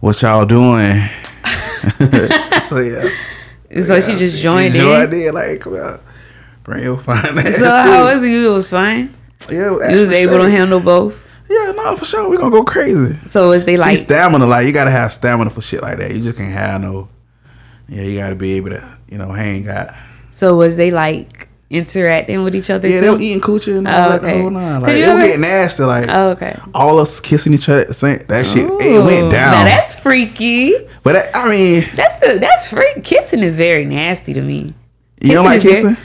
what 0.00 0.20
y'all 0.22 0.44
doing?" 0.46 1.02
so 2.62 2.78
yeah, 2.80 3.08
So 3.82 4.00
she 4.00 4.14
just 4.16 4.38
joined 4.38 4.72
she 4.74 4.78
in. 4.80 4.84
joined 4.84 5.12
in. 5.14 5.34
Like, 5.34 5.60
come 5.60 5.74
on, 5.74 6.00
bring 6.64 6.82
your 6.84 6.96
fine 6.98 7.38
ass. 7.38 7.56
So 7.56 7.68
how 7.68 8.04
was 8.12 8.22
it? 8.22 8.28
You? 8.30 8.50
It 8.50 8.54
was 8.54 8.70
fine. 8.70 9.14
Yeah, 9.50 9.76
it 9.82 9.92
You 9.92 10.00
was 10.00 10.12
able 10.12 10.38
to 10.38 10.50
handle 10.50 10.80
both. 10.80 11.22
Yeah, 11.48 11.72
no, 11.76 11.96
for 11.96 12.04
sure. 12.06 12.28
We 12.28 12.38
gonna 12.38 12.50
go 12.50 12.64
crazy. 12.64 13.16
So 13.26 13.50
was 13.50 13.64
they 13.64 13.76
See, 13.76 13.82
like? 13.82 13.98
stamina, 13.98 14.46
like 14.46 14.66
you 14.66 14.72
gotta 14.72 14.90
have 14.90 15.12
stamina 15.12 15.50
for 15.50 15.60
shit 15.60 15.82
like 15.82 15.98
that. 15.98 16.12
You 16.14 16.22
just 16.22 16.38
can't 16.38 16.50
have 16.52 16.80
no. 16.80 17.08
Yeah, 17.88 18.02
you 18.02 18.18
gotta 18.18 18.34
be 18.34 18.54
able 18.54 18.70
to, 18.70 18.98
you 19.08 19.18
know, 19.18 19.30
hang 19.30 19.68
out. 19.68 19.90
So 20.32 20.56
was 20.56 20.76
they 20.76 20.90
like 20.90 21.35
interacting 21.68 22.44
with 22.44 22.54
each 22.54 22.70
other 22.70 22.86
Yeah, 22.88 22.96
too? 22.96 23.00
they 23.00 23.10
were 23.10 23.20
eating 23.20 23.40
coochie 23.40 23.76
and 23.78 23.88
all 23.88 23.94
Oh, 24.06 24.08
that 24.10 24.24
okay. 24.24 24.40
whole 24.40 24.50
nine. 24.50 24.80
Could 24.82 24.88
Like 24.88 24.96
would 24.96 25.02
ever- 25.04 25.26
get 25.26 25.40
nasty. 25.40 25.82
Like 25.82 26.08
Oh, 26.08 26.28
okay. 26.30 26.56
all 26.74 26.98
us 27.00 27.18
kissing 27.20 27.54
each 27.54 27.68
other. 27.68 27.84
That 27.84 28.46
shit, 28.46 28.70
it 28.70 29.04
went 29.04 29.32
down. 29.32 29.52
Now 29.52 29.64
that's 29.64 29.96
freaky. 29.96 30.74
but 31.02 31.14
that, 31.14 31.30
I 31.36 31.48
mean, 31.48 31.84
That's 31.94 32.14
the 32.16 32.38
that's 32.38 32.68
freak. 32.70 33.02
Kissing 33.04 33.42
is 33.42 33.56
very 33.56 33.84
nasty 33.84 34.32
to 34.34 34.42
me. 34.42 34.74
you 35.20 35.32
don't 35.32 35.44
like 35.44 35.56
is 35.58 35.62
very- 35.64 35.74
kissing. 35.76 35.96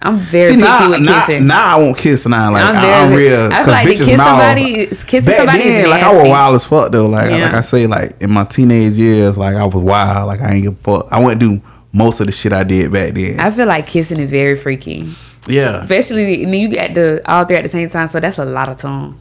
I'm 0.00 0.16
very 0.18 0.44
See, 0.44 0.50
picky 0.60 0.62
now, 0.62 0.90
with 0.90 1.00
now, 1.00 1.20
kissing. 1.26 1.46
now 1.48 1.76
I 1.76 1.80
won't 1.80 1.98
kiss 1.98 2.24
now. 2.24 2.52
Like 2.52 2.62
I'm 2.66 2.74
very- 2.80 2.92
I'm 2.92 3.12
real. 3.14 3.52
I 3.52 3.64
feel 3.64 3.72
like 3.72 3.88
to 3.88 4.04
kiss 4.04 4.16
somebody 4.16 4.78
is- 4.78 5.02
kissing 5.02 5.26
Back 5.30 5.36
somebody 5.38 5.64
then, 5.70 5.90
like 5.90 6.02
I 6.04 6.12
was 6.14 6.28
wild 6.28 6.54
as 6.54 6.64
fuck 6.64 6.92
though. 6.92 7.06
Like 7.06 7.30
like 7.32 7.52
I 7.54 7.60
say, 7.62 7.86
like 7.88 8.12
in 8.20 8.30
my 8.30 8.44
teenage 8.44 8.92
years, 8.92 9.36
like 9.36 9.56
I 9.56 9.64
was 9.64 9.74
wild. 9.74 10.28
Like 10.28 10.40
I 10.40 10.52
ain't 10.52 10.62
give 10.62 10.74
a 10.74 10.76
fuck. 10.76 11.08
I 11.10 11.18
wouldn't 11.18 11.40
do 11.40 11.60
most 11.92 12.20
of 12.20 12.26
the 12.26 12.32
shit 12.32 12.52
I 12.52 12.64
did 12.64 12.92
back 12.92 13.14
then. 13.14 13.40
I 13.40 13.50
feel 13.50 13.66
like 13.66 13.86
kissing 13.86 14.20
is 14.20 14.30
very 14.30 14.54
freaky, 14.56 15.12
yeah. 15.46 15.82
especially 15.82 16.44
and 16.44 16.54
you 16.54 16.68
get 16.68 16.94
the 16.94 17.22
all 17.26 17.44
three 17.44 17.56
at 17.56 17.62
the 17.62 17.68
same 17.68 17.88
time. 17.88 18.08
So 18.08 18.20
that's 18.20 18.38
a 18.38 18.44
lot 18.44 18.68
of 18.68 18.76
tongue. 18.76 19.18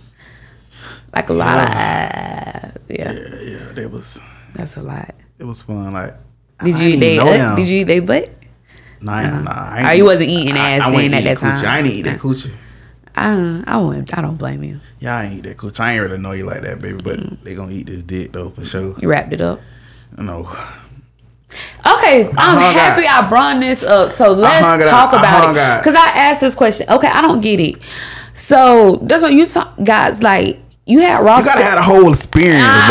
Like 1.15 1.29
a 1.29 1.33
lot. 1.33 1.57
Of, 1.57 1.71
yeah, 1.71 2.73
Yeah, 2.89 3.11
yeah, 3.41 3.79
it 3.83 3.91
was 3.91 4.19
that's 4.53 4.75
a 4.77 4.81
lot. 4.81 5.15
it 5.39 5.45
was 5.45 5.61
fun. 5.61 5.93
Like 5.93 6.15
Did 6.63 6.75
I 6.75 6.83
you 6.83 6.97
they? 6.99 7.17
Uh, 7.19 7.55
did 7.55 7.67
you 7.69 7.79
eat 7.79 7.83
they 7.85 7.99
butt? 7.99 8.29
Nah, 8.99 9.39
nah. 9.41 9.51
I 9.51 9.91
Oh, 9.91 9.93
you 9.93 10.05
wasn't 10.05 10.29
eating 10.29 10.57
ass 10.57 10.83
then 10.83 10.93
wasn't 10.93 11.13
at 11.13 11.21
eating 11.21 11.33
that 11.33 11.37
time. 11.39 11.63
Coochie. 11.63 11.67
I 11.67 11.77
ain't 11.79 11.87
eat 11.87 12.01
that 12.03 12.19
coochie. 12.19 12.51
I 13.15 13.63
I 13.65 13.77
wouldn't. 13.77 14.15
I 14.17 14.21
don't 14.21 14.37
blame 14.37 14.63
you. 14.63 14.79
Yeah, 14.99 15.17
I 15.17 15.23
ain't 15.25 15.33
eat 15.39 15.43
that 15.49 15.57
coochie. 15.57 15.79
I 15.79 15.93
ain't 15.93 16.01
really 16.03 16.17
know 16.17 16.31
you 16.33 16.45
like 16.45 16.61
that, 16.63 16.81
baby. 16.81 17.01
But 17.01 17.19
Mm. 17.19 17.43
they 17.43 17.55
gonna 17.55 17.71
eat 17.71 17.87
this 17.87 18.03
dick 18.03 18.33
though 18.33 18.49
for 18.49 18.65
sure. 18.65 18.95
You 19.01 19.07
wrapped 19.07 19.33
it 19.33 19.41
up. 19.41 19.61
You 20.17 20.23
know. 20.23 20.49
Okay, 21.85 22.27
I'm 22.37 22.57
hung 22.57 22.73
happy 22.73 23.07
I 23.07 23.27
brought 23.29 23.59
this 23.59 23.81
up. 23.83 24.11
So 24.11 24.31
let's 24.31 24.61
talk 24.61 25.13
out. 25.13 25.19
About 25.19 25.55
it. 25.55 25.59
out. 25.59 25.83
Because 25.83 25.95
I 25.95 26.09
asked 26.09 26.41
this 26.41 26.53
question. 26.55 26.89
Okay, 26.89 27.07
I 27.07 27.21
don't 27.21 27.39
get 27.41 27.59
it. 27.59 27.75
So 28.33 28.99
that's 29.03 29.23
what 29.23 29.33
you 29.33 29.45
talk, 29.45 29.73
guys. 29.83 30.21
Like 30.21 30.59
you 30.85 30.99
had 30.99 31.23
Ross. 31.23 31.43
You 31.45 31.51
gotta 31.51 31.63
have 31.63 31.75
the 31.75 31.81
whole 31.83 32.11
experience, 32.13 32.63
Ah, 32.65 32.85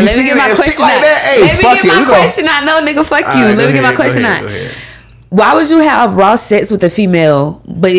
bro. 0.00 0.04
let 0.06 0.16
me 0.16 0.24
get 0.24 0.36
my 0.36 0.54
question 0.54 0.82
like 0.82 0.94
out. 0.96 1.02
that, 1.02 1.32
hey, 1.34 1.40
let 1.42 1.56
me 1.76 1.82
get 1.82 1.98
my 2.00 2.04
question 2.06 2.48
out. 2.48 2.64
No, 2.64 2.80
nigga, 2.80 3.04
fuck 3.04 3.20
you. 3.36 3.44
Right, 3.44 3.56
let 3.56 3.66
me 3.68 3.72
get 3.72 3.82
my 3.82 3.94
question 3.94 4.24
ahead, 4.24 4.44
out. 4.70 4.74
Why 5.30 5.54
would 5.54 5.68
you 5.68 5.78
have 5.78 6.14
raw 6.14 6.36
sex 6.36 6.70
with 6.70 6.82
a 6.84 6.90
female, 6.90 7.60
but 7.66 7.92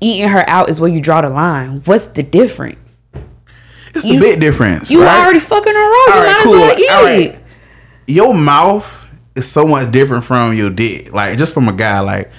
eating 0.00 0.28
her 0.28 0.48
out 0.48 0.70
is 0.70 0.80
where 0.80 0.90
you 0.90 1.00
draw 1.00 1.20
the 1.20 1.28
line? 1.28 1.82
What's 1.84 2.06
the 2.08 2.22
difference? 2.22 3.02
It's 3.94 4.06
You- 4.06 4.16
a 4.16 4.20
bit 4.20 4.40
difference. 4.40 4.90
You 4.90 5.02
right? 5.02 5.20
already 5.24 5.40
fucking 5.40 5.72
her 5.72 5.78
raw. 5.78 6.04
You 6.06 6.12
right, 6.22 6.36
might 6.36 6.42
cool. 6.42 6.54
as 6.54 6.60
well 6.60 7.18
eat 7.18 7.26
it. 7.26 7.38
Your 8.06 8.34
mouth 8.34 9.06
is 9.34 9.50
so 9.50 9.66
much 9.66 9.90
different 9.92 10.24
from 10.24 10.54
your 10.54 10.70
dick. 10.70 11.12
Like 11.12 11.38
just 11.38 11.54
from 11.54 11.68
a 11.68 11.72
guy. 11.72 12.00
Like 12.00 12.30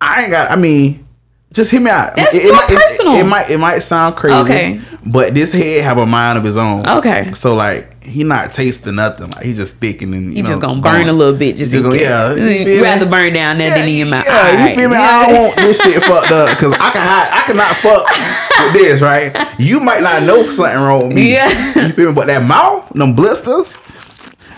I 0.00 0.22
ain't 0.22 0.30
got. 0.30 0.50
I 0.50 0.56
mean, 0.56 1.06
just 1.52 1.70
hear 1.70 1.80
me 1.80 1.90
out. 1.90 2.16
That's 2.16 2.34
more 2.34 2.52
might, 2.52 2.68
personal. 2.68 3.14
It, 3.14 3.24
might. 3.24 3.50
It 3.50 3.58
might 3.58 3.78
sound 3.80 4.16
crazy. 4.16 4.34
Okay. 4.34 4.80
But 5.06 5.34
this 5.34 5.52
head 5.52 5.84
have 5.84 5.98
a 5.98 6.06
mind 6.06 6.38
of 6.38 6.44
his 6.44 6.56
own. 6.56 6.86
Okay. 6.88 7.32
So 7.34 7.54
like 7.54 8.02
he 8.02 8.22
not 8.24 8.52
tasting 8.52 8.96
nothing. 8.96 9.30
Like 9.30 9.44
he 9.44 9.54
just 9.54 9.76
thinking 9.76 10.14
and 10.14 10.30
you 10.30 10.36
You 10.38 10.42
know, 10.42 10.48
just 10.50 10.60
gonna 10.60 10.80
burn 10.80 10.92
going. 11.04 11.08
a 11.08 11.12
little 11.12 11.38
bit 11.38 11.56
just 11.56 11.72
He 11.72 11.78
in 11.78 11.84
gonna- 11.84 11.96
yeah, 11.96 12.34
feel 12.34 12.44
me? 12.44 12.80
rather 12.80 13.06
burn 13.06 13.32
down 13.32 13.56
there 13.58 13.70
than 13.70 13.88
in 13.88 13.94
your 13.96 14.06
mouth. 14.08 14.24
Yeah, 14.26 14.52
you 14.52 14.58
right. 14.66 14.76
feel 14.76 14.88
me? 14.90 14.96
I 14.96 15.26
don't 15.26 15.42
want 15.44 15.56
this 15.56 15.80
shit 15.80 16.02
fucked 16.02 16.30
up 16.30 16.50
because 16.50 16.72
I 16.74 16.90
can 16.90 17.06
hide, 17.06 17.28
I 17.32 17.42
cannot 17.46 17.76
fuck 17.76 18.64
with 18.64 18.72
this, 18.82 19.00
right? 19.00 19.58
You 19.58 19.80
might 19.80 20.02
not 20.02 20.22
know 20.24 20.50
something 20.50 20.78
wrong 20.82 21.08
with 21.08 21.16
me. 21.16 21.32
Yeah. 21.32 21.86
You 21.86 21.92
feel 21.94 22.08
me? 22.10 22.14
But 22.14 22.26
that 22.26 22.44
mouth, 22.44 22.90
them 22.90 23.14
blisters, 23.14 23.74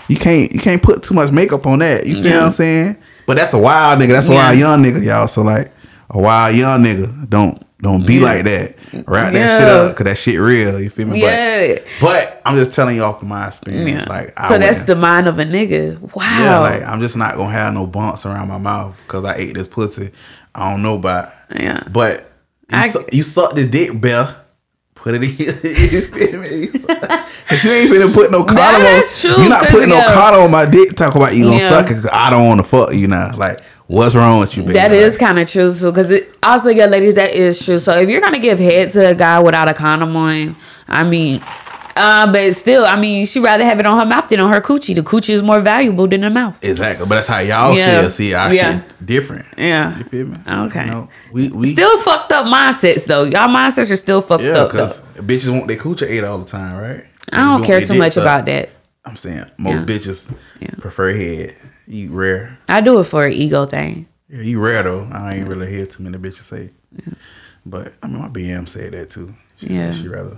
you 0.09 0.17
can't 0.17 0.53
you 0.53 0.61
can't 0.61 0.83
put 0.83 1.03
too 1.03 1.15
much 1.15 1.31
makeup 1.33 1.67
on 1.67 1.79
that. 1.81 2.07
You 2.07 2.17
feel 2.17 2.27
Yeah. 2.27 2.37
what 2.39 2.47
I'm 2.47 2.53
saying? 2.53 2.97
But 3.27 3.37
that's 3.37 3.53
a 3.53 3.59
wild 3.59 4.01
nigga. 4.01 4.09
That's 4.13 4.29
a 4.29 4.33
wild 4.33 4.59
young 4.59 4.83
nigga, 4.83 5.05
y'all. 5.05 5.29
So 5.29 5.43
like 5.43 5.73
a 6.11 6.19
wild 6.19 6.55
young 6.57 6.83
nigga, 6.85 7.29
don't 7.29 7.63
don't 7.83 8.07
be 8.07 8.21
like 8.21 8.45
that. 8.45 8.75
Wrap 9.07 9.33
that 9.35 9.61
shit 9.61 9.69
up 9.69 9.93
because 9.93 10.05
that 10.05 10.17
shit 10.19 10.41
real. 10.41 10.81
You 10.81 10.89
feel 10.89 11.07
me? 11.09 11.21
Yeah. 11.21 11.75
But, 11.75 11.85
but 12.01 12.43
I'm 12.47 12.57
just 12.57 12.73
telling 12.73 12.97
you 12.97 13.03
off 13.05 13.21
of 13.21 13.29
my 13.29 13.49
experience. 13.49 14.07
Like 14.09 14.33
I 14.41 14.49
so 14.49 14.59
that's 14.59 14.85
the 14.85 14.97
mind 14.97 15.29
of 15.29 15.39
a 15.39 15.45
nigga. 15.45 16.01
Wow. 16.15 16.23
yeah, 16.25 16.59
like 16.61 16.83
I'm 16.83 17.01
just 17.01 17.17
not 17.17 17.35
gonna 17.37 17.51
have 17.51 17.75
no 17.75 17.87
bumps 17.87 18.25
around 18.25 18.49
my 18.49 18.59
mouth 18.59 18.97
because 19.07 19.25
I 19.25 19.35
ate 19.35 19.55
this 19.55 19.69
pussy. 19.69 20.11
I 20.55 20.71
don't 20.71 20.83
know 20.83 20.95
about. 20.95 21.33
Yeah. 21.55 21.83
But 21.91 22.21
you, 22.71 22.79
I- 22.79 22.89
su- 22.89 23.05
you 23.13 23.23
suck 23.23 23.55
the 23.55 23.67
dick, 23.67 24.01
Bell. 24.01 24.35
Put 25.07 25.15
it 25.15 25.23
in. 25.23 25.31
you 25.31 26.01
feel 26.03 26.41
me? 26.41 26.67
Cause 27.47 27.63
you 27.63 27.71
ain't 27.71 27.93
finna 27.93 28.13
put 28.13 28.33
no 28.33 28.43
condom 28.43 28.87
on. 28.87 29.03
true, 29.21 29.41
You 29.41 29.49
not 29.49 29.67
putting 29.69 29.89
no 29.91 30.03
condom 30.03 30.43
on 30.43 30.51
my 30.51 30.65
dick. 30.67 30.97
Talk 30.97 31.15
about 31.15 31.33
you 31.33 31.45
gonna 31.45 31.59
Yeah. 31.59 31.69
suck 31.69 31.89
it. 31.93 31.95
'cause 31.95 32.09
I 32.13 32.29
don't 32.29 32.49
want 32.49 32.59
to 32.59 32.65
fuck 32.65 32.93
you 32.93 33.07
now. 33.07 33.37
Like, 33.37 33.61
what's 33.87 34.17
wrong 34.17 34.41
with 34.41 34.57
you, 34.57 34.65
baby? 34.65 34.73
That 34.75 34.91
Like, 34.91 35.17
kind 35.21 35.39
of 35.39 35.49
true, 35.49 35.73
so 35.73 35.93
because 35.93 36.13
also, 36.43 36.71
yeah, 36.71 36.87
ladies, 36.87 37.15
that 37.15 37.31
is 37.31 37.65
true. 37.65 37.79
So 37.79 37.97
if 37.97 38.09
you're 38.09 38.21
gonna 38.21 38.41
give 38.41 38.59
head 38.59 38.91
to 38.95 39.11
a 39.11 39.15
guy 39.15 39.39
without 39.39 39.71
a 39.71 39.75
condom 39.75 40.17
on, 40.17 40.57
I 40.89 41.05
mean, 41.05 41.41
Uh, 41.97 42.31
but 42.31 42.55
still, 42.55 42.85
I 42.85 42.95
mean, 43.01 43.25
she'd 43.25 43.41
rather 43.41 43.65
have 43.65 43.81
it 43.81 43.87
on 43.87 43.99
her 43.99 44.05
mouth 44.05 44.29
than 44.29 44.39
on 44.41 44.53
her 44.53 44.61
coochie. 44.61 44.95
The 44.95 45.03
coochie 45.03 45.31
is 45.31 45.43
more 45.43 45.61
valuable 45.61 46.07
than 46.07 46.21
the 46.21 46.31
mouth. 46.31 46.63
Exactly, 46.63 47.07
but 47.07 47.15
that's 47.17 47.27
how 47.27 47.39
y'all 47.39 47.75
Yeah. 47.75 48.03
feel. 48.03 48.11
See, 48.11 48.35
I 48.35 48.53
yeah. 48.53 48.81
shit 48.81 49.07
different. 49.07 49.47
Yeah. 49.57 49.97
you 49.99 50.05
feel 50.05 50.27
me? 50.27 50.37
Okay. 50.47 50.85
You 50.85 50.91
know, 50.91 51.09
we 51.33 51.49
we 51.49 51.73
Still 51.73 51.99
fucked 52.03 52.33
up 52.33 52.45
mindsets 52.47 53.05
though. 53.07 53.25
Y'all 53.25 53.49
mindsets 53.49 53.91
are 53.91 53.97
still 53.97 54.21
fucked 54.21 54.45
yeah, 54.45 54.59
up. 54.59 54.73
Though. 54.73 54.87
because 54.87 55.01
bitches 55.17 55.51
want 55.53 55.69
their 55.69 55.79
coochie 55.79 56.09
ate 56.11 56.25
all 56.25 56.39
the 56.39 56.45
time, 56.47 56.77
right? 56.77 57.05
I 57.33 57.39
don't 57.39 57.65
care 57.65 57.81
too 57.81 57.95
much 57.95 58.17
about 58.17 58.45
that. 58.47 58.75
I'm 59.05 59.17
saying 59.17 59.45
most 59.57 59.89
Yeah. 59.89 59.97
bitches 59.97 60.31
Yeah. 60.61 60.71
prefer 60.79 61.13
head. 61.15 61.55
You 61.89 62.11
rare. 62.11 62.59
I 62.69 62.81
do 62.83 62.99
it 63.01 63.05
for 63.05 63.25
an 63.27 63.33
ego 63.33 63.65
thing. 63.65 64.07
Yeah, 64.29 64.43
you 64.43 64.61
rare 64.61 64.83
though. 64.83 65.09
I 65.13 65.37
ain't 65.37 65.49
really 65.49 65.71
hear 65.73 65.87
too 65.87 66.03
many 66.03 66.19
bitches 66.19 66.43
say. 66.43 66.71
But 67.65 67.95
I 68.03 68.07
mean, 68.09 68.19
my 68.21 68.29
BM 68.29 68.69
said 68.69 68.93
that 68.93 69.11
too. 69.11 69.35
She 69.59 69.69
Yeah. 69.69 69.93
said 69.93 70.03
she 70.03 70.09
rather. 70.09 70.37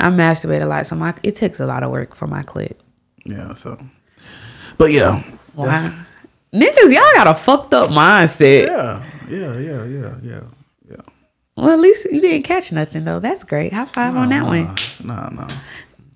I 0.00 0.10
masturbate 0.10 0.62
a 0.62 0.66
lot, 0.66 0.86
so 0.86 0.96
my 0.96 1.14
it 1.22 1.34
takes 1.34 1.60
a 1.60 1.66
lot 1.66 1.82
of 1.82 1.90
work 1.90 2.14
for 2.14 2.26
my 2.26 2.42
clit. 2.42 2.72
Yeah. 3.24 3.54
So, 3.54 3.78
but 4.78 4.92
yeah. 4.92 5.22
That's- 5.56 5.92
Niggas, 6.52 6.92
y'all 6.92 7.04
got 7.14 7.28
a 7.28 7.34
fucked 7.34 7.72
up 7.74 7.90
mindset. 7.90 8.66
Yeah. 8.66 9.04
Yeah. 9.28 9.56
Yeah. 9.58 9.84
Yeah. 9.84 10.14
Yeah. 10.22 10.40
Yeah. 10.90 10.96
Well, 11.56 11.70
at 11.70 11.78
least 11.78 12.06
you 12.10 12.20
didn't 12.20 12.42
catch 12.42 12.72
nothing 12.72 13.04
though. 13.04 13.20
That's 13.20 13.44
great. 13.44 13.72
High 13.72 13.84
five 13.84 14.16
on 14.16 14.30
that 14.30 14.44
one. 14.44 14.74
Nah, 15.04 15.28
nah. 15.28 15.48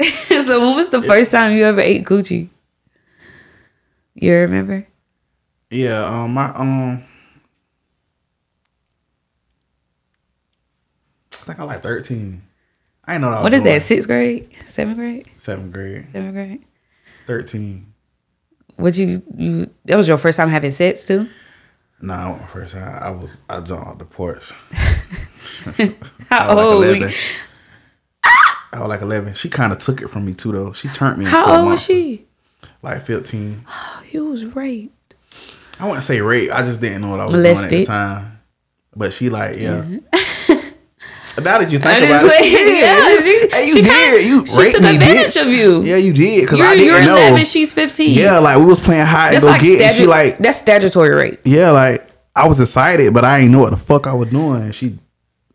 so 0.28 0.61
when 0.66 0.74
was 0.74 0.89
the 0.89 1.03
first 1.03 1.30
time 1.30 1.57
you 1.57 1.64
ever 1.64 1.80
ate 1.80 2.05
coochie? 2.05 2.49
You 4.14 4.32
remember? 4.35 4.87
Yeah. 5.70 6.05
Um. 6.05 6.35
My 6.35 6.53
um. 6.55 7.05
I 11.32 11.37
think 11.37 11.59
I 11.61 11.62
like 11.64 11.82
thirteen. 11.82 12.43
I 13.07 13.19
know 13.19 13.29
what 13.29 13.35
I 13.35 13.41
was 13.41 13.43
What 13.45 13.55
is 13.55 13.63
doing. 13.63 13.75
that? 13.75 13.83
Sixth 13.83 14.09
grade? 14.09 14.49
Seventh 14.67 14.97
grade? 14.97 15.27
Seventh 15.39 15.73
grade. 15.73 16.07
Seventh 16.13 16.35
grade? 16.35 16.65
Thirteen. 17.27 17.93
What 18.77 18.97
you, 18.97 19.23
you 19.37 19.71
that 19.85 19.97
was 19.97 20.09
your 20.09 20.17
first 20.19 20.37
time 20.37 20.49
having 20.49 20.71
sex 20.73 21.05
too? 21.05 21.29
Nah, 22.01 22.37
my 22.37 22.47
first 22.47 22.75
time 22.75 22.99
I 23.03 23.11
was 23.11 23.39
I 23.49 23.61
jumped 23.61 23.87
off 23.87 23.99
the 23.99 24.05
porch. 24.05 24.43
How 26.31 26.49
I 26.49 26.55
was 26.55 26.65
old? 26.65 26.75
like 26.75 26.79
were 26.79 26.85
you- 26.97 27.03
eleven. 27.05 27.15
I 28.73 28.81
was 28.81 28.89
like 28.89 29.03
eleven. 29.03 29.35
She 29.35 29.49
kind 29.49 29.73
of 29.73 29.79
took 29.79 30.03
it 30.03 30.09
from 30.09 30.25
me 30.25 30.35
too, 30.35 30.51
though. 30.53 30.73
She 30.73 30.89
turned 30.89 31.19
me. 31.19 31.25
into 31.27 31.37
How 31.37 31.59
old 31.61 31.67
was 31.69 31.83
she? 31.83 32.27
Like 32.83 33.07
fifteen. 33.07 33.65
Oh, 33.69 34.03
you 34.11 34.25
was 34.27 34.45
raped. 34.47 35.15
I 35.79 35.87
wouldn't 35.87 36.05
say 36.05 36.21
rape. 36.21 36.51
I 36.53 36.63
just 36.63 36.81
didn't 36.81 37.03
know 37.03 37.11
what 37.11 37.21
I 37.21 37.27
was 37.27 37.35
doing 37.43 37.57
at 37.65 37.71
the 37.71 37.85
time. 37.87 38.39
But 38.97 39.13
she 39.13 39.29
like, 39.31 39.59
yeah. 39.59 39.85
now 41.43 41.59
that 41.59 41.70
you 41.70 41.78
think 41.78 41.91
I 41.91 41.99
about 41.99 42.24
it, 42.26 42.43
did. 42.43 42.80
yeah, 42.80 43.09
you, 43.09 43.22
she- 43.22 43.49
hey, 43.57 43.66
you 43.66 43.72
she 43.74 43.82
did. 43.82 43.91
kinda- 43.91 44.22
you 44.22 44.47
she 44.47 44.70
took 44.72 44.82
me, 44.82 44.95
advantage 44.95 45.35
bitch. 45.35 45.43
of 45.43 45.49
you. 45.49 45.82
Yeah, 45.82 45.97
you 45.97 46.12
did. 46.12 46.43
Because 46.43 46.61
I 46.61 46.74
didn't 46.74 46.87
you're 46.87 47.01
know. 47.05 47.16
11, 47.16 47.45
she's 47.47 47.72
15. 47.72 48.11
yeah, 48.16 48.39
like 48.39 48.59
we 48.59 48.64
was 48.66 48.78
playing 48.80 49.07
hide 49.07 49.35
and 49.35 49.43
go 49.43 49.49
like 49.49 49.62
get, 49.62 49.80
and 49.80 49.97
she 49.97 50.07
like, 50.07 50.39
that's 50.39 50.59
statutory 50.59 51.14
rape. 51.14 51.41
yeah, 51.45 51.70
like 51.72 52.07
I 52.37 52.47
was 52.47 52.61
excited, 52.61 53.12
but 53.14 53.24
I 53.24 53.41
ain't 53.41 53.51
know 53.51 53.61
what 53.61 53.70
the 53.70 53.76
fuck 53.76 54.07
I 54.07 54.12
was 54.14 54.28
doing. 54.30 54.70
She, 54.72 54.99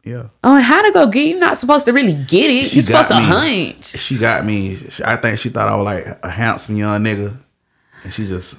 yeah. 0.03 0.27
Oh, 0.43 0.55
and 0.55 0.63
how 0.63 0.82
to 0.82 0.91
go 0.91 1.07
get? 1.07 1.27
You're 1.30 1.39
not 1.39 1.57
supposed 1.57 1.86
to 1.86 1.93
really 1.93 2.13
get 2.15 2.49
it. 2.49 2.65
She 2.67 2.75
You're 2.77 2.84
supposed 2.84 3.09
to 3.09 3.15
me. 3.17 3.23
hunch. 3.23 3.86
She 3.86 4.17
got 4.17 4.45
me. 4.45 4.77
I 5.05 5.15
think 5.17 5.39
she 5.39 5.49
thought 5.49 5.67
I 5.69 5.75
was 5.75 5.86
like 5.86 6.19
a 6.23 6.30
handsome 6.30 6.75
young 6.75 7.03
nigga, 7.03 7.38
and 8.03 8.13
she 8.13 8.27
just 8.27 8.55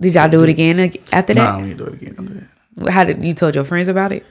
Did 0.00 0.14
y'all 0.14 0.28
do 0.28 0.42
it 0.42 0.48
again 0.50 0.80
ag- 0.80 1.00
after 1.12 1.34
nah, 1.34 1.56
that? 1.56 1.62
we 1.62 1.70
ain't 1.70 1.78
do 1.78 1.84
it 1.86 1.94
again. 1.94 2.14
after 2.18 2.34
that. 2.84 2.90
How 2.92 3.04
did 3.04 3.22
you 3.22 3.32
told 3.34 3.54
your 3.54 3.64
friends 3.64 3.86
about 3.88 4.10
it? 4.12 4.26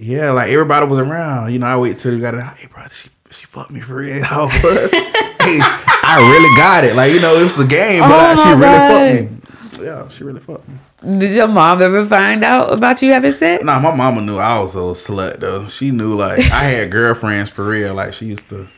Yeah, 0.00 0.30
like 0.30 0.50
everybody 0.50 0.86
was 0.86 0.98
around. 0.98 1.52
You 1.52 1.58
know, 1.58 1.66
I 1.66 1.76
wait 1.76 1.98
till 1.98 2.14
we 2.14 2.20
got 2.20 2.32
it. 2.32 2.40
Hey, 2.40 2.66
bro, 2.68 2.84
she 2.90 3.10
she 3.30 3.44
fucked 3.44 3.70
me 3.70 3.80
for 3.80 3.96
real. 3.96 4.22
Was? 4.22 4.50
hey, 4.52 5.58
I 5.60 6.16
really 6.32 6.56
got 6.56 6.84
it. 6.84 6.96
Like 6.96 7.12
you 7.12 7.20
know, 7.20 7.36
it 7.36 7.44
was 7.44 7.58
a 7.58 7.66
game, 7.66 8.00
but 8.00 8.12
uh, 8.12 8.34
Oh 8.36 8.42
I, 8.42 8.44
she 8.44 8.54
really 8.54 9.28
fucked 9.28 9.78
me. 9.78 9.84
Yeah, 9.84 10.08
she 10.08 10.24
really 10.24 10.40
fucked 10.40 10.66
me. 10.68 11.18
Did 11.18 11.34
your 11.34 11.48
mom 11.48 11.82
ever 11.82 12.04
find 12.06 12.42
out 12.42 12.72
about 12.72 13.02
you 13.02 13.12
having 13.12 13.30
sex? 13.30 13.62
Nah, 13.62 13.78
my 13.78 13.94
mama 13.94 14.22
knew 14.22 14.38
I 14.38 14.58
was 14.60 14.74
a 14.74 14.78
slut 14.78 15.40
though. 15.40 15.68
She 15.68 15.90
knew 15.90 16.14
like 16.14 16.38
I 16.38 16.64
had 16.64 16.90
girlfriends 16.92 17.50
for 17.50 17.66
real. 17.66 17.92
Like 17.92 18.14
she 18.14 18.24
used 18.24 18.48
to 18.48 18.68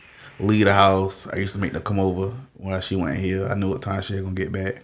leave 0.41 0.65
the 0.65 0.73
house. 0.73 1.25
I 1.27 1.37
used 1.37 1.55
to 1.55 1.61
make 1.61 1.71
them 1.71 1.83
come 1.83 1.99
over 2.01 2.33
while 2.55 2.81
she 2.81 2.97
went 2.97 3.19
here. 3.19 3.47
I 3.47 3.55
knew 3.55 3.69
what 3.69 3.81
time 3.81 4.01
she 4.01 4.15
was 4.15 4.23
gonna 4.23 4.35
get 4.35 4.51
back. 4.51 4.83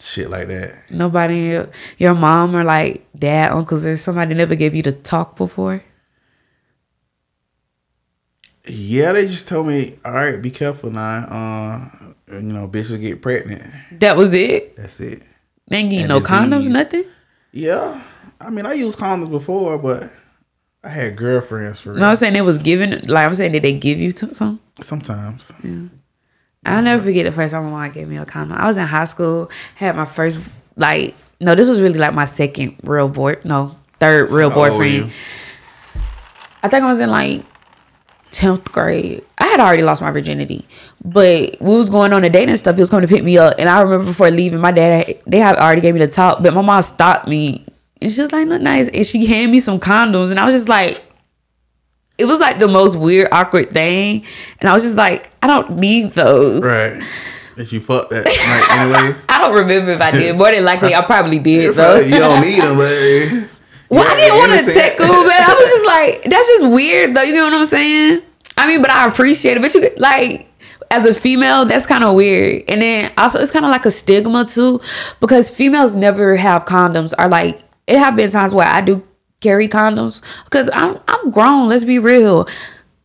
Shit 0.00 0.30
like 0.30 0.48
that. 0.48 0.90
Nobody, 0.90 1.60
your 1.98 2.14
mom 2.14 2.56
or 2.56 2.64
like 2.64 3.06
dad, 3.14 3.52
uncles, 3.52 3.84
or 3.84 3.96
somebody 3.96 4.34
never 4.34 4.54
gave 4.54 4.74
you 4.74 4.82
the 4.82 4.92
talk 4.92 5.36
before. 5.36 5.84
Yeah, 8.66 9.12
they 9.12 9.26
just 9.26 9.48
told 9.48 9.66
me, 9.66 9.98
all 10.04 10.12
right, 10.12 10.40
be 10.40 10.50
careful 10.50 10.90
now. 10.90 11.90
Uh, 12.28 12.34
you 12.34 12.40
know, 12.42 12.68
bitches 12.68 13.00
get 13.00 13.20
pregnant. 13.20 13.62
That 13.92 14.16
was 14.16 14.32
it. 14.32 14.76
That's 14.76 15.00
it. 15.00 15.22
They 15.68 15.78
ain't 15.78 15.92
And 15.92 16.08
no 16.08 16.20
condoms, 16.20 16.68
nothing. 16.68 17.04
Yeah, 17.52 18.02
I 18.40 18.50
mean, 18.50 18.66
I 18.66 18.74
used 18.74 18.98
condoms 18.98 19.30
before, 19.30 19.76
but 19.78 20.10
I 20.82 20.88
had 20.88 21.16
girlfriends 21.16 21.80
for 21.80 21.92
real. 21.92 22.04
I'm 22.04 22.16
saying 22.16 22.36
it 22.36 22.40
was 22.42 22.58
given. 22.58 23.02
Like 23.06 23.26
I'm 23.26 23.34
saying, 23.34 23.52
did 23.52 23.64
they 23.64 23.72
give 23.72 23.98
you 23.98 24.12
some? 24.12 24.60
Sometimes. 24.80 25.52
I'll 26.64 26.82
never 26.82 27.02
forget 27.02 27.24
the 27.24 27.32
first 27.32 27.52
time 27.52 27.64
my 27.64 27.70
mom 27.70 27.90
gave 27.90 28.08
me 28.08 28.18
a 28.18 28.26
condom. 28.26 28.58
I 28.58 28.68
was 28.68 28.76
in 28.76 28.86
high 28.86 29.04
school, 29.04 29.50
had 29.76 29.96
my 29.96 30.04
first 30.04 30.40
like 30.76 31.14
no, 31.40 31.54
this 31.54 31.68
was 31.68 31.80
really 31.80 31.98
like 31.98 32.12
my 32.12 32.26
second 32.26 32.76
real 32.82 33.08
boy 33.08 33.36
no, 33.44 33.76
third 33.94 34.30
real 34.30 34.48
were 34.50 34.54
boyfriend. 34.54 34.92
you? 34.92 35.10
I 36.62 36.68
think 36.68 36.84
I 36.84 36.86
was 36.86 37.00
in 37.00 37.10
like 37.10 37.42
tenth 38.30 38.64
grade. 38.72 39.24
I 39.38 39.46
had 39.46 39.60
already 39.60 39.82
lost 39.82 40.02
my 40.02 40.10
virginity, 40.10 40.66
but 41.02 41.56
we 41.60 41.74
was 41.74 41.88
going 41.88 42.12
on 42.12 42.24
a 42.24 42.30
date 42.30 42.48
and 42.48 42.58
stuff. 42.58 42.76
He 42.76 42.80
was 42.80 42.90
coming 42.90 43.08
to 43.08 43.14
pick 43.14 43.24
me 43.24 43.38
up, 43.38 43.54
and 43.58 43.68
I 43.68 43.80
remember 43.80 44.06
before 44.06 44.30
leaving, 44.30 44.60
my 44.60 44.70
dad 44.70 45.18
they 45.26 45.38
had 45.38 45.56
already 45.56 45.80
gave 45.80 45.94
me 45.94 46.00
the 46.00 46.08
talk, 46.08 46.42
but 46.42 46.52
my 46.52 46.60
mom 46.60 46.82
stopped 46.82 47.26
me, 47.26 47.64
and 48.02 48.10
she 48.10 48.20
was 48.20 48.32
like, 48.32 48.46
"Look 48.46 48.60
nice," 48.60 48.88
and 48.88 49.06
she 49.06 49.24
handed 49.24 49.50
me 49.50 49.60
some 49.60 49.80
condoms, 49.80 50.30
and 50.30 50.38
I 50.38 50.44
was 50.44 50.54
just 50.54 50.68
like. 50.68 51.06
It 52.20 52.26
was 52.26 52.38
like 52.38 52.58
the 52.58 52.68
most 52.68 52.96
weird, 52.96 53.28
awkward 53.32 53.70
thing, 53.70 54.24
and 54.60 54.68
I 54.68 54.72
was 54.72 54.82
just 54.82 54.96
like, 54.96 55.30
I 55.42 55.46
don't 55.46 55.78
need 55.78 56.12
those. 56.12 56.62
Right. 56.62 57.02
Did 57.56 57.72
you 57.72 57.80
fuck 57.80 58.08
that 58.10 58.24
night 58.24 58.96
anyways? 59.00 59.24
I 59.28 59.38
don't 59.38 59.54
remember 59.54 59.92
if 59.92 60.00
I 60.00 60.10
did. 60.12 60.36
More 60.36 60.50
than 60.50 60.64
likely, 60.64 60.94
I 60.94 61.02
probably 61.02 61.38
did 61.38 61.74
though. 61.74 62.00
you 62.00 62.18
don't 62.18 62.40
need 62.40 62.60
them, 62.60 62.76
but. 62.76 63.48
Well, 63.90 64.04
I 64.08 64.14
didn't 64.14 64.38
want 64.38 64.52
to 64.52 64.66
them, 64.72 64.96
but 64.96 65.40
I 65.40 65.52
was 65.52 65.68
just 65.68 65.86
like, 65.86 66.22
that's 66.30 66.46
just 66.46 66.68
weird 66.68 67.12
though. 67.12 67.22
You 67.22 67.34
know 67.34 67.46
what 67.46 67.54
I'm 67.54 67.66
saying? 67.66 68.20
I 68.56 68.68
mean, 68.68 68.82
but 68.82 68.90
I 68.92 69.08
appreciate 69.08 69.56
it. 69.56 69.60
But 69.60 69.74
you 69.74 69.90
like, 69.96 70.46
as 70.92 71.04
a 71.06 71.12
female, 71.12 71.64
that's 71.64 71.86
kind 71.86 72.04
of 72.04 72.14
weird. 72.14 72.62
And 72.68 72.82
then 72.82 73.12
also, 73.18 73.40
it's 73.40 73.50
kind 73.50 73.64
of 73.64 73.72
like 73.72 73.84
a 73.86 73.90
stigma 73.90 74.44
too, 74.44 74.80
because 75.18 75.50
females 75.50 75.96
never 75.96 76.36
have 76.36 76.66
condoms. 76.66 77.12
Or 77.18 77.28
like, 77.28 77.64
it 77.88 77.98
have 77.98 78.14
been 78.14 78.30
times 78.30 78.54
where 78.54 78.68
I 78.68 78.80
do 78.80 79.02
carry 79.40 79.68
condoms 79.68 80.22
because 80.44 80.68
I'm 80.72 80.98
I'm 81.08 81.30
grown. 81.30 81.68
Let's 81.68 81.84
be 81.84 81.98
real. 81.98 82.46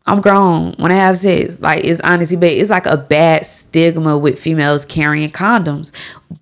I'm 0.08 0.22
grown 0.22 0.74
when 0.74 0.92
I 0.92 0.96
have 0.96 1.18
sex. 1.18 1.60
Like 1.60 1.84
it's 1.84 2.00
honestly, 2.02 2.38
but 2.38 2.50
it's 2.50 2.70
like 2.70 2.86
a 2.86 2.98
bad 2.98 3.46
stigma 3.46 4.18
with 4.18 4.40
females 4.40 4.86
carrying 4.86 5.32
condoms. 5.32 5.92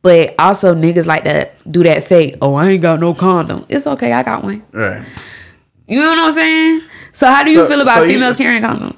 But 0.01 0.35
also 0.37 0.75
niggas 0.75 1.05
like 1.05 1.23
to 1.23 1.49
do 1.71 1.81
that 1.83 2.03
fake. 2.03 2.35
Oh, 2.41 2.55
I 2.55 2.69
ain't 2.71 2.81
got 2.81 2.99
no 2.99 3.13
condom. 3.13 3.65
It's 3.69 3.87
okay, 3.87 4.11
I 4.11 4.23
got 4.23 4.43
one. 4.43 4.63
Right. 4.73 5.05
You 5.87 5.99
know 6.01 6.09
what 6.09 6.19
I'm 6.19 6.33
saying? 6.33 6.81
So 7.13 7.27
how 7.27 7.43
do 7.43 7.51
you 7.51 7.59
So- 7.59 7.67
feel 7.67 7.81
about 7.81 7.99
so 7.99 8.03
you- 8.03 8.13
females 8.15 8.37
carrying 8.37 8.63
condoms? 8.63 8.97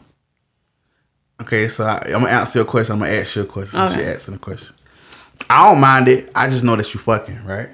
Okay, 1.42 1.68
so 1.68 1.84
I, 1.84 1.98
I'm 2.06 2.22
gonna 2.24 2.28
answer 2.30 2.60
your 2.60 2.66
question. 2.66 2.94
I'm 2.94 3.00
gonna 3.00 3.12
ask 3.12 3.36
you 3.36 3.42
a 3.42 3.46
question. 3.46 3.80
Okay. 3.80 4.04
You 4.04 4.10
asking 4.10 4.36
a 4.36 4.40
question. 4.40 4.74
I 5.50 5.68
don't 5.70 5.82
mind 5.82 6.08
it. 6.08 6.32
I 6.34 6.50
just 6.50 6.64
know 6.64 6.76
that 6.78 6.92
you 6.94 7.00
fucking 7.00 7.44
right. 7.46 7.70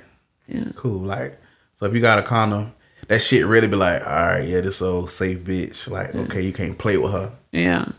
Yeah. 0.47 0.65
Cool. 0.75 0.99
Like, 0.99 1.37
so 1.73 1.85
if 1.85 1.93
you 1.93 2.01
got 2.01 2.17
a 2.19 2.23
condom, 2.23 2.73
that 3.11 3.21
shit 3.21 3.45
really 3.45 3.67
be 3.67 3.75
like, 3.75 4.01
all 4.07 4.11
right, 4.27 4.47
yeah, 4.47 4.61
this 4.61 4.81
old 4.81 5.11
safe 5.11 5.39
bitch. 5.39 5.87
Like, 5.89 6.15
okay, 6.15 6.41
you 6.41 6.53
can't 6.53 6.77
play 6.77 6.97
with 6.97 7.11
her. 7.11 7.31
Yeah. 7.51 7.89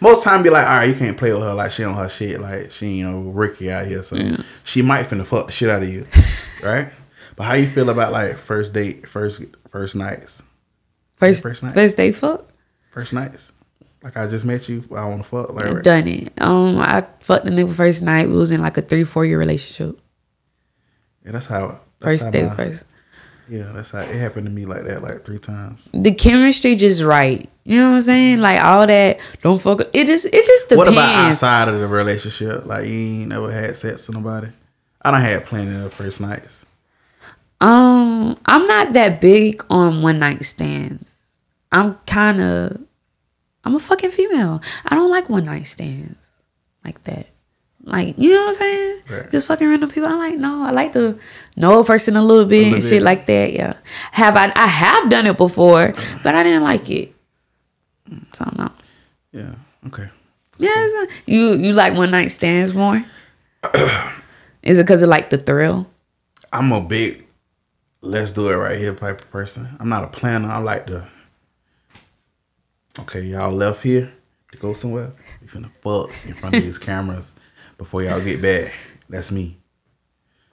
Most 0.00 0.22
time 0.24 0.42
be 0.42 0.50
like, 0.50 0.66
all 0.66 0.76
right, 0.76 0.88
you 0.88 0.94
can't 0.94 1.16
play 1.16 1.32
with 1.32 1.42
her. 1.42 1.54
Like 1.54 1.70
she 1.72 1.84
on 1.84 1.94
her 1.96 2.08
shit. 2.08 2.40
Like 2.40 2.70
she, 2.70 2.96
you 2.98 3.10
know, 3.10 3.20
Ricky 3.30 3.70
out 3.70 3.86
here, 3.86 4.02
so 4.02 4.16
she 4.64 4.80
might 4.82 5.06
finna 5.06 5.26
fuck 5.26 5.46
the 5.46 5.52
shit 5.52 5.68
out 5.68 5.82
of 5.82 5.88
you, 5.88 6.06
right? 6.62 6.90
But 7.36 7.44
how 7.44 7.54
you 7.54 7.68
feel 7.68 7.90
about 7.90 8.12
like 8.12 8.38
first 8.38 8.72
date, 8.72 9.08
first 9.08 9.42
first 9.70 9.94
nights, 9.96 10.42
First 11.16 11.42
First 11.42 11.62
night. 11.64 11.74
first 11.74 11.96
day 11.96 12.12
fuck. 12.12 12.48
first 12.92 13.12
nights? 13.12 13.50
Like 14.04 14.16
I 14.16 14.28
just 14.28 14.44
met 14.44 14.68
you, 14.68 14.84
I 14.94 15.04
want 15.04 15.22
to 15.24 15.28
fuck. 15.28 15.52
Like, 15.52 15.64
right? 15.66 15.82
Done 15.82 16.06
it. 16.06 16.32
Um, 16.40 16.78
I 16.78 17.04
fucked 17.20 17.44
the 17.44 17.50
nigga 17.50 17.74
first 17.74 18.00
night. 18.00 18.28
We 18.28 18.36
was 18.36 18.52
in 18.52 18.60
like 18.62 18.76
a 18.78 18.82
three 18.82 19.02
four 19.04 19.26
year 19.26 19.38
relationship. 19.38 19.98
yeah, 21.24 21.32
that's 21.32 21.46
how. 21.46 21.80
That's 22.00 22.12
First 22.12 22.24
how 22.26 22.30
day 22.30 22.42
my- 22.46 22.54
first. 22.54 22.84
Yeah, 23.48 23.72
that's 23.72 23.90
how 23.90 24.00
it 24.00 24.14
happened 24.14 24.46
to 24.46 24.52
me 24.52 24.66
like 24.66 24.84
that, 24.84 25.02
like 25.02 25.24
three 25.24 25.38
times. 25.38 25.88
The 25.94 26.12
chemistry 26.12 26.76
just 26.76 27.02
right. 27.02 27.48
You 27.64 27.78
know 27.78 27.90
what 27.90 27.96
I'm 27.96 28.02
saying? 28.02 28.38
Like 28.38 28.62
all 28.62 28.86
that. 28.86 29.18
Don't 29.42 29.60
fuck. 29.60 29.80
It 29.92 30.06
just 30.06 30.26
it 30.26 30.44
just 30.44 30.68
depends. 30.68 30.78
What 30.78 30.88
about 30.88 31.14
outside 31.14 31.68
of 31.68 31.80
the 31.80 31.88
relationship? 31.88 32.66
Like 32.66 32.86
you 32.86 32.94
ain't 32.94 33.28
never 33.28 33.50
had 33.50 33.76
sex 33.76 34.06
with 34.06 34.16
nobody? 34.16 34.48
I 35.02 35.10
don't 35.10 35.20
had 35.20 35.46
plenty 35.46 35.74
of 35.84 35.94
first 35.94 36.20
nights. 36.20 36.66
Um, 37.60 38.38
I'm 38.46 38.66
not 38.66 38.92
that 38.92 39.20
big 39.20 39.64
on 39.70 40.02
one 40.02 40.18
night 40.18 40.44
stands. 40.44 41.14
I'm 41.72 41.94
kind 42.06 42.40
of, 42.40 42.80
I'm 43.64 43.74
a 43.74 43.78
fucking 43.78 44.10
female. 44.10 44.62
I 44.84 44.94
don't 44.94 45.10
like 45.10 45.28
one 45.28 45.44
night 45.44 45.66
stands 45.66 46.42
like 46.84 47.02
that. 47.04 47.26
Like, 47.88 48.18
you 48.18 48.34
know 48.34 48.46
what 48.46 48.48
I'm 48.48 48.54
saying? 48.54 49.00
Right. 49.10 49.30
Just 49.30 49.46
fucking 49.46 49.66
random 49.66 49.90
people. 49.90 50.08
I'm 50.08 50.18
like 50.18 50.38
no. 50.38 50.62
I 50.64 50.70
like 50.70 50.92
to 50.92 51.18
know 51.56 51.80
a 51.80 51.84
person 51.84 52.16
a 52.16 52.22
little 52.22 52.44
bit 52.44 52.58
little 52.58 52.74
and 52.74 52.82
bit. 52.82 52.88
shit 52.88 53.02
like 53.02 53.26
that. 53.26 53.52
Yeah. 53.52 53.74
Have 54.12 54.36
I? 54.36 54.52
I 54.54 54.66
have 54.66 55.08
done 55.08 55.26
it 55.26 55.36
before, 55.36 55.90
uh-huh. 55.90 56.18
but 56.22 56.34
I 56.34 56.42
didn't 56.42 56.64
like 56.64 56.88
it. 56.90 57.14
So 58.34 58.50
no. 58.56 58.70
Yeah. 59.32 59.54
Okay. 59.86 60.08
Yeah, 60.58 60.70
it's 60.76 60.92
not, 60.92 61.08
you 61.26 61.54
you 61.54 61.72
like 61.72 61.94
one 61.94 62.10
night 62.10 62.28
stands 62.28 62.74
more? 62.74 63.04
Is 64.62 64.78
it 64.78 64.82
because 64.82 65.02
of 65.02 65.08
like 65.08 65.30
the 65.30 65.36
thrill? 65.36 65.86
I'm 66.52 66.72
a 66.72 66.80
big 66.80 67.26
let's 68.00 68.32
do 68.32 68.48
it 68.48 68.56
right 68.56 68.78
here 68.78 68.94
type 68.94 69.22
of 69.22 69.30
person. 69.30 69.68
I'm 69.80 69.88
not 69.88 70.04
a 70.04 70.08
planner. 70.08 70.50
I 70.50 70.58
like 70.58 70.86
to 70.86 71.08
Okay, 72.98 73.20
y'all 73.20 73.52
left 73.52 73.84
here 73.84 74.12
to 74.50 74.58
go 74.58 74.74
somewhere. 74.74 75.12
We 75.40 75.46
finna 75.46 75.70
fuck 75.82 76.10
in 76.26 76.34
front 76.34 76.56
of 76.56 76.62
these 76.62 76.78
cameras 76.90 77.32
before 77.78 78.02
y'all 78.02 78.20
get 78.20 78.42
back. 78.42 78.72
That's 79.08 79.30
me. 79.32 79.56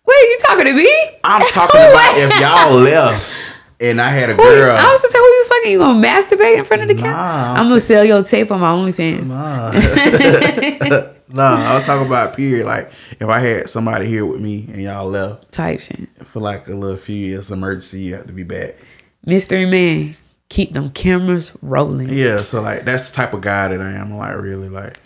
Wait, 0.05 0.15
you 0.15 0.37
talking 0.41 0.65
to 0.65 0.73
me? 0.73 0.89
I'm 1.23 1.45
talking 1.47 1.81
about 1.81 2.17
if 2.17 2.39
y'all 2.39 2.79
left 2.79 3.35
and 3.79 3.99
I 3.99 4.09
had 4.09 4.29
a 4.29 4.35
Who 4.35 4.43
girl. 4.43 4.75
I 4.75 4.89
was 4.89 5.01
just 5.01 5.11
saying, 5.11 5.23
who 5.23 5.27
you 5.27 5.45
fucking? 5.45 5.71
You 5.71 5.79
gonna 5.79 6.07
masturbate 6.07 6.57
in 6.57 6.63
front 6.63 6.83
of 6.83 6.87
the 6.87 6.95
camera? 6.95 7.11
Nah, 7.11 7.53
I'm 7.53 7.59
I'm 7.61 7.67
gonna 7.67 7.79
sell 7.79 8.05
your 8.05 8.23
tape 8.23 8.51
on 8.51 8.61
my 8.61 8.71
OnlyFans. 8.71 9.27
Nah. 9.27 9.71
nah, 11.27 11.71
I 11.71 11.77
was 11.77 11.85
talking 11.85 12.07
about 12.07 12.35
period. 12.37 12.65
Like 12.65 12.91
if 13.19 13.27
I 13.27 13.39
had 13.39 13.69
somebody 13.69 14.05
here 14.05 14.25
with 14.25 14.39
me 14.39 14.67
and 14.71 14.81
y'all 14.81 15.09
left 15.09 15.51
Type 15.51 15.81
shit. 15.81 16.07
for 16.27 16.39
like 16.39 16.67
a 16.67 16.75
little 16.75 16.97
few 16.97 17.15
years 17.15 17.51
emergency, 17.51 18.01
you 18.01 18.15
have 18.15 18.27
to 18.27 18.33
be 18.33 18.43
back. 18.43 18.75
Mystery 19.25 19.65
man, 19.65 20.15
keep 20.49 20.73
them 20.73 20.89
cameras 20.91 21.51
rolling. 21.61 22.09
Yeah, 22.09 22.43
so 22.43 22.61
like 22.61 22.85
that's 22.85 23.09
the 23.09 23.15
type 23.15 23.33
of 23.33 23.41
guy 23.41 23.69
that 23.69 23.81
I 23.81 23.93
am. 23.93 24.15
Like 24.15 24.37
really 24.37 24.69
like 24.69 24.99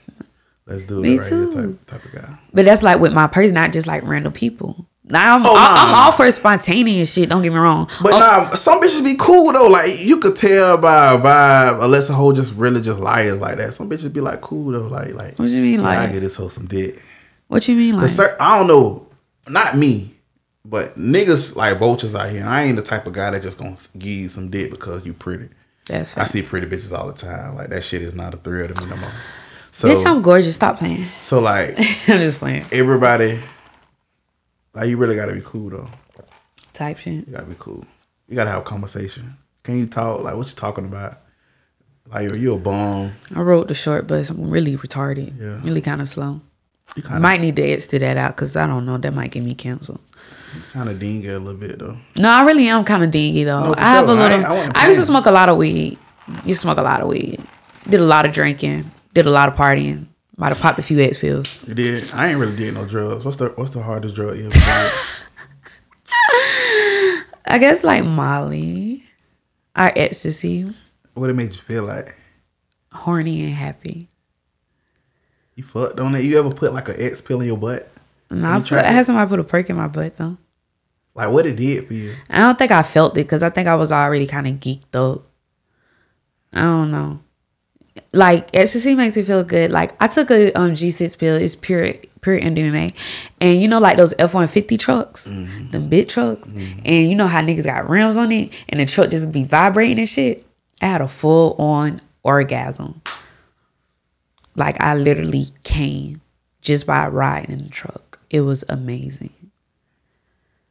let's 0.70 0.84
do 0.84 1.00
it 1.00 1.02
Me 1.02 1.18
right 1.18 1.28
too. 1.28 1.52
here 1.52 1.64
type, 1.68 1.86
type 1.88 2.06
of 2.06 2.12
guy. 2.14 2.38
But 2.54 2.66
that's 2.66 2.84
like 2.84 3.00
with 3.00 3.14
my 3.14 3.28
person, 3.28 3.54
not 3.56 3.74
just 3.74 3.88
like 3.88 4.04
random 4.04 4.32
people. 4.34 4.86
Now 5.12 5.36
I'm, 5.38 5.46
Oh, 5.46 5.56
I- 5.56 5.86
I'm 5.86 5.92
nah. 5.92 5.98
all 6.06 6.12
for 6.12 6.30
spontaneous 6.32 7.12
shit. 7.12 7.30
Don't 7.30 7.42
get 7.42 7.52
me 7.52 7.58
wrong. 7.58 7.90
But 8.02 8.14
Oh, 8.14 8.20
nah, 8.20 8.56
some 8.56 8.80
bitches 8.80 9.04
be 9.04 9.16
cool 9.18 9.52
though. 9.52 9.68
Like 9.68 10.00
you 10.00 10.20
could 10.20 10.36
tell 10.36 10.78
by 10.78 11.14
a 11.14 11.18
vibe, 11.18 11.84
unless 11.84 12.10
a 12.10 12.14
whole 12.14 12.32
just 12.32 12.54
really 12.54 12.80
just 12.82 13.00
liars 13.00 13.40
like 13.40 13.58
that. 13.58 13.74
Some 13.74 13.90
bitches 13.90 14.14
be 14.14 14.22
like 14.22 14.42
cool 14.42 14.72
though. 14.72 14.88
Like 14.88 15.14
like 15.16 15.40
What 15.40 15.50
you 15.50 15.62
mean 15.64 15.82
like? 15.82 15.98
I 15.98 16.02
liars? 16.02 16.14
get 16.14 16.20
this 16.22 16.36
hoe 16.36 16.50
some 16.50 16.68
dick. 16.68 17.02
what 17.48 17.68
you 17.68 17.76
mean 17.76 17.98
like? 17.98 18.10
Cer- 18.10 18.38
I 18.40 18.60
don't 18.60 18.68
know, 18.68 19.08
not 19.48 19.76
me, 19.76 20.14
but 20.64 20.96
niggas 21.00 21.56
like 21.56 21.80
vultures 21.80 22.14
out 22.14 22.30
here. 22.30 22.46
I 22.46 22.64
ain't 22.66 22.76
the 22.76 22.84
type 22.84 23.08
of 23.08 23.14
guy 23.14 23.32
that 23.32 23.42
just 23.42 23.58
gonna 23.58 23.78
give 23.98 24.10
you 24.12 24.30
some 24.30 24.52
dick 24.52 24.70
because 24.70 25.04
you 25.08 25.14
pretty. 25.14 25.50
That's 25.88 26.16
I 26.20 26.26
see 26.26 26.44
pretty 26.44 26.68
bitches 26.68 26.96
all 26.96 27.08
the 27.08 27.14
time. 27.14 27.56
Like 27.56 27.70
that 27.70 27.84
shit 27.84 28.04
is 28.04 28.14
not 28.14 28.36
a 28.36 28.38
thrill 28.38 28.68
to 28.68 28.80
me 28.80 28.88
no 28.88 28.96
more. 28.98 29.12
So 29.80 29.88
Bitch, 29.88 30.06
I'm 30.06 30.22
gorgeous. 30.22 30.56
Stop 30.56 30.78
playing. 30.78 31.06
so 31.22 31.40
like 31.40 31.78
I'm 32.10 32.20
just 32.20 32.40
playing. 32.40 32.66
everybody, 32.74 33.40
like 34.74 34.90
you 34.90 34.98
really 34.98 35.16
gotta 35.16 35.32
be 35.34 35.40
cool 35.42 35.70
though. 35.70 35.88
Type 36.74 36.98
shit. 36.98 37.26
You 37.26 37.32
gotta 37.32 37.46
be 37.46 37.56
cool. 37.58 37.86
You 38.28 38.36
gotta 38.36 38.50
have 38.50 38.60
a 38.64 38.66
conversation. 38.66 39.38
Can 39.64 39.80
you 39.80 39.86
talk? 39.86 40.22
Like 40.22 40.36
what 40.36 40.48
you 40.50 40.54
talking 40.54 40.84
about? 40.84 41.20
Like 42.12 42.30
are 42.30 42.36
you 42.36 42.56
a 42.56 42.58
bum? 42.58 43.14
I 43.34 43.40
wrote 43.40 43.70
the 43.70 43.74
short 43.74 44.06
but 44.06 44.30
I'm 44.30 44.50
really 44.52 44.76
retarded. 44.76 45.40
Yeah. 45.40 45.62
Really 45.64 45.80
kind 45.80 46.02
of 46.02 46.10
slow. 46.10 46.42
You 46.98 47.04
kind 47.04 47.16
of 47.16 47.22
might 47.22 47.40
need 47.40 47.56
to 47.56 47.62
exit 47.64 48.02
that 48.02 48.18
out 48.18 48.36
because 48.36 48.58
I 48.58 48.68
don't 48.68 48.86
know. 48.86 48.98
That 48.98 49.14
might 49.14 49.32
get 49.32 49.44
me 49.44 49.56
canceled. 49.56 50.02
kind 50.74 50.90
of 50.90 51.00
dingy 51.00 51.30
a 51.30 51.40
little 51.40 51.58
bit 51.58 51.80
though. 51.80 51.96
No, 52.18 52.28
I 52.30 52.42
really 52.44 52.68
am 52.68 52.84
kind 52.84 53.02
of 53.06 53.12
dingy 53.12 53.46
though. 53.46 53.64
No, 53.68 53.76
I 53.78 53.82
have 53.92 54.08
sure. 54.08 54.18
a 54.18 54.20
I 54.20 54.38
little. 54.38 54.56
ain't- 54.58 54.76
I 54.78 54.84
I, 54.84 54.88
used 54.90 55.00
to 55.00 55.06
smoke 55.06 55.26
a 55.26 55.32
lot 55.32 55.48
of 55.48 55.56
weed. 55.56 55.98
You 56.44 56.54
smoke 56.56 56.78
a 56.78 56.82
lot 56.82 57.00
of 57.00 57.08
weed. 57.08 57.42
Did 57.90 58.02
a 58.02 58.06
lot 58.06 58.26
of 58.26 58.34
drinking. 58.34 58.92
Did 59.20 59.28
a 59.28 59.32
lot 59.32 59.50
of 59.50 59.56
partying. 59.56 60.06
Might 60.38 60.54
have 60.54 60.62
popped 60.62 60.80
a 60.80 60.82
few 60.82 60.98
X 61.02 61.18
pills. 61.18 61.68
You 61.68 61.74
did. 61.74 62.10
I 62.14 62.30
ain't 62.30 62.40
really 62.40 62.56
did 62.56 62.74
no 62.74 62.86
drugs. 62.86 63.26
What's 63.26 63.36
the 63.36 63.50
What's 63.50 63.72
the 63.72 63.84
hardest 63.84 64.16
drug 64.16 64.38
you 64.38 64.46
ever 64.46 64.54
did? 64.54 64.64
I 67.46 67.58
guess 67.60 67.84
like 67.84 68.06
Molly, 68.06 69.04
or 69.76 69.92
ecstasy, 69.94 70.74
what 71.16 71.30
it 71.30 71.34
made 71.34 71.52
you 71.52 71.58
feel 71.58 71.84
like? 71.84 72.16
horny 72.94 73.44
and 73.44 73.56
happy. 73.56 74.08
You 75.56 75.66
fucked 75.66 76.00
on 76.00 76.16
it. 76.16 76.24
You 76.24 76.40
ever 76.40 76.52
put 76.52 76.72
like 76.72 76.88
an 76.88 76.96
X 76.98 77.20
pill 77.20 77.42
in 77.42 77.48
your 77.48 77.58
butt? 77.58 77.92
No, 78.32 78.54
I, 78.54 78.60
put, 78.62 78.72
I 78.72 78.94
had 78.94 79.06
somebody 79.06 79.28
put 79.28 79.42
a 79.42 79.44
perk 79.44 79.70
in 79.70 79.76
my 79.76 79.88
butt 79.88 80.16
though. 80.16 80.38
Like 81.14 81.30
what 81.30 81.46
it 81.46 81.58
did 81.58 81.88
for 81.88 81.94
you? 81.94 82.14
I 82.30 82.38
don't 82.38 82.58
think 82.58 82.72
I 82.72 82.84
felt 82.84 83.18
it 83.18 83.26
because 83.26 83.44
I 83.44 83.50
think 83.50 83.68
I 83.68 83.76
was 83.76 83.92
already 83.92 84.28
kind 84.28 84.48
of 84.48 84.54
geeked 84.62 84.96
up. 84.96 85.26
I 86.54 86.62
don't 86.62 86.92
know. 86.92 87.20
Like 88.14 88.50
ecstasy 88.54 88.96
makes 88.96 89.16
me 89.16 89.24
feel 89.24 89.44
good. 89.44 89.72
Like 89.72 89.94
I 90.02 90.08
took 90.08 90.32
a 90.32 90.52
um 90.54 90.72
G6 90.72 91.18
pill. 91.18 91.36
It's 91.36 91.56
pure 91.56 91.94
pure 92.22 92.40
MDMA, 92.40 92.94
and 93.40 93.62
you 93.62 93.68
know 93.68 93.80
like 93.80 93.98
those 93.98 94.14
F 94.20 94.34
one 94.34 94.48
fifty 94.48 94.78
trucks, 94.78 95.24
them 95.26 95.90
big 95.90 96.10
trucks, 96.10 96.50
and 96.50 97.10
you 97.10 97.16
know 97.16 97.28
how 97.28 97.42
niggas 97.42 97.66
got 97.66 97.90
rims 97.90 98.18
on 98.18 98.32
it, 98.32 98.52
and 98.68 98.80
the 98.80 98.86
truck 98.86 99.10
just 99.10 99.32
be 99.32 99.44
vibrating 99.44 100.00
and 100.00 100.10
shit. 100.10 100.46
I 100.82 100.88
had 100.88 101.02
a 101.02 101.08
full 101.08 101.56
on 101.60 101.98
orgasm. 102.24 103.02
Like 104.56 104.82
I 104.82 104.96
literally 104.96 105.48
came 105.64 106.22
just 106.62 106.86
by 106.86 107.08
riding 107.08 107.52
in 107.52 107.58
the 107.60 107.70
truck. 107.70 108.20
It 108.30 108.42
was 108.42 108.64
amazing. 108.70 109.34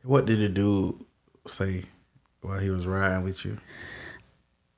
What 0.03 0.27
did 0.27 0.41
the 0.41 0.49
dude 0.49 1.05
say 1.47 1.85
while 2.41 2.59
he 2.61 2.71
was 2.71 2.87
riding 2.87 3.25
with 3.25 3.45
you? 3.45 3.59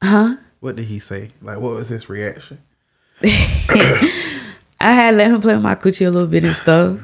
Huh? 0.02 0.36
What 0.60 0.76
did 0.76 0.86
he 0.86 0.98
say? 0.98 1.30
Like 1.42 1.58
what 1.58 1.74
was 1.74 1.88
his 1.88 2.08
reaction? 2.08 2.58
I 3.22 4.92
had 4.94 5.14
let 5.14 5.30
him 5.30 5.40
play 5.40 5.54
with 5.54 5.62
my 5.62 5.74
coochie 5.74 6.06
a 6.06 6.10
little 6.10 6.28
bit 6.28 6.44
and 6.44 6.54
stuff. 6.54 7.00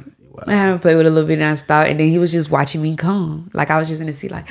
I 0.47 0.53
had 0.53 0.73
him 0.73 0.79
play 0.79 0.95
with 0.97 1.07
a 1.07 1.11
little 1.11 1.27
bit 1.27 1.39
and 1.41 1.45
I 1.51 1.55
stopped, 1.55 1.89
and 1.91 1.99
then 1.99 2.09
he 2.09 2.19
was 2.19 2.31
just 2.33 2.51
watching 2.51 2.83
me 2.83 2.95
come. 2.97 3.51
Like 3.55 3.71
I 3.71 3.79
was 3.79 3.89
just 3.89 4.01
in 4.01 4.07
the 4.07 4.13
seat, 4.13 4.31
like, 4.31 4.47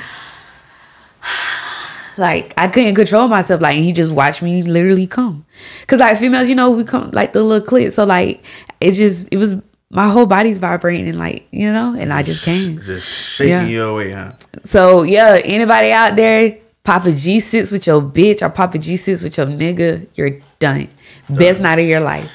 like 2.18 2.53
I 2.58 2.68
couldn't 2.68 2.95
control 2.95 3.28
myself. 3.28 3.62
Like 3.62 3.76
and 3.76 3.86
he 3.86 3.93
just 3.93 4.12
watched 4.12 4.41
me 4.41 4.64
literally 4.64 5.08
come. 5.08 5.45
Cause 5.88 5.99
like 5.99 6.18
females, 6.18 6.49
you 6.49 6.56
know, 6.56 6.72
we 6.72 6.84
come 6.84 7.12
like 7.12 7.34
the 7.34 7.43
little 7.43 7.66
clit. 7.66 7.91
So 7.93 8.06
like 8.06 8.43
it 8.82 8.91
just 8.93 9.30
it 9.32 9.38
was 9.38 9.56
my 9.91 10.10
whole 10.10 10.26
body's 10.26 10.58
vibrating 10.60 11.08
and 11.08 11.20
like 11.20 11.47
you 11.51 11.72
know, 11.72 11.95
and 11.97 12.12
I 12.14 12.24
just 12.24 12.43
came. 12.43 12.80
Just 12.82 13.08
shaking 13.08 13.51
Yeah. 13.51 13.66
you 13.66 13.84
away, 13.84 14.12
huh? 14.12 14.32
So 14.66 15.03
yeah, 15.03 15.39
anybody 15.43 15.91
out 15.91 16.16
there 16.16 16.58
pop 16.86 17.03
a 17.05 17.11
G 17.11 17.41
six 17.41 17.71
with 17.71 17.86
your 17.88 18.01
bitch 18.01 18.41
or 18.41 18.49
pop 18.49 18.73
a 18.75 18.77
G 18.77 18.95
six 18.95 19.21
with 19.23 19.38
your 19.38 19.47
nigga, 19.47 20.07
you're 20.15 20.39
done. 20.59 20.88
Best 21.29 21.59
night 21.61 21.79
of 21.79 21.86
your 21.86 21.99
life. 21.99 22.31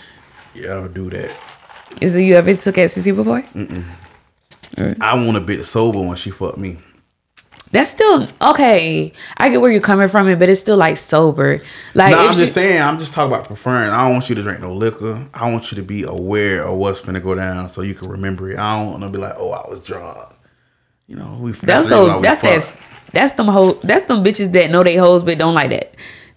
Yeah, 0.55 0.73
I'll 0.75 0.89
do 0.89 1.09
that. 1.11 1.33
Is 2.03 2.15
it 2.15 2.21
you 2.23 2.35
ever 2.35 2.55
took 2.55 2.77
ecstasy 2.77 3.13
before? 3.13 3.43
I 5.01 5.15
want 5.25 5.37
a 5.37 5.41
bit 5.41 5.65
sober 5.65 6.01
when 6.01 6.17
she 6.17 6.31
fucked 6.31 6.59
me. 6.59 6.79
That's 7.73 7.91
still 7.91 8.27
okay. 8.43 9.13
I 9.37 9.49
get 9.49 9.61
where 9.61 9.71
you're 9.71 9.81
coming 9.81 10.09
from, 10.09 10.27
it, 10.29 10.41
but 10.41 10.49
it's 10.49 10.61
still 10.61 10.77
like 10.77 10.97
sober. 10.97 11.61
Like 11.95 12.11
No, 12.13 12.27
I'm 12.27 12.33
she- 12.33 12.41
just 12.41 12.55
saying. 12.55 12.83
I'm 12.83 12.99
just 12.99 13.15
talking 13.15 13.33
about 13.33 13.47
preferring. 13.47 13.91
I 13.91 14.03
don't 14.05 14.15
want 14.15 14.29
you 14.29 14.35
to 14.35 14.43
drink 14.43 14.61
no 14.61 14.75
liquor. 14.75 15.25
I 15.33 15.49
want 15.53 15.71
you 15.71 15.77
to 15.77 15.83
be 15.83 16.03
aware 16.03 16.65
of 16.65 16.79
what's 16.79 17.01
gonna 17.01 17.21
go 17.21 17.37
down, 17.37 17.69
so 17.69 17.83
you 17.83 17.95
can 17.95 18.11
remember 18.11 18.51
it. 18.51 18.59
I 18.59 18.77
don't 18.81 18.91
want 18.91 19.03
to 19.05 19.09
be 19.09 19.19
like, 19.19 19.35
oh, 19.37 19.53
I 19.53 19.69
was 19.71 19.81
drunk. 19.81 20.19
You 21.07 21.17
know, 21.17 21.39
we. 21.41 21.53
that's 21.53 21.87
those. 21.87 22.21
That's 22.23 22.41
that. 22.41 22.65
That's 23.13 23.33
them 23.33 23.49
ho 23.49 23.73
That's 23.83 24.05
them 24.05 24.23
bitches 24.25 24.53
that 24.53 24.71
know 24.71 24.83
they 24.83 24.97
hoes 24.97 25.25
but 25.25 25.39
don't 25.39 25.55
like 25.55 25.71
that. 25.71 25.95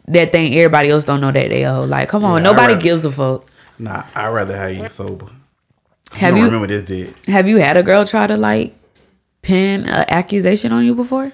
That 0.08 0.32
thing 0.32 0.54
everybody 0.56 0.90
else 0.90 1.06
don't 1.06 1.22
know 1.22 1.32
that 1.32 1.50
they 1.50 1.64
hoe. 1.64 1.84
Like, 1.84 2.10
come 2.10 2.26
on, 2.26 2.42
Yeah, 2.44 2.52
nobody 2.52 2.74
rather- 2.74 2.82
gives 2.84 3.06
a 3.06 3.12
fuck. 3.12 3.46
Nah, 3.80 4.04
I'd 4.16 4.28
rather 4.30 4.56
have 4.56 4.74
you 4.76 4.88
sober. 4.90 5.28
Have 6.12 6.32
don't 6.32 6.38
you 6.40 6.46
remember 6.46 6.68
this 6.68 6.84
did? 6.84 7.14
have 7.28 7.48
you 7.48 7.58
had 7.58 7.76
a 7.78 7.84
girl 7.84 8.06
try 8.06 8.28
to 8.28 8.38
like 8.38 8.76
pin 9.42 9.86
an 9.86 10.06
accusation 10.10 10.72
on 10.72 10.86
you 10.86 10.94
before? 10.94 11.32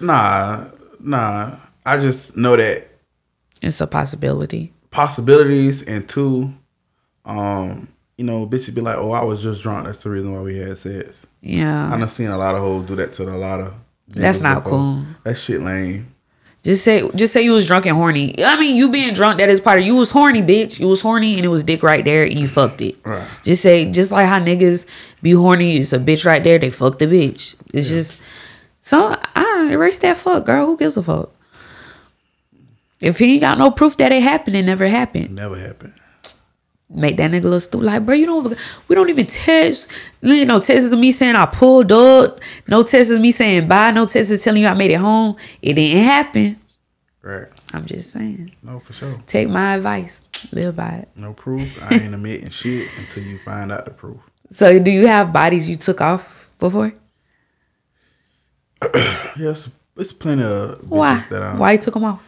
Nah, 0.00 0.66
nah. 1.00 1.56
I 1.84 1.98
just 1.98 2.36
know 2.36 2.56
that 2.56 2.86
It's 3.60 3.80
a 3.80 3.86
possibility. 3.86 4.72
possibilities 4.90 5.82
and 5.82 6.08
two, 6.08 6.52
um, 7.24 7.88
you 8.16 8.24
know, 8.24 8.46
bitches 8.46 8.74
be 8.74 8.80
like, 8.80 8.96
oh, 8.96 9.10
I 9.12 9.22
was 9.24 9.42
just 9.42 9.62
drunk. 9.62 9.86
That's 9.86 10.02
the 10.02 10.10
reason 10.10 10.32
why 10.32 10.40
we 10.40 10.56
had 10.58 10.78
sex. 10.78 11.26
Yeah, 11.40 11.92
I've 11.92 12.10
seen 12.10 12.28
a 12.28 12.38
lot 12.38 12.54
of 12.54 12.60
hoes 12.60 12.84
do 12.86 12.94
that 12.96 13.12
to 13.14 13.24
a 13.24 13.36
lot 13.36 13.60
of. 13.60 13.74
That's 14.12 14.40
not 14.40 14.64
cool. 14.64 15.02
That 15.24 15.36
shit 15.36 15.60
lame. 15.60 16.08
Just 16.62 16.84
say 16.84 17.08
just 17.16 17.32
say 17.32 17.42
you 17.42 17.52
was 17.52 17.66
drunk 17.66 17.86
and 17.86 17.96
horny. 17.96 18.34
I 18.44 18.58
mean, 18.58 18.76
you 18.76 18.88
being 18.88 19.14
drunk 19.14 19.38
that 19.38 19.48
is 19.48 19.60
part 19.60 19.80
of 19.80 19.84
you 19.84 19.96
was 19.96 20.12
horny, 20.12 20.42
bitch. 20.42 20.78
You 20.78 20.86
was 20.86 21.02
horny 21.02 21.34
and 21.36 21.44
it 21.44 21.48
was 21.48 21.64
dick 21.64 21.82
right 21.82 22.04
there 22.04 22.22
and 22.24 22.38
you 22.38 22.46
fucked 22.46 22.80
it. 22.80 22.96
Right. 23.04 23.26
Just 23.42 23.62
say 23.62 23.90
just 23.90 24.12
like 24.12 24.28
how 24.28 24.38
niggas 24.38 24.86
be 25.22 25.32
horny, 25.32 25.78
it's 25.78 25.92
a 25.92 25.98
bitch 25.98 26.24
right 26.24 26.42
there, 26.42 26.58
they 26.58 26.70
fuck 26.70 26.98
the 26.98 27.06
bitch. 27.06 27.56
It's 27.74 27.88
just 27.88 28.16
so 28.80 29.16
I 29.34 29.68
erase 29.72 29.98
that 29.98 30.16
fuck, 30.16 30.46
girl. 30.46 30.66
Who 30.66 30.76
gives 30.76 30.96
a 30.96 31.02
fuck? 31.02 31.32
If 33.00 33.18
he 33.18 33.32
ain't 33.32 33.40
got 33.40 33.58
no 33.58 33.72
proof 33.72 33.96
that 33.96 34.12
it 34.12 34.22
happened, 34.22 34.54
it 34.54 34.62
never 34.62 34.86
happened. 34.86 35.34
Never 35.34 35.58
happened. 35.58 35.94
Make 36.94 37.16
that 37.16 37.30
nigga 37.30 37.44
look 37.44 37.62
stupid. 37.62 37.86
Like, 37.86 38.04
bro, 38.04 38.14
you 38.14 38.26
don't 38.26 38.56
we 38.88 38.94
don't 38.94 39.08
even 39.08 39.26
test. 39.26 39.88
You 40.20 40.44
know, 40.44 40.60
tests 40.60 40.84
is 40.84 40.94
me 40.94 41.12
saying 41.12 41.36
I 41.36 41.46
pulled 41.46 41.90
up. 41.90 42.40
No 42.68 42.82
tests 42.82 43.10
is 43.10 43.18
me 43.18 43.32
saying 43.32 43.68
bye. 43.68 43.90
No 43.90 44.06
tests 44.06 44.30
is 44.30 44.42
telling 44.42 44.62
you 44.62 44.68
I 44.68 44.74
made 44.74 44.90
it 44.90 45.00
home. 45.00 45.36
It 45.62 45.74
didn't 45.74 46.02
happen. 46.04 46.58
Right. 47.22 47.46
I'm 47.72 47.86
just 47.86 48.10
saying. 48.10 48.52
No, 48.62 48.78
for 48.80 48.92
sure. 48.92 49.22
Take 49.26 49.48
my 49.48 49.76
advice. 49.76 50.22
Live 50.50 50.76
by 50.76 50.88
it. 50.88 51.08
No 51.14 51.32
proof. 51.32 51.82
I 51.82 51.94
ain't 52.00 52.14
admitting 52.14 52.50
shit 52.50 52.88
until 52.98 53.22
you 53.22 53.38
find 53.38 53.70
out 53.70 53.84
the 53.84 53.92
proof. 53.92 54.18
So, 54.50 54.78
do 54.78 54.90
you 54.90 55.06
have 55.06 55.32
bodies 55.32 55.68
you 55.68 55.76
took 55.76 56.00
off 56.00 56.50
before? 56.58 56.92
Yes, 59.34 59.70
it's 59.96 60.12
plenty 60.12 60.42
of 60.42 60.78
Why? 60.90 61.24
that 61.30 61.42
um, 61.42 61.58
Why 61.58 61.72
you 61.72 61.78
took 61.78 61.94
them 61.94 62.04
off? 62.04 62.22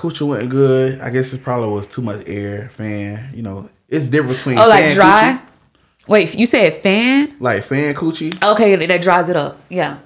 Coochie 0.00 0.26
wasn't 0.26 0.50
good. 0.50 1.00
I 1.00 1.10
guess 1.10 1.32
it 1.32 1.42
probably 1.42 1.68
was 1.70 1.86
too 1.86 2.02
much 2.02 2.22
air, 2.26 2.68
fan. 2.70 3.30
You 3.34 3.42
know, 3.42 3.68
it's 3.88 4.06
different 4.06 4.36
between 4.38 4.58
Oh, 4.58 4.66
like 4.68 4.94
dry. 4.94 5.38
coochie, 5.40 6.08
Wait, 6.08 6.34
you 6.34 6.46
said 6.46 6.74
fan? 6.82 7.36
like 7.38 7.62
fan 7.64 7.94
coochie. 7.94 8.42
Okay, 8.42 8.74
that 8.86 9.02
dries 9.02 9.28
it 9.28 9.36
up. 9.36 9.60
Yeah. 9.68 9.98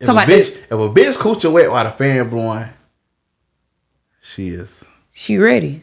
If 0.00 0.08
a, 0.08 0.12
bitch, 0.12 0.56
if 0.56 0.70
a 0.70 0.76
bitch 0.76 1.14
coochie 1.14 1.50
wet 1.52 1.70
while 1.70 1.84
the 1.84 1.90
fan 1.90 2.30
blowing, 2.30 2.68
she 4.22 4.48
is. 4.50 4.84
She 5.12 5.36
ready. 5.38 5.82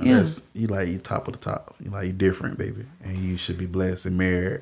Yeah. 0.00 0.24
You 0.54 0.66
like 0.68 0.88
you 0.88 0.98
top 0.98 1.26
of 1.28 1.34
the 1.34 1.40
top. 1.40 1.74
You 1.82 1.90
like 1.90 2.06
you 2.06 2.12
different, 2.12 2.58
baby, 2.58 2.84
and 3.02 3.16
you 3.18 3.36
should 3.36 3.58
be 3.58 3.66
blessed 3.66 4.06
and 4.06 4.16
married 4.18 4.60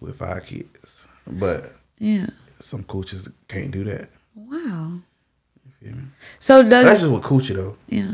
with 0.00 0.18
five 0.18 0.44
kids. 0.44 1.06
But 1.26 1.72
Yeah. 1.98 2.26
some 2.60 2.84
coochies 2.84 3.30
can't 3.48 3.70
do 3.70 3.84
that. 3.84 4.10
Wow. 4.34 4.98
Feel 5.82 5.94
me? 5.94 6.02
So 6.40 6.62
does 6.62 6.84
That's 6.84 7.00
just 7.00 7.12
with 7.12 7.22
coochie 7.22 7.54
though. 7.54 7.76
yeah. 7.88 8.12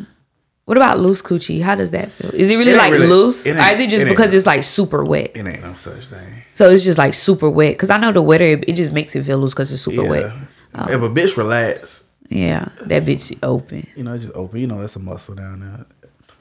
What 0.67 0.79
about 0.79 0.99
loose 0.99 1.21
coochie? 1.21 1.61
How 1.61 1.75
does 1.75 1.91
that 1.91 2.11
feel? 2.11 2.31
Is 2.35 2.49
it 2.51 2.57
really 2.57 2.73
It 2.73 2.79
like 2.79 2.93
really- 2.93 3.07
loose, 3.07 3.45
it 3.45 3.55
or 3.55 3.61
is 3.75 3.81
it 3.81 3.91
just 3.91 4.07
it 4.07 4.09
because 4.09 4.33
it's 4.33 4.47
like 4.47 4.63
super 4.65 5.05
wet? 5.05 5.33
It 5.35 5.47
ain't 5.47 5.63
no 5.63 5.75
such 5.75 6.07
thing. 6.07 6.43
So 6.53 6.71
it's 6.71 6.83
just 6.85 6.97
like 6.97 7.13
super 7.13 7.51
wet. 7.51 7.75
Because 7.75 7.91
I 7.91 7.99
know 7.99 8.13
the 8.13 8.23
wetter 8.23 8.45
it, 8.47 8.73
just 8.73 8.91
makes 8.93 9.15
it 9.15 9.25
feel 9.25 9.37
loose 9.39 9.51
because 9.53 9.71
it's 9.71 9.83
super 9.83 10.03
Yeah. 10.05 10.09
wet. 10.11 10.33
Oh. 10.75 10.85
If 10.89 11.03
a 11.03 11.09
bitch 11.11 11.37
relax, 11.37 12.05
Yeah, 12.31 12.69
that 12.81 13.03
bitch 13.03 13.37
open. 13.43 13.87
you 13.95 14.05
know, 14.05 14.17
just 14.17 14.33
open. 14.35 14.59
You 14.59 14.67
know, 14.67 14.81
that's 14.81 14.97
a 14.97 15.01
muscle 15.01 15.35
down 15.35 15.61
there. 15.61 15.85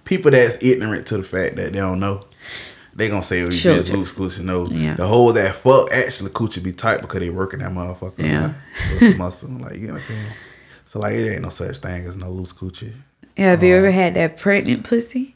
People 0.06 0.32
that's 0.32 0.58
ignorant 0.64 1.06
to 1.08 1.18
the 1.18 1.24
fact 1.24 1.58
that 1.58 1.74
they 1.74 1.80
don't 1.80 2.00
know, 2.00 2.24
they 2.96 3.10
gonna 3.10 3.24
say, 3.24 3.42
"Oh, 3.42 3.46
you 3.48 3.52
Children. 3.52 4.00
loose 4.00 4.12
coochie." 4.14 4.40
No, 4.44 4.68
Yeah. 4.70 4.94
the 4.96 5.06
whole 5.08 5.34
that 5.34 5.56
fuck 5.56 5.92
actually 5.94 6.30
coochie 6.32 6.64
be 6.64 6.72
tight 6.72 7.02
because 7.02 7.20
they 7.20 7.30
working 7.30 7.60
that 7.60 7.72
motherfucker. 7.74 8.14
Yeah. 8.20 8.42
Like, 8.48 8.56
so 9.00 9.06
it's 9.06 9.18
muscle. 9.18 9.50
Like 9.50 9.76
you 9.76 9.88
know 9.88 9.94
what 9.96 10.02
I'm 10.04 10.08
saying. 10.08 10.26
So 10.94 11.00
like, 11.00 11.16
it 11.16 11.28
ain't 11.28 11.42
no 11.42 11.50
such 11.50 11.80
thing 11.80 12.06
as 12.06 12.16
no 12.16 12.30
loose 12.30 12.54
coochie. 12.54 12.94
Yeah, 13.36 13.50
have 13.50 13.64
you 13.64 13.74
uh, 13.74 13.78
ever 13.80 13.90
had 13.90 14.14
that 14.14 14.38
pregnant 14.38 14.84
pussy? 14.84 15.36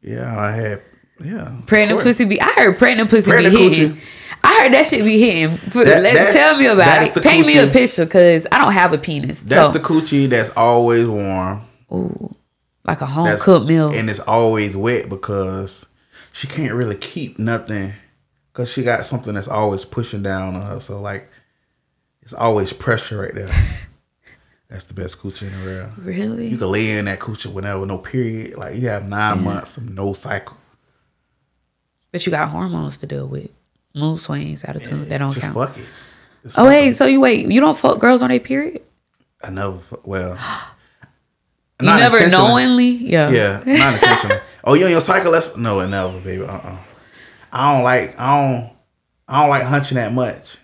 Yeah, 0.00 0.38
I 0.38 0.52
had. 0.52 0.82
Yeah, 1.20 1.56
Pregnant 1.66 2.02
pussy 2.02 2.24
be. 2.24 2.40
I 2.40 2.52
heard 2.52 2.78
pregnant 2.78 3.10
pussy 3.10 3.28
Pregnant 3.28 3.52
be 3.56 3.68
hitting. 3.68 3.96
coochie. 3.96 4.00
I 4.44 4.62
heard 4.62 4.72
that 4.72 4.86
shit 4.86 5.02
be 5.04 5.18
hitting. 5.18 5.56
For- 5.56 5.84
That- 5.84 6.04
let 6.04 6.14
that's- 6.14 6.32
tell 6.32 6.56
me 6.56 6.66
about 6.66 7.16
it. 7.16 7.20
Paint 7.20 7.48
me 7.48 7.58
a 7.58 7.66
picture 7.66 8.04
because 8.04 8.46
I 8.52 8.58
don't 8.60 8.70
have 8.70 8.92
a 8.92 8.98
penis. 8.98 9.42
That's 9.42 9.72
so, 9.72 9.72
the 9.72 9.80
coochie 9.80 10.28
that's 10.28 10.50
always 10.56 11.08
warm. 11.08 11.62
ooh, 11.92 12.36
like 12.84 13.00
a 13.00 13.06
home 13.06 13.24
That's 13.24 13.42
cooked 13.42 13.66
meal. 13.66 13.90
and 13.90 14.08
it's 14.08 14.20
always 14.20 14.76
wet 14.76 15.08
because 15.08 15.84
she 16.32 16.46
can't 16.46 16.74
really 16.74 16.96
keep 16.96 17.40
nothing 17.40 17.94
because 18.52 18.70
she 18.70 18.84
got 18.84 19.04
something 19.04 19.34
that's 19.34 19.48
always 19.48 19.84
pushing 19.84 20.22
down 20.22 20.54
on 20.54 20.62
her. 20.62 20.78
So 20.80 21.00
like, 21.00 21.28
it's 22.22 22.32
always 22.34 22.72
pressure 22.72 23.18
right 23.20 23.34
there. 23.34 23.50
that's 24.72 24.84
the 24.84 24.94
best 24.94 25.18
coochie 25.20 25.42
in 25.42 25.52
the 25.60 25.64
world. 25.66 25.90
really? 25.98 26.48
You 26.48 26.56
can 26.58 26.70
lay 26.70 26.90
in 26.98 27.04
that 27.04 27.20
coochie 27.20 27.52
whenever, 27.52 27.84
no 27.86 27.98
period. 27.98 28.56
Like 28.56 28.76
you 28.76 28.88
have 28.88 29.08
nine 29.08 29.44
months 29.44 29.76
of 29.76 29.88
no 29.88 30.12
cycle. 30.14 30.56
but 32.10 32.24
you 32.26 32.30
got 32.32 32.48
hormones 32.48 32.96
to 32.98 33.06
deal 33.06 33.26
with. 33.26 33.50
Mood 33.94 34.18
swings, 34.20 34.64
attitude. 34.64 35.08
that 35.10 35.18
don't 35.18 35.30
Just 35.32 35.42
count. 35.42 35.54
fuck 35.54 35.76
it. 35.78 35.84
Just 36.42 36.58
Oh 36.58 36.64
fuck 36.64 36.72
hey, 36.72 36.88
it. 36.88 36.94
so 36.96 37.04
you 37.06 37.20
wait, 37.20 37.46
you 37.46 37.60
don't 37.60 37.76
fuck 37.76 37.98
girls 37.98 38.22
on 38.22 38.30
their 38.30 38.40
period? 38.40 38.80
I 39.42 39.50
never. 39.50 39.78
Well, 40.04 40.38
You 41.80 41.86
not 41.86 41.98
never 42.00 42.28
knowingly? 42.28 42.90
Yeah. 42.90 43.28
Yeah, 43.30 43.62
not 43.66 43.94
intentionally. 44.02 44.40
oh, 44.64 44.74
you 44.74 44.84
on 44.86 44.90
your 44.92 45.00
cycle? 45.00 45.32
That's 45.32 45.54
no, 45.56 45.84
never, 45.86 46.20
baby. 46.20 46.44
Uh, 46.44 46.52
uh 46.56 46.76
I 47.52 47.74
don't 47.74 47.82
like. 47.84 48.18
I 48.18 48.40
don't. 48.40 48.70
I 49.28 49.40
don't 49.42 49.50
like 49.50 49.62
hunching 49.64 49.96
that 49.96 50.12
much 50.14 50.56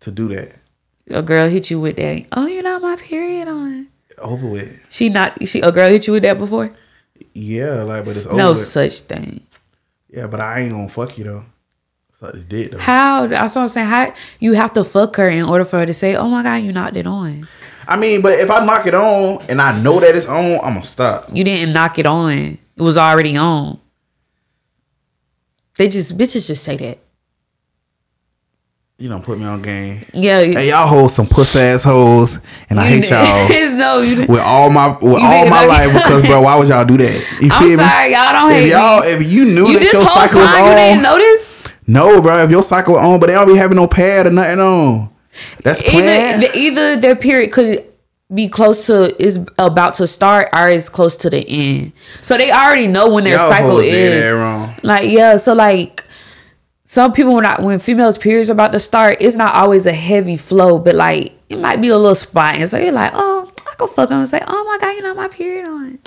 to 0.00 0.10
do 0.10 0.28
that. 0.28 0.52
A 1.10 1.22
girl 1.22 1.48
hit 1.48 1.70
you 1.70 1.80
with 1.80 1.96
that. 1.96 2.26
Oh, 2.32 2.46
you're 2.46 2.62
not 2.62 2.82
my 2.82 2.96
period 2.96 3.48
on. 3.48 3.88
Over 4.18 4.46
with. 4.46 4.70
She 4.88 5.08
not 5.08 5.46
she 5.46 5.60
a 5.60 5.72
girl 5.72 5.90
hit 5.90 6.06
you 6.06 6.12
with 6.12 6.22
that 6.22 6.38
before? 6.38 6.72
Yeah, 7.34 7.82
like, 7.82 8.04
but 8.04 8.16
it's 8.16 8.26
over. 8.26 8.36
No 8.36 8.50
with. 8.50 8.58
such 8.58 9.00
thing. 9.00 9.44
Yeah, 10.08 10.26
but 10.26 10.40
I 10.40 10.60
ain't 10.60 10.72
gonna 10.72 10.88
fuck 10.88 11.18
you 11.18 11.24
though. 11.24 11.44
Suck 12.20 12.34
this 12.34 12.44
dick 12.44 12.70
though. 12.70 12.78
How 12.78 13.26
that's 13.26 13.54
what 13.54 13.62
I'm 13.62 13.68
saying. 13.68 13.88
How 13.88 14.14
you 14.38 14.52
have 14.52 14.72
to 14.74 14.84
fuck 14.84 15.16
her 15.16 15.28
in 15.28 15.42
order 15.44 15.64
for 15.64 15.78
her 15.78 15.86
to 15.86 15.94
say, 15.94 16.14
"Oh 16.14 16.28
my 16.28 16.42
god, 16.42 16.56
you 16.56 16.72
knocked 16.72 16.96
it 16.96 17.06
on." 17.06 17.48
I 17.88 17.96
mean, 17.96 18.20
but 18.20 18.34
if 18.34 18.50
I 18.50 18.64
knock 18.64 18.86
it 18.86 18.94
on 18.94 19.42
and 19.48 19.60
I 19.60 19.78
know 19.80 19.98
that 20.00 20.14
it's 20.14 20.28
on, 20.28 20.60
I'm 20.60 20.74
gonna 20.74 20.84
stop. 20.84 21.30
You 21.32 21.42
didn't 21.42 21.72
knock 21.72 21.98
it 21.98 22.06
on. 22.06 22.30
It 22.76 22.82
was 22.82 22.96
already 22.96 23.36
on. 23.36 23.80
They 25.76 25.88
just 25.88 26.16
bitches 26.16 26.46
just 26.46 26.62
say 26.62 26.76
that. 26.76 26.98
You 29.02 29.08
don't 29.08 29.24
put 29.24 29.36
me 29.36 29.44
on 29.44 29.60
game. 29.62 30.06
Yeah. 30.14 30.42
Hey, 30.44 30.68
y'all 30.68 30.86
hold 30.86 31.10
some 31.10 31.26
puss 31.26 31.56
ass 31.56 31.82
hoes, 31.82 32.38
and 32.70 32.78
I 32.78 32.86
hate 32.86 33.10
y'all 33.10 33.48
no. 33.76 34.00
You, 34.00 34.26
with 34.28 34.38
all 34.38 34.70
my 34.70 34.96
with 34.96 35.20
all 35.20 35.48
my 35.48 35.64
life 35.64 35.92
because, 35.92 36.22
bro, 36.22 36.40
why 36.42 36.54
would 36.54 36.68
y'all 36.68 36.84
do 36.84 36.96
that? 36.98 37.38
You 37.42 37.48
I'm 37.50 37.62
feel 37.64 37.70
me? 37.70 37.76
sorry, 37.78 38.12
y'all 38.12 38.32
don't 38.32 38.52
hate 38.52 38.66
If 38.66 38.70
y'all, 38.70 39.00
me. 39.00 39.08
if 39.08 39.28
you 39.32 39.44
knew 39.46 39.66
You 39.70 39.80
that 39.80 39.92
your 39.92 40.06
cycle 40.06 40.38
was 40.40 40.48
time 40.50 40.66
you 40.66 40.76
didn't 40.76 40.96
on, 40.98 41.02
notice. 41.02 41.56
no, 41.88 42.22
bro. 42.22 42.44
If 42.44 42.50
your 42.52 42.62
cycle 42.62 42.94
was 42.94 43.02
on, 43.02 43.18
but 43.18 43.26
they 43.26 43.32
don't 43.32 43.48
be 43.48 43.56
having 43.56 43.74
no 43.74 43.88
pad 43.88 44.28
or 44.28 44.30
nothing 44.30 44.60
on. 44.60 45.10
That's 45.64 45.82
planned. 45.82 46.44
Either 46.44 46.52
the, 46.52 46.56
either 46.58 46.96
their 47.00 47.16
period 47.16 47.50
could 47.50 47.84
be 48.32 48.48
close 48.48 48.86
to 48.86 49.20
is 49.20 49.40
about 49.58 49.94
to 49.94 50.06
start 50.06 50.48
or 50.54 50.68
is 50.68 50.88
close 50.88 51.16
to 51.16 51.28
the 51.28 51.44
end. 51.48 51.92
So 52.20 52.38
they 52.38 52.52
already 52.52 52.86
know 52.86 53.10
when 53.10 53.24
their 53.24 53.36
Y'all 53.36 53.50
cycle 53.50 53.78
is. 53.80 54.30
wrong. 54.30 54.74
Like 54.84 55.10
yeah, 55.10 55.38
so 55.38 55.54
like 55.54 56.01
some 56.92 57.10
people 57.14 57.32
when 57.32 57.46
I, 57.46 57.58
when 57.58 57.78
females 57.78 58.18
periods 58.18 58.50
are 58.50 58.52
about 58.52 58.72
to 58.72 58.78
start, 58.78 59.16
it's 59.18 59.34
not 59.34 59.54
always 59.54 59.86
a 59.86 59.94
heavy 59.94 60.36
flow, 60.36 60.78
but 60.78 60.94
like 60.94 61.34
it 61.48 61.58
might 61.58 61.80
be 61.80 61.88
a 61.88 61.96
little 61.96 62.14
spot, 62.14 62.56
and 62.56 62.68
so 62.68 62.76
you're 62.76 62.92
like, 62.92 63.12
oh, 63.14 63.50
I 63.70 63.74
can 63.76 63.88
fuck 63.88 64.10
on 64.10 64.18
and 64.18 64.28
say, 64.28 64.42
oh 64.46 64.64
my 64.64 64.76
god, 64.78 64.90
you 64.90 65.00
know 65.00 65.14
my 65.14 65.28
period 65.28 65.70
on. 65.70 65.98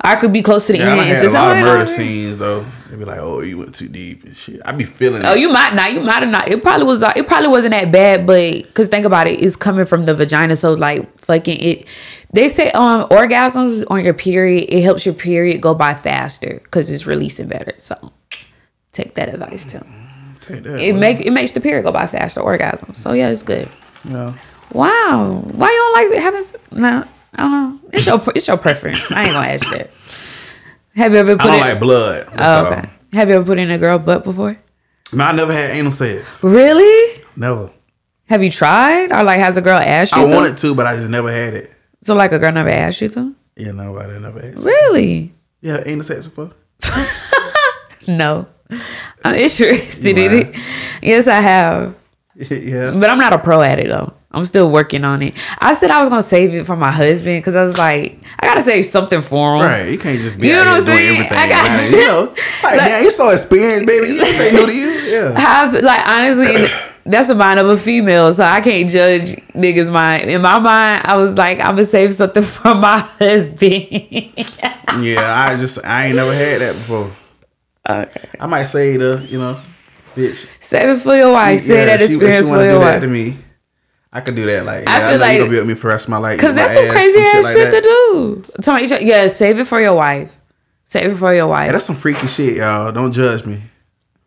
I 0.00 0.16
could 0.16 0.32
be 0.32 0.40
close 0.40 0.66
to 0.68 0.72
the 0.72 0.78
Yeah, 0.78 0.94
I 0.94 1.04
end. 1.04 1.10
done 1.10 1.14
had 1.16 1.26
a 1.26 1.32
lot 1.32 1.56
of 1.58 1.62
murder 1.62 1.86
scenes 1.86 2.38
though. 2.38 2.64
They'd 2.88 2.98
be 2.98 3.04
like, 3.04 3.18
"Oh, 3.20 3.40
you 3.42 3.58
went 3.58 3.74
too 3.74 3.88
deep 3.88 4.24
and 4.24 4.34
shit." 4.34 4.58
I'd 4.64 4.78
be 4.78 4.84
feeling 4.84 5.22
Oh, 5.26 5.34
it. 5.34 5.40
you 5.40 5.50
might 5.50 5.74
not. 5.74 5.92
You 5.92 6.00
might 6.00 6.22
have 6.22 6.30
not. 6.30 6.48
It 6.48 6.62
probably 6.62 6.86
was. 6.86 7.02
It 7.02 7.26
probably 7.26 7.48
wasn't 7.48 7.72
that 7.72 7.92
bad, 7.92 8.26
but 8.26 8.62
because 8.62 8.88
think 8.88 9.04
about 9.04 9.26
it, 9.26 9.38
it's 9.42 9.56
coming 9.56 9.84
from 9.84 10.06
the 10.06 10.14
vagina, 10.14 10.56
so 10.56 10.72
like 10.72 11.20
fucking 11.20 11.60
it. 11.60 11.86
They 12.32 12.48
say 12.48 12.70
um 12.70 13.06
orgasms 13.10 13.84
on 13.90 14.02
your 14.02 14.14
period, 14.14 14.72
it 14.74 14.80
helps 14.82 15.04
your 15.04 15.14
period 15.14 15.60
go 15.60 15.74
by 15.74 15.92
faster 15.92 16.60
because 16.64 16.90
it's 16.90 17.06
releasing 17.06 17.48
better. 17.48 17.74
So 17.76 18.12
take 18.92 19.14
that 19.14 19.28
advice 19.28 19.64
too. 19.64 19.78
Mm, 19.78 20.40
take 20.40 20.62
that. 20.64 20.80
It 20.80 20.94
make 20.94 21.20
it 21.20 21.30
makes 21.30 21.52
the 21.52 21.60
period 21.60 21.82
go 21.84 21.92
by 21.92 22.06
faster. 22.06 22.40
Orgasm. 22.40 22.94
So 22.94 23.12
yeah, 23.12 23.28
it's 23.30 23.42
good. 23.42 23.68
Yeah. 24.04 24.34
Wow. 24.72 25.42
Why 25.52 25.68
you 25.70 25.76
don't 25.76 26.12
like 26.12 26.22
having? 26.22 26.44
No, 26.72 27.04
I 27.34 27.42
don't 27.42 27.50
know. 27.50 27.88
It's 27.92 28.06
your 28.06 28.22
it's 28.34 28.46
your 28.48 28.56
preference. 28.56 29.00
I 29.10 29.24
ain't 29.24 29.32
gonna 29.32 29.48
ask 29.48 29.64
you 29.66 29.78
that. 29.78 29.90
Have 30.96 31.12
you 31.12 31.18
ever 31.18 31.32
I 31.32 31.36
put 31.36 31.44
don't 31.44 31.54
in? 31.54 31.60
like 31.60 31.80
blood. 31.80 32.28
Oh, 32.36 32.44
all. 32.66 32.72
okay. 32.72 32.88
Have 33.12 33.28
you 33.28 33.34
ever 33.36 33.44
put 33.44 33.58
in 33.58 33.70
a 33.70 33.78
girl 33.78 33.98
butt 33.98 34.24
before? 34.24 34.56
No, 35.12 35.24
I 35.24 35.32
never 35.32 35.52
had 35.52 35.70
anal 35.70 35.90
sex. 35.92 36.42
Really? 36.44 37.22
Never. 37.36 37.70
Have 38.28 38.42
you 38.44 38.50
tried? 38.50 39.10
Or 39.10 39.24
like 39.24 39.40
has 39.40 39.56
a 39.56 39.62
girl 39.62 39.78
asked 39.80 40.14
you 40.14 40.22
I 40.22 40.28
to? 40.28 40.34
wanted 40.34 40.56
to, 40.58 40.74
but 40.74 40.86
I 40.86 40.96
just 40.96 41.08
never 41.08 41.32
had 41.32 41.54
it. 41.54 41.72
So 42.02 42.14
like 42.14 42.30
a 42.32 42.38
girl 42.38 42.52
never 42.52 42.68
asked 42.68 43.00
you 43.00 43.08
to? 43.10 43.34
Yeah, 43.56 43.72
no, 43.72 43.98
I 43.98 44.06
never 44.18 44.40
had. 44.40 44.60
Really? 44.60 45.32
Yeah, 45.60 45.82
anal 45.84 46.04
sex 46.04 46.26
before. 46.26 46.52
No. 48.08 48.46
I'm 49.24 49.34
interested 49.34 50.18
in 50.18 50.32
it. 50.32 50.56
Yes, 51.02 51.26
I 51.26 51.40
have. 51.40 51.98
yeah. 52.36 52.92
But 52.98 53.10
I'm 53.10 53.18
not 53.18 53.32
a 53.32 53.38
pro 53.38 53.60
at 53.62 53.78
it 53.78 53.88
though. 53.88 54.12
I'm 54.32 54.44
still 54.44 54.70
working 54.70 55.04
on 55.04 55.22
it. 55.22 55.34
I 55.58 55.74
said 55.74 55.90
I 55.90 55.98
was 55.98 56.08
gonna 56.08 56.22
save 56.22 56.54
it 56.54 56.64
for 56.64 56.76
my 56.76 56.92
husband 56.92 57.38
because 57.38 57.56
I 57.56 57.62
was 57.64 57.76
like, 57.76 58.16
I 58.38 58.46
gotta 58.46 58.62
save 58.62 58.84
something 58.84 59.22
for 59.22 59.56
him. 59.56 59.62
Right, 59.62 59.88
you 59.90 59.98
can't 59.98 60.20
just 60.20 60.38
be 60.40 60.46
You 60.48 60.54
know 60.54 60.60
out 60.62 60.66
what 60.66 60.72
here 60.74 60.80
I'm 60.80 60.86
doing 60.86 60.96
saying? 60.98 61.16
everything. 61.16 61.38
I 61.38 61.48
got- 61.48 61.82
Like, 61.82 61.90
you 61.90 62.06
know, 62.06 62.34
like, 62.62 62.78
damn, 62.78 63.04
you 63.04 63.10
so 63.10 63.30
experienced, 63.30 63.86
baby. 63.86 64.06
This 64.06 64.40
ain't 64.40 64.54
new 64.54 64.66
to 64.66 64.72
you. 64.74 64.88
Yeah. 64.90 65.38
Have 65.40 65.72
like 65.82 66.06
honestly, 66.06 66.68
that's 67.06 67.26
the 67.26 67.34
mind 67.34 67.58
of 67.58 67.68
a 67.68 67.76
female, 67.76 68.32
so 68.32 68.44
I 68.44 68.60
can't 68.60 68.88
judge 68.88 69.34
niggas' 69.52 69.90
mind. 69.92 70.30
In 70.30 70.40
my 70.42 70.60
mind, 70.60 71.02
I 71.06 71.18
was 71.18 71.36
like, 71.36 71.58
I'm 71.58 71.74
gonna 71.74 71.84
save 71.84 72.14
something 72.14 72.44
for 72.44 72.76
my 72.76 72.98
husband. 73.00 73.88
Yeah, 75.02 75.34
I 75.34 75.56
just 75.58 75.84
I 75.84 76.06
ain't 76.06 76.16
never 76.16 76.32
had 76.32 76.60
that 76.60 76.74
before. 76.74 77.10
Okay. 77.88 78.28
I 78.38 78.46
might 78.46 78.66
say 78.66 78.96
the, 78.96 79.24
you 79.28 79.38
know, 79.38 79.60
bitch. 80.14 80.46
Save 80.60 80.88
it 80.90 81.00
for 81.00 81.14
your 81.16 81.32
wife. 81.32 81.60
Say 81.60 81.84
that 81.86 82.00
she- 82.00 82.06
experience 82.06 82.46
she 82.48 82.52
for 82.52 82.62
your 82.62 82.74
do 82.74 82.78
wife. 82.80 82.94
that 82.94 83.00
to 83.00 83.06
me. 83.08 83.36
I 84.12 84.20
could 84.20 84.34
do 84.34 84.44
that. 84.46 84.64
Like, 84.64 84.88
I 84.88 84.98
yeah, 84.98 85.06
I, 85.06 85.10
feel 85.10 85.18
know 85.18 85.24
like- 85.24 85.32
you 85.34 85.38
gonna 85.40 85.50
be 85.50 85.56
with 85.58 85.66
me 85.68 85.74
for 85.74 85.82
the 85.82 85.88
rest 85.88 86.04
of 86.06 86.10
my 86.10 86.18
life. 86.18 86.40
Cause 86.40 86.54
that's 86.54 86.74
some 86.74 86.84
ass, 86.86 86.90
crazy 86.92 87.20
ass 87.20 87.44
like 87.44 87.56
shit 87.56 87.70
to 87.72 87.80
do. 87.80 88.42
Somebody, 88.60 89.04
yeah, 89.06 89.26
save 89.28 89.58
it 89.60 89.66
for 89.66 89.80
your 89.80 89.94
wife. 89.94 90.36
Save 90.84 91.12
it 91.12 91.16
for 91.16 91.32
your 91.32 91.46
wife. 91.46 91.70
that's 91.70 91.84
some 91.84 91.94
freaky 91.96 92.26
shit, 92.26 92.56
y'all. 92.56 92.90
Don't 92.90 93.12
judge 93.12 93.46
me. 93.46 93.62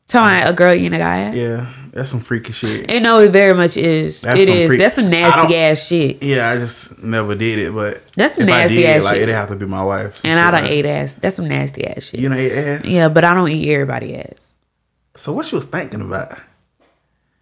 Talking 0.08 0.38
about 0.40 0.50
a 0.50 0.54
girl 0.54 0.74
eating 0.74 0.94
a 0.94 1.00
guy. 1.00 1.32
Yeah, 1.34 1.70
that's 1.94 2.10
some 2.10 2.22
freaky 2.22 2.54
shit. 2.54 2.90
You 2.92 3.00
know, 3.00 3.20
it 3.20 3.32
very 3.32 3.54
much 3.54 3.78
is. 3.78 4.22
That's 4.22 4.42
it 4.42 4.48
some 4.48 4.68
freak- 4.68 4.80
That's 4.80 4.96
some 4.96 5.10
nasty 5.12 5.56
ass 5.56 5.88
shit. 5.88 6.24
Yeah, 6.24 6.50
I 6.50 6.58
just 6.58 7.02
never 7.04 7.36
did 7.36 7.60
it, 7.60 7.74
but 7.74 8.02
That's 8.16 8.34
some 8.36 8.48
nasty 8.48 8.80
I 8.80 8.82
did, 8.82 8.98
ass 8.98 9.04
like 9.04 9.14
shit. 9.16 9.24
it'd 9.24 9.36
have 9.36 9.50
to 9.50 9.56
be 9.56 9.68
my 9.68 9.84
wife. 9.84 10.22
And 10.24 10.40
I 10.40 10.50
don't 10.52 10.64
like, 10.64 10.72
ate 10.72 10.86
ass. 10.88 11.16
That's 11.16 11.36
some 11.36 11.48
nasty 11.48 11.86
ass 11.86 12.04
shit. 12.10 12.20
You 12.20 12.30
know, 12.30 12.36
ate 12.36 12.52
ass. 12.52 12.86
Yeah, 12.86 13.10
but 13.10 13.24
I 13.24 13.34
don't 13.36 13.50
eat 13.52 13.70
everybody 13.72 14.18
ass. 14.18 14.58
So 15.16 15.32
what 15.34 15.52
you 15.52 15.58
was 15.58 15.66
thinking 15.66 16.02
about? 16.02 16.40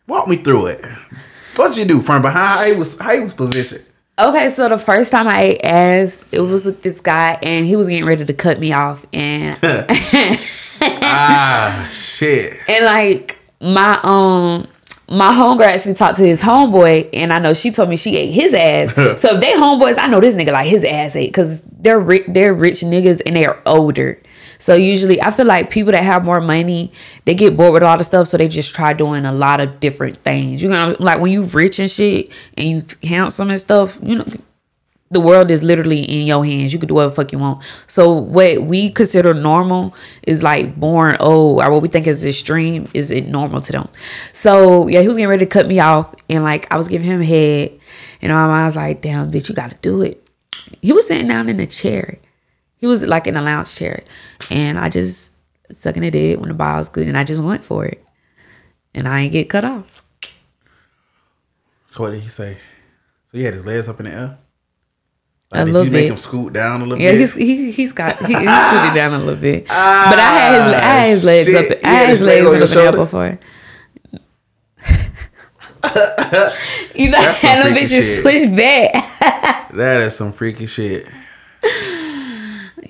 Walk 0.08 0.28
me 0.28 0.36
through 0.36 0.66
it. 0.68 0.86
What 1.56 1.78
you 1.78 1.86
do 1.86 2.02
from 2.02 2.22
behind? 2.22 2.38
How 2.60 2.66
he 2.66 2.78
was 2.78 3.00
how 3.00 3.14
he 3.16 3.22
was 3.22 3.34
positioned? 3.34 3.86
Okay, 4.20 4.50
so 4.50 4.68
the 4.68 4.78
first 4.78 5.10
time 5.12 5.28
I 5.28 5.42
ate 5.42 5.62
ass, 5.64 6.26
it 6.32 6.42
was 6.42 6.66
with 6.66 6.82
this 6.82 7.00
guy, 7.00 7.40
and 7.42 7.66
he 7.66 7.78
was 7.78 7.88
getting 7.88 8.06
ready 8.06 8.26
to 8.26 8.34
cut 8.34 8.60
me 8.60 8.74
off, 8.74 9.06
and 9.14 9.58
ah 10.82 11.88
shit. 11.92 12.58
and 12.68 12.86
like 12.86 13.38
my 13.62 14.00
um 14.04 14.68
my 15.12 15.34
homegirl 15.34 15.66
actually 15.66 15.94
talked 15.94 16.18
to 16.18 16.26
his 16.26 16.42
homeboy, 16.42 17.10
and 17.14 17.34
I 17.34 17.40
know 17.40 17.54
she 17.54 17.70
told 17.72 17.90
me 17.90 17.98
she 17.98 18.16
ate 18.16 18.32
his 18.32 18.54
ass. 18.54 18.94
so 19.22 19.36
if 19.36 19.42
they 19.42 19.52
homeboys, 19.54 19.98
I 19.98 20.08
know 20.08 20.22
this 20.22 20.36
nigga 20.36 20.54
like 20.54 20.68
his 20.68 20.84
ass 20.84 21.16
ate 21.16 21.28
because 21.28 21.62
they're 21.62 22.00
ri- 22.00 22.26
they're 22.28 22.54
rich 22.54 22.80
niggas 22.80 23.22
and 23.26 23.36
they're 23.36 23.62
older. 23.68 24.22
So 24.58 24.76
usually, 24.76 25.22
I 25.22 25.32
feel 25.32 25.48
like 25.48 25.70
people 25.70 25.92
that 25.92 26.04
have 26.04 26.24
more 26.24 26.40
money, 26.40 26.92
they 27.26 27.34
get 27.34 27.58
bored 27.58 27.74
with 27.74 27.82
a 27.82 27.86
lot 27.86 28.00
of 28.00 28.06
stuff, 28.06 28.28
so 28.28 28.38
they 28.38 28.48
just 28.48 28.76
try 28.76 28.94
doing 28.94 29.26
a 29.26 29.32
lot 29.34 29.60
of 29.60 29.80
different 29.80 30.18
things. 30.18 30.62
You 30.62 30.70
know, 30.70 30.96
like 31.00 31.20
when 31.20 31.32
you 31.32 31.44
rich 31.44 31.80
and 31.80 31.90
shit, 31.90 32.32
and 32.56 32.70
you 32.70 32.84
handsome 33.08 33.50
and 33.50 33.60
stuff, 33.60 33.98
you 34.04 34.20
know, 34.20 34.26
the 35.12 35.20
world 35.20 35.52
is 35.52 35.62
literally 35.62 36.02
in 36.04 36.26
your 36.26 36.44
hands. 36.44 36.72
You 36.72 36.80
can 36.80 36.88
do 36.88 36.96
whatever 36.96 37.14
fuck 37.14 37.32
you 37.34 37.38
want. 37.38 37.62
So 37.86 38.12
what 38.14 38.64
we 38.64 38.90
consider 38.90 39.34
normal 39.34 39.94
is 40.24 40.42
like 40.42 40.80
born 40.80 41.18
old, 41.20 41.62
or 41.62 41.70
what 41.70 41.82
we 41.82 41.90
think 41.90 42.08
is 42.08 42.26
extreme 42.26 42.88
is 42.94 43.12
it 43.12 43.28
normal 43.28 43.60
to 43.62 43.72
them. 43.74 43.90
So 44.32 44.88
yeah, 44.88 45.02
he 45.02 45.08
was 45.10 45.18
getting 45.18 45.30
ready 45.30 45.46
to 45.46 45.50
cut 45.50 45.68
me 45.68 45.80
off, 45.80 46.16
and 46.30 46.44
like 46.44 46.72
I 46.72 46.78
was 46.78 46.88
giving 46.88 47.08
him 47.08 47.22
head, 47.22 47.78
and 48.22 48.32
my 48.32 48.48
mind 48.48 48.66
was 48.66 48.78
like, 48.78 49.02
"Damn, 49.02 49.30
bitch, 49.32 49.50
you 49.50 49.56
got 49.56 49.72
to 49.72 49.78
do 49.82 50.02
it." 50.02 50.26
He 50.82 50.94
was 50.94 51.08
sitting 51.08 51.28
down 51.28 51.50
in 51.50 51.60
a 51.60 51.66
chair. 51.66 52.18
He 52.78 52.88
was 52.88 53.06
like 53.06 53.28
in 53.28 53.36
a 53.36 53.42
lounge 53.42 53.76
chair, 53.76 54.04
and 54.50 54.80
I 54.80 54.88
just 54.88 55.36
sucking 55.72 56.04
it 56.04 56.12
dick 56.12 56.40
when 56.40 56.50
the 56.50 56.56
ball 56.56 56.78
was 56.78 56.88
good, 56.88 57.08
and 57.08 57.18
I 57.18 57.26
just 57.26 57.42
went 57.42 57.66
for 57.66 57.86
it, 57.86 58.04
and 58.94 59.10
I 59.10 59.22
ain't 59.22 59.34
get 59.34 59.50
cut 59.50 59.66
off. 59.66 60.04
So 61.90 62.04
what 62.04 62.12
did 62.12 62.22
he 62.22 62.30
say? 62.30 62.58
So 63.30 63.38
he 63.38 63.44
had 63.44 63.54
his 63.54 63.66
legs 63.66 63.90
up 63.90 64.00
in 64.00 64.06
the 64.06 64.14
air. 64.14 64.38
A 65.54 65.66
did 65.66 65.74
little 65.74 65.86
you 65.86 65.92
make 65.92 66.04
bit. 66.06 66.12
him 66.12 66.18
scoot 66.18 66.54
down 66.54 66.82
a 66.82 66.86
little 66.86 67.04
Yeah, 67.04 67.12
bit? 67.12 67.20
he's 67.20 67.34
he 67.34 67.72
he's 67.72 67.92
got 67.94 68.18
he, 68.20 68.26
he's 68.34 68.36
scooted 68.36 68.96
down 68.96 69.14
a 69.14 69.20
little 69.20 69.36
bit, 69.36 69.68
but 69.68 69.76
I 69.76 70.22
had 70.22 70.58
his 70.58 70.68
I 70.74 70.82
had 70.82 71.10
his 71.10 71.24
legs 71.24 71.50
Ah, 71.54 71.62
shit. 71.62 71.72
up. 71.72 71.78
I 71.86 71.90
had 71.90 72.10
his 72.10 72.22
legs 72.22 72.46
up 72.46 72.54
your 72.54 72.64
in 72.64 72.70
the 72.70 72.82
air 72.82 72.92
before. 72.94 73.40
you 76.96 77.10
know, 77.10 77.20
That's 77.22 77.42
had 77.42 77.66
them 77.66 77.74
bitches 77.74 78.22
pushed 78.24 78.56
back. 78.56 79.70
that 79.74 80.02
is 80.02 80.16
some 80.16 80.32
freaky 80.32 80.68
shit. 80.68 81.08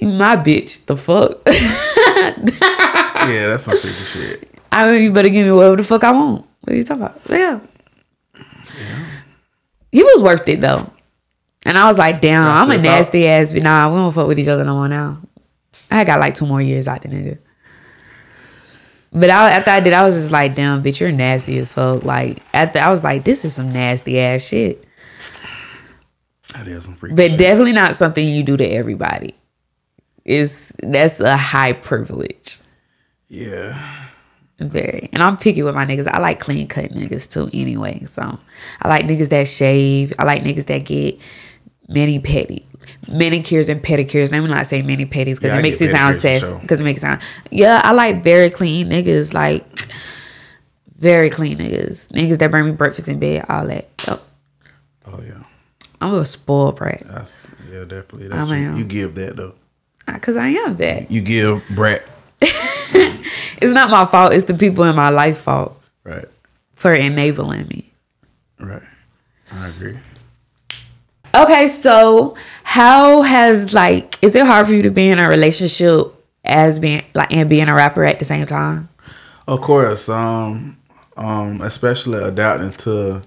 My 0.02 0.36
bitch, 0.38 0.86
the 0.86 0.96
fuck. 0.98 1.38
Yeah, 1.48 3.48
that's 3.48 3.64
some 3.64 3.78
freaky 3.78 3.90
shit. 4.40 4.50
I 4.72 4.92
mean, 4.92 5.04
you 5.04 5.12
better 5.12 5.30
give 5.30 5.46
me 5.46 5.52
whatever 5.54 5.76
the 5.78 5.84
fuck 5.84 6.04
I 6.04 6.12
want. 6.12 6.46
What 6.62 6.74
are 6.74 6.76
you 6.76 6.84
talking 6.84 7.04
about? 7.04 7.20
Yeah. 7.30 7.60
He 9.92 10.04
was 10.04 10.22
worth 10.24 10.48
it 10.48 10.62
though. 10.62 10.90
And 11.66 11.78
I 11.78 11.88
was 11.88 11.98
like, 11.98 12.22
damn, 12.22 12.44
I'm 12.44 12.72
a 12.72 12.78
nasty 12.78 13.28
ass, 13.28 13.54
but 13.54 13.62
nah, 13.64 13.90
we 13.90 13.96
don't 13.98 14.12
fuck 14.12 14.28
with 14.28 14.40
each 14.40 14.48
other 14.48 14.64
no 14.64 14.76
more 14.76 14.88
now. 14.88 15.22
I 15.92 16.04
got 16.04 16.20
like 16.20 16.34
two 16.34 16.46
more 16.48 16.62
years 16.62 16.88
out 16.88 17.02
the 17.04 17.10
nigga. 17.10 17.38
But 19.14 19.30
I, 19.30 19.52
after 19.52 19.72
I 19.72 19.80
did, 19.82 19.94
I 19.94 20.04
was 20.04 20.16
just 20.16 20.32
like, 20.32 20.56
damn, 20.56 20.82
bitch, 20.82 21.00
you're 21.02 21.12
nasty 21.12 21.58
as 21.60 21.74
fuck. 21.74 22.04
Like, 22.04 22.42
after 22.54 22.80
I 22.80 22.90
was 22.90 23.04
like, 23.04 23.26
this 23.26 23.44
is 23.44 23.54
some 23.54 23.70
nasty 23.70 24.20
ass 24.20 24.42
shit. 24.42 24.86
That 26.54 26.68
is 26.68 26.86
some 26.86 26.96
freaky 26.96 27.16
But 27.16 27.32
shit. 27.32 27.40
definitely 27.40 27.74
not 27.74 27.96
something 27.96 28.26
you 28.28 28.44
do 28.44 28.58
to 28.58 28.66
everybody. 28.66 29.36
Is 30.24 30.72
that's 30.82 31.20
a 31.20 31.36
high 31.38 31.74
privilege. 31.74 32.60
yeah. 33.28 33.98
Very. 34.60 35.10
And 35.12 35.24
I'm 35.24 35.38
picky 35.38 35.64
with 35.64 35.74
my 35.74 35.86
niggas. 35.86 36.08
I 36.08 36.20
like 36.20 36.40
clean 36.40 36.68
cut 36.68 36.92
niggas 36.92 37.28
too 37.28 37.50
anyway. 37.52 38.06
So 38.06 38.38
I 38.80 38.88
like 38.90 39.06
niggas 39.08 39.30
that 39.30 39.48
shave. 39.48 40.14
I 40.20 40.24
like 40.24 40.44
niggas 40.44 40.68
that 40.68 40.86
get 40.86 41.20
many 41.92 42.20
petty 42.20 42.66
manicures 43.12 43.70
and 43.70 43.82
pedicures. 43.84 44.32
Let 44.32 44.42
me 44.42 44.48
not 44.50 44.68
say 44.68 44.82
many 44.82 45.06
petties 45.06 45.36
because 45.36 45.52
Yeah, 45.54 45.60
it 45.60 45.62
makes 45.62 45.82
it 45.82 45.92
sound 45.92 46.16
pedicures 46.16 46.42
sass. 46.42 46.62
Because 46.62 46.80
it 46.80 46.84
makes 46.84 47.00
it 47.00 47.02
sound 47.02 47.22
yeah. 47.50 47.82
I 47.84 47.92
like 47.92 48.24
very 48.24 48.50
clean 48.50 48.88
niggas. 48.90 49.34
Like 49.34 49.66
very 50.98 51.30
clean 51.30 51.58
niggas. 51.58 52.10
Niggas 52.12 52.38
that 52.40 52.52
bring 52.52 52.66
me 52.66 52.72
breakfast 52.72 53.10
in 53.10 53.20
bed. 53.20 53.46
All 53.50 53.66
that. 53.68 53.88
Yep. 54.08 54.22
Oh 55.08 55.22
yeah. 55.26 55.44
I'm 56.00 56.14
a 56.16 56.26
spoiled 56.26 56.78
brat. 56.78 57.04
That's 57.06 57.50
yeah, 57.72 57.82
definitely. 57.86 58.28
That's 58.28 58.50
you, 58.50 58.56
am. 58.56 58.78
you 58.78 58.84
give 58.86 59.16
that 59.16 59.36
though. 59.36 59.54
Cause 60.20 60.36
I 60.36 60.50
am 60.50 60.76
that. 60.78 61.10
You 61.10 61.22
give 61.22 61.64
Brat. 61.70 62.10
It's 63.62 63.72
not 63.72 63.92
my 63.92 64.06
fault. 64.06 64.34
It's 64.34 64.46
the 64.46 64.56
people 64.56 64.84
in 64.86 64.96
my 64.96 65.10
life 65.10 65.38
fault 65.38 65.80
Right. 66.04 66.26
for 66.74 66.94
enabling 66.94 67.68
me. 67.68 67.92
Right. 68.60 68.82
I 69.52 69.68
agree. 69.68 70.00
Okay, 71.34 71.68
so 71.68 72.36
how 72.64 73.22
has 73.22 73.74
like 73.74 74.18
is 74.22 74.36
it 74.36 74.46
hard 74.46 74.68
for 74.68 74.74
you 74.74 74.82
to 74.82 74.92
be 74.92 75.10
in 75.10 75.20
a 75.20 75.28
relationship 75.28 76.14
as 76.44 76.80
being 76.80 77.04
like 77.14 77.32
and 77.32 77.50
being 77.50 77.70
a 77.70 77.74
rapper 77.74 78.04
at 78.04 78.20
the 78.20 78.26
same 78.26 78.46
time? 78.46 78.90
Of 79.48 79.62
course, 79.62 80.10
um, 80.10 80.78
um, 81.18 81.62
especially 81.62 82.22
adapting 82.22 82.72
to 82.84 83.22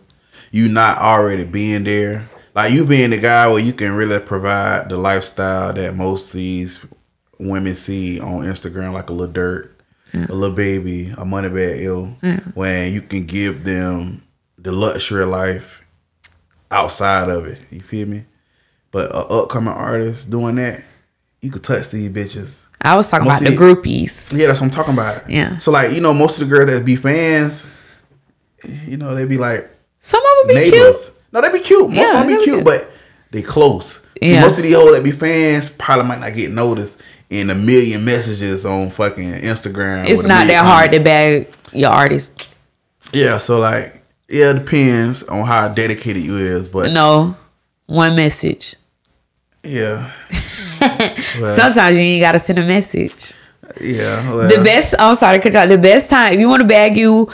you 0.51 0.69
not 0.69 0.99
already 0.99 1.45
being 1.45 1.85
there. 1.85 2.29
Like 2.55 2.73
you 2.73 2.85
being 2.85 3.11
the 3.11 3.19
guy 3.19 3.49
where 3.49 3.59
you 3.59 3.73
can 3.73 3.93
really 3.95 4.21
provide 4.21 4.89
the 4.89 4.97
lifestyle 4.97 5.73
that 5.73 5.97
most 5.97 6.29
of 6.29 6.35
these 6.35 6.81
women 7.39 7.75
see 7.75 8.21
on 8.21 8.45
Instagram, 8.45 8.93
like 8.93 9.11
a 9.11 9.13
little 9.13 9.33
dirt, 9.33 9.77
a 10.13 10.33
little 10.33 10.55
baby, 10.55 11.13
a 11.19 11.25
money 11.25 11.49
bag 11.49 11.81
ill, 11.81 12.07
when 12.55 12.93
you 12.93 13.03
can 13.03 13.27
give 13.27 13.65
them 13.65 14.23
the 14.57 14.71
luxury 14.71 15.27
life 15.27 15.84
outside 16.71 17.29
of 17.29 17.47
it. 17.47 17.59
You 17.71 17.81
feel 17.81 18.07
me? 18.09 18.25
But 18.91 19.11
a 19.11 19.17
upcoming 19.27 19.73
artist 19.75 20.31
doing 20.31 20.57
that, 20.57 20.83
you 21.41 21.51
could 21.51 21.65
touch 21.65 21.91
these 21.91 22.11
bitches. 22.11 22.63
I 22.81 22.97
was 22.97 23.09
talking 23.09 23.27
Most 23.27 23.41
about 23.41 23.51
the 23.51 23.57
groupies. 23.57 24.33
Yeah, 24.37 24.47
that's 24.49 24.61
what 24.61 24.67
I'm 24.67 24.71
talking 24.71 24.95
about. 24.95 25.29
Yeah. 25.29 25.57
So 25.59 25.71
like, 25.71 25.93
you 25.93 26.01
know, 26.01 26.13
most 26.15 26.41
of 26.41 26.49
the 26.49 26.55
girls 26.55 26.71
that 26.71 26.85
be 26.85 26.97
fans, 26.97 27.65
you 28.87 28.97
know, 28.97 29.15
they 29.15 29.25
be 29.25 29.39
like 29.39 29.69
Some 30.01 30.21
of 30.25 30.47
them 30.47 30.49
be 30.49 30.55
neighbors. 30.71 31.05
cute. 31.05 31.15
No, 31.33 31.41
they 31.41 31.53
be 31.53 31.61
cute. 31.61 31.89
Most 31.89 31.97
Yeah, 31.97 32.21
of 32.21 32.27
them 32.27 32.27
be 32.27 32.35
be 32.39 32.45
cute, 32.45 32.57
cute. 32.57 32.65
but 32.65 32.91
they 33.31 33.43
close. 33.43 34.01
See, 34.23 34.33
Yeah. 34.33 34.43
most 34.43 34.59
of 34.59 34.65
these 34.65 34.75
hoes 34.75 34.95
that 34.95 35.03
be 35.03 35.11
fans 35.13 35.71
probably 35.71 36.07
might 36.07 36.21
not 36.21 36.35
get 36.35 36.51
noticed 36.53 37.01
in 37.31 37.51
a 37.51 37.55
million 37.55 38.05
messages 38.05 38.65
on 38.65 38.91
fucking 38.91 39.33
Instagram. 39.33 40.07
It's 40.09 40.23
not 40.23 40.47
that 40.47 40.65
hard 40.65 40.93
to 40.93 40.99
comments. 40.99 41.05
bag 41.05 41.49
your 41.73 41.91
artist. 41.91 42.49
Yeah, 43.13 43.39
so 43.39 43.59
like, 43.59 43.94
yeah, 44.29 44.51
it 44.51 44.55
depends 44.61 45.23
on 45.25 45.47
how 45.47 45.69
dedicated 45.69 46.23
you 46.23 46.37
is, 46.39 46.69
but 46.69 46.91
No, 46.93 47.37
one 47.87 48.17
message. 48.17 48.77
yeah, 49.63 50.11
Well, 50.81 51.57
Sometimes 51.57 51.97
you 51.97 52.03
ain't 52.03 52.23
gotta 52.23 52.41
send 52.41 52.59
a 52.59 52.67
message. 52.67 53.33
yeah. 53.81 54.31
Well, 54.33 54.49
The 54.49 54.63
best. 54.63 54.95
I'm 54.99 55.15
sorry 55.17 55.39
to 55.39 55.43
cut 55.43 55.53
you 55.55 55.59
out. 55.59 55.69
The 55.69 55.79
best 55.79 56.11
time 56.11 56.35
if 56.35 56.41
you 56.41 56.49
want 56.49 56.63
to 56.63 56.69
bag 56.69 56.97
you 56.97 57.31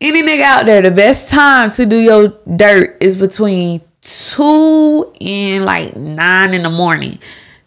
any 0.00 0.22
nigga 0.22 0.42
out 0.42 0.66
there, 0.66 0.82
the 0.82 0.90
best 0.90 1.28
time 1.28 1.70
to 1.70 1.86
do 1.86 1.96
your 2.00 2.28
dirt 2.56 2.96
is 3.00 3.16
between 3.16 3.80
two 4.00 5.12
and 5.20 5.64
like 5.64 5.96
nine 5.96 6.54
in 6.54 6.64
the 6.64 6.70
morning, 6.70 7.18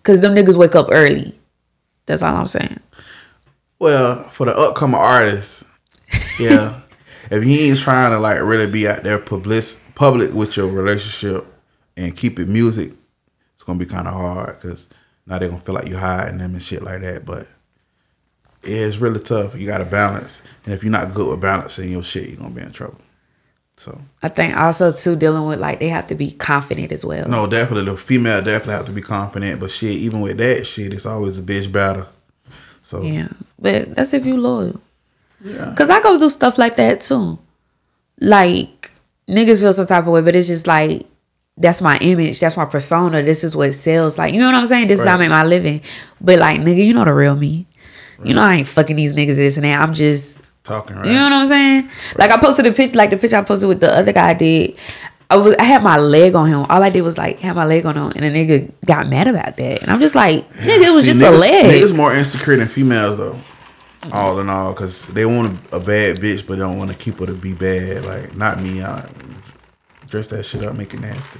cause 0.03 0.19
them 0.19 0.35
niggas 0.35 0.57
wake 0.57 0.75
up 0.75 0.87
early. 0.91 1.33
That's 2.07 2.21
all 2.21 2.35
I'm 2.35 2.47
saying. 2.47 2.79
Well, 3.79 4.27
for 4.29 4.45
the 4.45 4.55
upcoming 4.55 4.99
artists, 4.99 5.63
yeah. 6.39 6.81
if 7.31 7.43
you 7.43 7.69
ain't 7.69 7.79
trying 7.79 8.11
to 8.11 8.19
like 8.19 8.41
really 8.41 8.67
be 8.67 8.87
out 8.87 9.03
there 9.03 9.17
public 9.19 9.65
public 9.95 10.33
with 10.33 10.57
your 10.57 10.67
relationship 10.67 11.45
and 11.97 12.15
keep 12.15 12.39
it 12.39 12.47
music, 12.47 12.91
it's 13.53 13.63
gonna 13.63 13.79
be 13.79 13.85
kind 13.85 14.07
of 14.07 14.13
hard 14.13 14.61
because 14.61 14.87
now 15.25 15.39
they're 15.39 15.49
gonna 15.49 15.61
feel 15.61 15.75
like 15.75 15.87
you 15.87 15.97
hiding 15.97 16.37
them 16.37 16.53
and 16.53 16.61
shit 16.61 16.83
like 16.83 17.01
that. 17.01 17.25
But 17.25 17.47
yeah, 18.63 18.77
it's 18.77 18.97
really 18.97 19.19
tough. 19.19 19.55
You 19.55 19.67
got 19.67 19.77
to 19.79 19.85
balance, 19.85 20.41
and 20.65 20.73
if 20.73 20.83
you're 20.83 20.91
not 20.91 21.13
good 21.13 21.27
with 21.27 21.41
balancing 21.41 21.91
your 21.91 22.03
shit, 22.03 22.29
you're 22.29 22.37
gonna 22.37 22.49
be 22.49 22.61
in 22.61 22.71
trouble. 22.71 22.99
So 23.77 23.99
I 24.23 24.29
think 24.29 24.55
also 24.55 24.91
too 24.91 25.15
dealing 25.15 25.45
with 25.45 25.59
like 25.59 25.79
they 25.79 25.89
have 25.89 26.07
to 26.07 26.15
be 26.15 26.31
confident 26.31 26.91
as 26.91 27.03
well. 27.03 27.27
no, 27.27 27.45
definitely 27.45 27.91
the 27.91 27.97
female 27.97 28.41
definitely 28.41 28.73
have 28.73 28.85
to 28.85 28.91
be 28.91 29.01
confident. 29.01 29.59
But 29.59 29.71
shit, 29.71 29.91
even 29.91 30.21
with 30.21 30.37
that 30.37 30.65
shit, 30.65 30.93
it's 30.93 31.05
always 31.05 31.37
a 31.37 31.41
bitch 31.41 31.71
battle. 31.71 32.07
So 32.83 33.01
Yeah, 33.01 33.29
but 33.59 33.95
that's 33.95 34.13
if 34.13 34.25
you 34.25 34.37
loyal. 34.37 34.79
Yeah. 35.45 35.73
Cause 35.77 35.89
I 35.89 36.01
go 36.01 36.17
through 36.17 36.29
stuff 36.29 36.57
like 36.57 36.75
that 36.77 37.01
too. 37.01 37.37
Like 38.19 38.91
niggas 39.27 39.61
feel 39.61 39.73
some 39.73 39.85
type 39.85 40.05
of 40.05 40.09
way, 40.09 40.21
but 40.21 40.35
it's 40.35 40.47
just 40.47 40.67
like 40.67 41.05
that's 41.57 41.81
my 41.81 41.97
image, 41.99 42.39
that's 42.39 42.57
my 42.57 42.65
persona. 42.65 43.21
This 43.21 43.43
is 43.43 43.55
what 43.55 43.73
sells. 43.73 44.17
Like 44.17 44.33
you 44.33 44.39
know 44.39 44.47
what 44.47 44.55
I'm 44.55 44.65
saying? 44.65 44.87
This 44.87 44.99
is 44.99 45.05
how 45.05 45.15
I 45.15 45.17
make 45.17 45.29
my 45.29 45.43
living. 45.43 45.81
But 46.19 46.39
like 46.39 46.59
nigga, 46.59 46.85
you 46.85 46.93
know 46.93 47.05
the 47.05 47.13
real 47.13 47.35
me. 47.35 47.65
You 48.23 48.33
know, 48.33 48.41
I 48.41 48.55
ain't 48.55 48.67
fucking 48.67 48.95
these 48.95 49.13
niggas 49.13 49.35
this 49.35 49.57
and 49.57 49.65
that. 49.65 49.81
I'm 49.81 49.93
just 49.93 50.39
Talking 50.63 50.95
right. 50.95 51.05
you 51.05 51.13
know 51.13 51.23
what 51.23 51.33
I'm 51.33 51.45
saying? 51.45 51.89
Like 52.17 52.31
I 52.31 52.37
posted 52.37 52.65
a 52.65 52.71
picture, 52.71 52.97
like 52.97 53.11
the 53.11 53.17
picture 53.17 53.37
I 53.37 53.43
posted 53.43 53.69
with 53.69 53.81
the 53.81 53.95
other 53.95 54.11
guy 54.11 54.29
I 54.29 54.33
did. 54.33 54.75
I 55.29 55.37
was 55.37 55.55
I 55.55 55.63
had 55.63 55.83
my 55.83 55.97
leg 55.97 56.33
on 56.33 56.47
him. 56.47 56.65
All 56.69 56.81
I 56.81 56.89
did 56.89 57.01
was 57.01 57.19
like 57.19 57.39
have 57.41 57.55
my 57.55 57.65
leg 57.65 57.85
on 57.85 57.95
him, 57.95 58.11
and 58.15 58.23
the 58.23 58.29
nigga 58.29 58.71
got 58.85 59.07
mad 59.07 59.27
about 59.27 59.57
that. 59.57 59.81
And 59.83 59.91
I'm 59.91 59.99
just 59.99 60.15
like, 60.15 60.49
nigga, 60.53 60.85
it 60.85 60.91
was 60.91 61.05
See, 61.05 61.11
just 61.11 61.23
niggas, 61.23 61.35
a 61.35 61.37
leg. 61.37 61.65
Niggas 61.65 61.95
more 61.95 62.15
insecure 62.15 62.57
than 62.57 62.67
females 62.67 63.19
though. 63.19 63.37
Mm-hmm. 64.05 64.13
All 64.15 64.39
in 64.39 64.49
all, 64.49 64.73
because 64.73 65.03
they 65.07 65.25
want 65.25 65.59
a, 65.71 65.77
a 65.77 65.79
bad 65.79 66.17
bitch, 66.17 66.45
but 66.45 66.53
they 66.55 66.59
don't 66.59 66.77
want 66.77 66.91
to 66.91 66.97
keep 66.97 67.19
her 67.19 67.25
to 67.25 67.33
be 67.33 67.53
bad. 67.53 68.05
Like 68.05 68.35
not 68.35 68.61
me. 68.61 68.83
I 68.83 69.09
dress 70.07 70.27
that 70.29 70.43
shit 70.45 70.63
up, 70.63 70.75
make 70.75 70.93
it 70.93 70.99
nasty. 70.99 71.39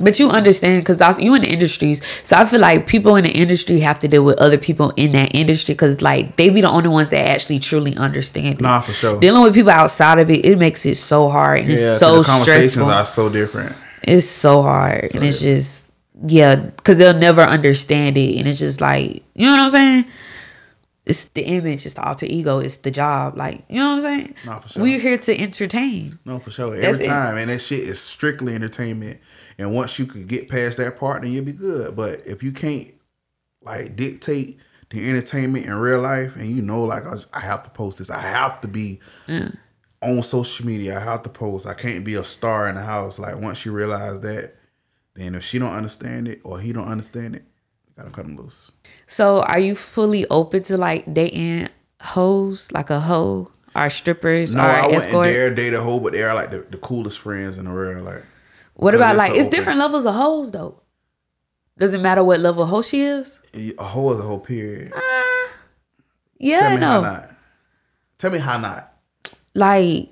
But 0.00 0.20
you 0.20 0.28
understand 0.30 0.80
because 0.80 1.00
you 1.18 1.34
in 1.34 1.42
the 1.42 1.48
industries, 1.48 2.00
so 2.22 2.36
I 2.36 2.44
feel 2.44 2.60
like 2.60 2.86
people 2.86 3.16
in 3.16 3.24
the 3.24 3.32
industry 3.32 3.80
have 3.80 3.98
to 4.00 4.06
deal 4.06 4.22
with 4.22 4.38
other 4.38 4.56
people 4.56 4.92
in 4.96 5.10
that 5.10 5.34
industry 5.34 5.74
because 5.74 6.00
like 6.00 6.36
they 6.36 6.50
be 6.50 6.60
the 6.60 6.70
only 6.70 6.88
ones 6.88 7.10
that 7.10 7.26
actually 7.28 7.58
truly 7.58 7.96
understand. 7.96 8.46
It. 8.46 8.60
Nah, 8.60 8.80
for 8.82 8.92
sure. 8.92 9.18
Dealing 9.18 9.42
with 9.42 9.54
people 9.54 9.72
outside 9.72 10.20
of 10.20 10.30
it, 10.30 10.44
it 10.44 10.56
makes 10.56 10.86
it 10.86 10.94
so 10.94 11.28
hard 11.28 11.62
and 11.62 11.70
Yeah, 11.70 11.74
it's 11.92 11.98
so 11.98 12.18
the 12.18 12.22
conversations 12.22 12.72
stressful. 12.72 12.92
are 12.92 13.06
so 13.06 13.28
different. 13.28 13.74
it's 14.04 14.24
so 14.28 14.62
hard 14.62 15.12
and 15.16 15.24
it's 15.24 15.40
just 15.40 15.90
yeah 16.26 16.54
because 16.54 16.96
they'll 16.98 17.12
never 17.12 17.42
understand 17.42 18.16
it 18.16 18.38
and 18.38 18.46
it's 18.48 18.60
just 18.60 18.80
like 18.80 19.22
you 19.34 19.46
know 19.46 19.52
what 19.52 19.60
i'm 19.60 19.70
saying 19.70 20.04
it's 21.08 21.28
the 21.30 21.42
image 21.42 21.84
it's 21.86 21.94
the 21.94 22.02
alter 22.04 22.26
ego 22.26 22.58
it's 22.58 22.76
the 22.78 22.90
job 22.90 23.36
like 23.36 23.64
you 23.68 23.78
know 23.78 23.88
what 23.88 23.94
i'm 23.94 24.00
saying 24.00 24.34
Nah, 24.44 24.60
for 24.60 24.68
sure. 24.68 24.82
we're 24.82 24.98
here 25.00 25.16
to 25.18 25.38
entertain 25.38 26.18
No, 26.24 26.38
for 26.38 26.50
sure. 26.50 26.76
That's 26.76 26.84
Every 26.94 27.06
it. 27.06 27.08
time, 27.08 27.36
and 27.38 27.50
that 27.50 27.60
shit 27.60 27.80
is 27.80 27.98
strictly 28.00 28.54
entertainment. 28.54 29.18
And 29.58 29.74
once 29.74 29.98
you 29.98 30.06
could 30.06 30.28
get 30.28 30.48
past 30.48 30.76
that 30.78 30.98
part, 30.98 31.22
then 31.22 31.32
you'll 31.32 31.44
be 31.44 31.52
good. 31.52 31.96
But 31.96 32.22
if 32.26 32.42
you 32.42 32.52
can't 32.52 32.88
like 33.62 33.96
dictate 33.96 34.58
the 34.90 35.08
entertainment 35.08 35.66
in 35.66 35.74
real 35.74 36.00
life, 36.00 36.36
and 36.36 36.48
you 36.48 36.62
know, 36.62 36.84
like 36.84 37.04
I, 37.32 37.40
have 37.40 37.62
to 37.64 37.70
post 37.70 37.98
this, 37.98 38.08
I 38.10 38.20
have 38.20 38.60
to 38.62 38.68
be 38.68 39.00
on 40.00 40.22
social 40.22 40.64
media, 40.66 40.96
I 40.96 41.00
have 41.02 41.22
to 41.24 41.28
post. 41.28 41.66
I 41.66 41.74
can't 41.74 42.04
be 42.04 42.14
a 42.14 42.24
star 42.24 42.68
in 42.68 42.76
the 42.76 42.82
house. 42.82 43.18
Like 43.18 43.36
once 43.40 43.64
you 43.66 43.72
realize 43.72 44.20
that, 44.20 44.54
then 45.14 45.34
if 45.34 45.42
she 45.44 45.58
don't 45.58 45.74
understand 45.74 46.28
it 46.28 46.40
or 46.44 46.60
he 46.60 46.72
don't 46.72 46.86
understand 46.88 47.34
it, 47.36 47.42
you 47.88 47.94
gotta 47.96 48.10
cut 48.10 48.26
him 48.26 48.36
loose. 48.36 48.70
So 49.08 49.42
are 49.42 49.58
you 49.58 49.74
fully 49.74 50.24
open 50.28 50.62
to 50.62 50.76
like 50.76 51.12
dating 51.12 51.68
hoes 52.00 52.70
like 52.70 52.90
a 52.90 53.00
hoe 53.00 53.48
or 53.74 53.90
strippers 53.90 54.54
No, 54.54 54.62
or 54.62 54.66
I 54.66 54.82
wouldn't 54.86 55.02
escort 55.02 55.26
dare 55.26 55.52
date 55.52 55.74
a 55.74 55.80
hoe, 55.80 55.98
but 55.98 56.12
they're 56.12 56.32
like 56.34 56.50
the, 56.50 56.58
the 56.60 56.76
coolest 56.76 57.18
friends 57.18 57.58
in 57.58 57.64
the 57.64 57.72
world. 57.72 58.04
Like 58.04 58.22
what 58.74 58.94
about 58.94 59.16
like 59.16 59.32
so 59.32 59.38
it's 59.38 59.46
open. 59.46 59.58
different 59.58 59.78
levels 59.80 60.06
of 60.06 60.14
hoes 60.14 60.52
though 60.52 60.80
doesn't 61.76 62.02
matter 62.02 62.22
what 62.22 62.38
level 62.38 62.62
of 62.62 62.68
hoe 62.68 62.82
she 62.82 63.00
is 63.00 63.40
a 63.54 63.82
hoe 63.82 64.12
is 64.12 64.20
a 64.20 64.22
hoe. 64.22 64.38
Period. 64.38 64.92
Uh, 64.94 65.48
yeah 66.38 66.60
Tell 66.60 66.74
me 66.74 66.80
how 66.80 67.00
not. 67.00 67.30
Tell 68.18 68.30
me 68.30 68.38
how 68.38 68.58
not. 68.58 68.92
like 69.54 70.10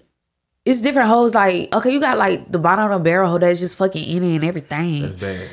it's 0.66 0.80
different 0.80 1.09
hoes. 1.09 1.32
Like, 1.32 1.72
okay, 1.72 1.92
you 1.92 2.01
got 2.01 2.18
like 2.18 2.51
the 2.51 2.59
bottom 2.59 2.90
of 2.90 2.99
the 2.99 3.05
barrel 3.05 3.30
hoe 3.30 3.38
that's 3.38 3.61
just 3.61 3.76
fucking 3.76 4.05
in 4.05 4.24
it 4.24 4.34
and 4.34 4.44
everything. 4.44 5.03
That's 5.03 5.16
bad. 5.16 5.49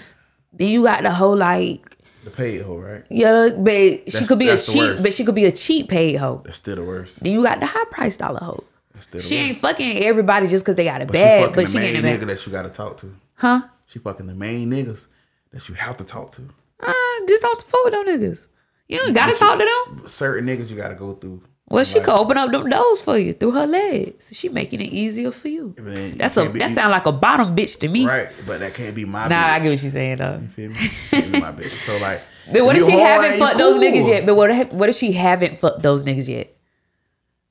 then 0.52 0.70
you 0.70 0.84
got 0.84 1.04
the 1.04 1.12
hoe 1.12 1.34
like, 1.34 1.93
The 2.24 2.30
paid 2.32 2.62
hoe, 2.62 2.78
right? 2.78 3.04
yeah, 3.10 3.50
but 3.58 4.10
she 4.12 4.26
could 4.26 4.40
be 4.40 4.48
a 4.48 4.52
that's 4.54 4.72
cheap, 4.72 4.98
but 5.02 5.14
she 5.14 5.26
could 5.26 5.36
be 5.36 5.46
a 5.46 5.52
cheap 5.52 5.90
paid 5.90 6.16
hoe. 6.16 6.42
That's 6.46 6.58
still 6.58 6.76
the 6.78 6.84
worst. 6.84 7.22
Then 7.22 7.34
you 7.34 7.44
got 7.44 7.60
the 7.60 7.66
high 7.66 7.84
price 7.92 8.16
dollar 8.18 8.40
hoe. 8.40 8.64
That's 8.94 9.08
still 9.08 9.20
the 9.20 9.28
She 9.28 9.36
worst. 9.36 9.48
ain't 9.50 9.58
fucking 9.58 9.98
everybody 10.04 10.48
just 10.48 10.64
because 10.64 10.76
they 10.76 10.86
got 10.86 11.02
it 11.02 11.08
But 11.08 11.14
bad, 11.14 11.42
she 11.42 11.46
but 11.48 11.56
the 11.56 11.66
she 11.66 11.78
main 11.78 11.96
ain't 12.06 12.22
nigga 12.22 12.26
that 12.28 12.46
you 12.46 12.52
gotta 12.52 12.70
talk 12.70 12.98
to. 13.02 13.14
Huh? 13.36 13.62
She 13.88 14.00
fucking 14.00 14.28
the 14.28 14.36
main 14.36 14.72
niggas 14.72 15.06
that 15.52 15.68
you 15.68 15.76
have 15.76 15.98
to 15.98 16.04
talk 16.06 16.32
to. 16.34 16.44
Uh, 16.80 16.94
just 17.28 17.42
don't 17.44 17.62
fuck 17.64 17.84
with 17.86 17.94
them 17.94 18.06
niggas. 18.08 18.48
You 18.88 19.02
ain't 19.06 19.16
gotta 19.16 19.34
talk 19.36 19.60
to 19.60 19.66
them. 19.96 20.08
Certain 20.08 20.46
niggas 20.46 20.70
you 20.70 20.76
gotta 20.78 20.96
go 20.96 21.14
through. 21.16 21.42
Well, 21.74 21.84
she 21.84 21.96
Like, 21.98 22.06
could 22.06 22.14
open 22.14 22.38
up 22.38 22.52
them 22.52 22.70
doors 22.70 23.02
for 23.02 23.18
you 23.18 23.34
through 23.34 23.52
her 23.54 23.66
legs. 23.66 24.30
She 24.32 24.48
making 24.48 24.80
it 24.80 24.94
easier 24.94 25.32
for 25.32 25.48
you. 25.48 25.74
But 25.76 25.86
then 25.86 26.10
you 26.12 26.16
That's 26.18 26.38
a 26.38 26.48
that 26.50 26.70
sound 26.70 26.92
like 26.92 27.08
a 27.08 27.12
bottom 27.12 27.56
bitch 27.56 27.80
to 27.80 27.88
me. 27.88 28.06
Right, 28.06 28.30
but 28.46 28.60
that 28.60 28.76
can't 28.76 28.94
be 28.94 29.06
my 29.06 29.28
Nah, 29.28 29.36
bitch. 29.36 29.50
I 29.50 29.60
get 29.60 29.70
what 29.72 29.80
she's 29.80 29.94
saying 29.94 30.18
though. 30.18 30.40
You 30.40 30.48
feel 30.50 30.70
me? 30.70 30.90
Can't 31.10 31.32
be 31.32 31.40
my 31.40 31.52
bitch. 31.52 31.72
So 31.84 31.98
like 31.98 32.22
But 32.52 32.64
what 32.64 32.76
if 32.76 32.86
she 32.86 32.92
haven't 32.92 33.40
fucked 33.40 33.58
those 33.58 33.74
cool. 33.74 33.84
niggas 33.84 34.08
yet? 34.08 34.26
But 34.28 34.36
what 34.36 34.52
if, 34.52 34.72
what 34.72 34.88
if 34.90 34.96
she 34.96 35.14
haven't 35.14 35.58
fucked 35.58 35.82
those 35.82 36.04
niggas 36.04 36.28
yet? 36.28 36.56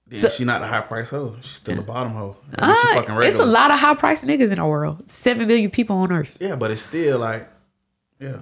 Then 0.06 0.30
she 0.30 0.44
not 0.44 0.62
a 0.62 0.66
high 0.66 0.82
price 0.82 1.08
hoe. 1.08 1.34
She's 1.40 1.56
still 1.56 1.74
the 1.74 1.82
bottom 1.82 2.12
hoe. 2.12 2.36
She 2.44 2.54
Ah, 2.60 2.92
fucking 2.94 3.22
it's 3.22 3.40
a 3.40 3.44
lot 3.44 3.72
of 3.72 3.80
high 3.80 3.94
price 3.94 4.24
niggas 4.24 4.50
in 4.52 4.58
the 4.58 4.66
world. 4.66 5.10
Seven 5.10 5.48
billion 5.48 5.68
people 5.70 5.96
on 5.96 6.12
earth. 6.12 6.36
Yeah, 6.38 6.54
but 6.54 6.70
it's 6.70 6.82
still 6.82 7.18
like, 7.18 7.48
yeah, 8.20 8.36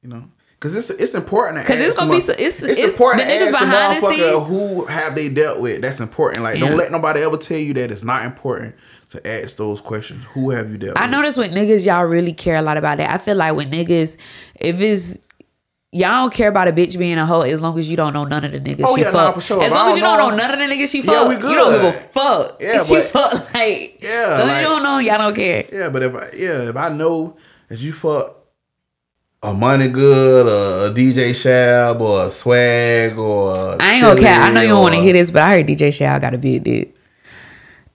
you 0.00 0.08
know, 0.08 0.24
because 0.58 0.74
it's 0.74 0.90
it's 0.90 1.14
important 1.14 1.60
to 1.60 1.66
'Cause 1.66 1.78
it's 1.80 1.90
ask 1.90 1.98
gonna 1.98 2.10
be 2.12 2.16
it's- 2.32 2.62
it's- 2.62 2.78
important 2.78 3.26
the 3.26 3.32
niggas 3.32 3.52
ask 3.52 3.58
behind 3.60 4.02
the 4.02 4.40
who 4.40 4.84
have 4.86 5.14
they 5.14 5.28
dealt 5.28 5.58
with. 5.60 5.82
That's 5.82 6.00
important. 6.00 6.42
Like, 6.42 6.58
Yeah. 6.58 6.68
don't 6.68 6.76
let 6.78 6.90
nobody 6.90 7.20
ever 7.22 7.36
tell 7.36 7.58
you 7.58 7.74
that 7.74 7.90
it's 7.90 8.04
not 8.04 8.24
important 8.24 8.74
to 9.10 9.26
ask 9.26 9.56
those 9.56 9.80
questions. 9.80 10.24
Who 10.34 10.50
have 10.50 10.70
you 10.70 10.78
dealt 10.78 10.94
with? 10.94 10.98
I 11.02 11.04
with? 11.04 11.10
notice 11.12 11.36
with 11.36 11.52
niggas, 11.52 11.84
y'all 11.86 12.04
really 12.04 12.32
care 12.32 12.56
a 12.56 12.62
lot 12.62 12.76
about 12.76 12.96
that. 12.98 13.10
I 13.10 13.18
feel 13.18 13.36
like 13.36 13.54
with 13.54 13.70
niggas, 13.70 14.16
if 14.58 14.80
it's 14.80 15.18
y'all 15.92 16.10
don't 16.10 16.32
care 16.34 16.48
about 16.48 16.68
a 16.68 16.72
bitch 16.72 16.98
being 16.98 17.16
a 17.16 17.24
hoe 17.24 17.40
as 17.42 17.60
long 17.60 17.78
as 17.78 17.88
you 17.88 17.96
don't 17.96 18.12
know 18.12 18.24
none 18.24 18.44
of 18.44 18.52
the 18.52 18.58
niggas 18.60 18.82
Oh, 18.84 18.96
she 18.96 19.02
yeah, 19.02 19.10
nah, 19.10 19.26
fuck. 19.26 19.34
for 19.36 19.40
sure. 19.40 19.62
As 19.62 19.70
long 19.70 19.90
as 19.90 19.96
you 19.96 20.02
don't 20.02 20.18
know 20.18 20.30
know- 20.30 20.36
none 20.36 20.50
of 20.52 20.58
the 20.58 20.64
niggas 20.64 20.90
she 20.90 20.98
Yeah, 21.00 21.04
fuck, 21.04 21.28
we 21.28 21.34
you 21.50 21.54
don't 21.54 21.72
give 21.72 21.84
a 21.84 21.92
fuck. 21.92 22.56
Yeah, 22.60 22.82
she 22.82 22.94
but- 22.94 23.04
fuck 23.04 23.54
like 23.54 23.98
Yeah, 24.02 24.10
as 24.10 24.40
long 24.40 24.50
as 24.50 24.62
you 24.62 24.68
don't 24.68 24.82
know, 24.82 24.98
y'all 24.98 25.18
don't 25.18 25.34
care. 25.36 25.64
Yeah, 25.72 25.88
but 25.90 26.02
if 26.02 26.14
I, 26.14 26.28
yeah, 26.36 26.68
if 26.70 26.76
I 26.76 26.88
know 26.88 27.36
that 27.68 27.78
you 27.78 27.92
fuck 27.92 28.35
a 29.46 29.54
money 29.54 29.88
good 29.88 30.46
or 30.46 30.86
a 30.86 30.90
DJ 30.94 31.30
Shab 31.30 32.00
or 32.00 32.26
a 32.26 32.30
swag 32.30 33.16
or 33.18 33.52
a 33.52 33.76
I 33.80 33.92
ain't 33.94 34.02
gonna 34.02 34.20
care. 34.20 34.40
I 34.40 34.50
know 34.50 34.60
you 34.60 34.68
don't 34.68 34.82
want 34.82 34.94
to 34.94 35.00
hear 35.00 35.12
this, 35.12 35.30
but 35.30 35.42
I 35.42 35.54
heard 35.54 35.66
DJ 35.66 35.92
Shao 35.92 36.18
got 36.18 36.34
a 36.34 36.38
big 36.38 36.62
dick. 36.64 36.92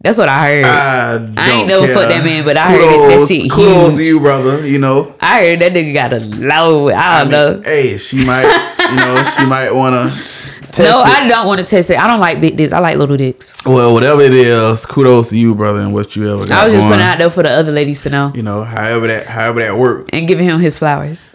That's 0.03 0.17
what 0.17 0.29
I 0.29 0.47
heard. 0.49 0.65
I, 0.65 1.13
I 1.37 1.51
ain't 1.51 1.67
never 1.67 1.85
care. 1.85 1.93
fucked 1.95 2.09
that 2.09 2.23
man, 2.23 2.43
but 2.43 2.57
I 2.57 2.71
heard 2.71 2.81
it- 2.81 2.87
that 2.87 3.09
Kudos- 3.19 3.27
shit 3.29 3.51
Kudos 3.51 3.93
to 3.95 4.03
you, 4.03 4.19
brother. 4.19 4.65
You 4.67 4.79
know, 4.79 5.13
I 5.19 5.45
heard 5.45 5.59
that 5.59 5.73
nigga 5.73 5.93
got 5.93 6.13
a 6.13 6.19
low. 6.37 6.89
I 6.89 6.93
I 6.95 7.23
don't 7.23 7.31
mean, 7.31 7.61
know. 7.61 7.69
hey, 7.69 7.97
she 7.99 8.25
might, 8.25 8.41
you 8.89 8.95
know, 8.95 9.23
she 9.37 9.45
might 9.45 9.71
want 9.71 9.93
to 9.93 10.15
test 10.71 10.79
No, 10.79 11.01
it. 11.01 11.05
I 11.07 11.27
don't 11.27 11.45
want 11.45 11.59
to 11.59 11.65
test 11.67 11.91
it. 11.91 11.99
I 11.99 12.07
don't 12.07 12.19
like 12.19 12.41
big 12.41 12.57
dicks. 12.57 12.73
I 12.73 12.79
like 12.79 12.97
little 12.97 13.15
dicks. 13.15 13.53
well, 13.63 13.93
whatever 13.93 14.21
it 14.21 14.33
is, 14.33 14.87
kudos 14.87 15.29
to 15.29 15.37
you, 15.37 15.53
brother, 15.53 15.81
and 15.81 15.93
what 15.93 16.15
you 16.15 16.33
ever 16.33 16.47
got 16.47 16.51
I 16.51 16.63
was 16.65 16.73
just 16.73 16.81
going. 16.81 16.93
putting 16.93 17.05
it 17.05 17.09
out 17.09 17.17
there 17.19 17.29
for 17.29 17.43
the 17.43 17.51
other 17.51 17.71
ladies 17.71 18.01
to 18.01 18.09
know 18.09 18.31
You 18.33 18.41
know, 18.41 18.63
however 18.63 19.05
that, 19.05 19.27
however 19.27 19.59
that 19.59 19.77
worked. 19.77 20.09
and 20.13 20.27
giving 20.27 20.45
him 20.47 20.59
his 20.59 20.79
flowers. 20.79 21.31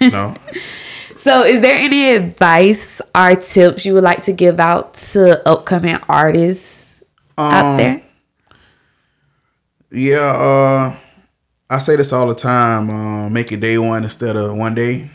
Know, 0.00 0.36
So, 1.16 1.42
is 1.44 1.60
there 1.60 1.74
any 1.76 2.10
advice 2.14 3.00
or 3.14 3.34
tips 3.36 3.84
you 3.84 3.94
would 3.94 4.02
like 4.04 4.22
to 4.24 4.32
give 4.32 4.60
out 4.60 4.94
to 5.12 5.46
upcoming 5.48 5.96
artists 6.08 7.02
out 7.50 7.64
Um, 7.64 7.76
there? 7.76 8.02
Yeah, 9.90 10.18
uh, 10.20 10.96
I 11.70 11.78
say 11.78 11.96
this 11.96 12.12
all 12.12 12.28
the 12.28 12.34
time. 12.34 12.90
Uh, 12.90 13.28
make 13.30 13.52
it 13.52 13.60
day 13.60 13.78
one 13.78 14.04
instead 14.04 14.36
of 14.36 14.56
one 14.56 14.74
day. 14.74 15.10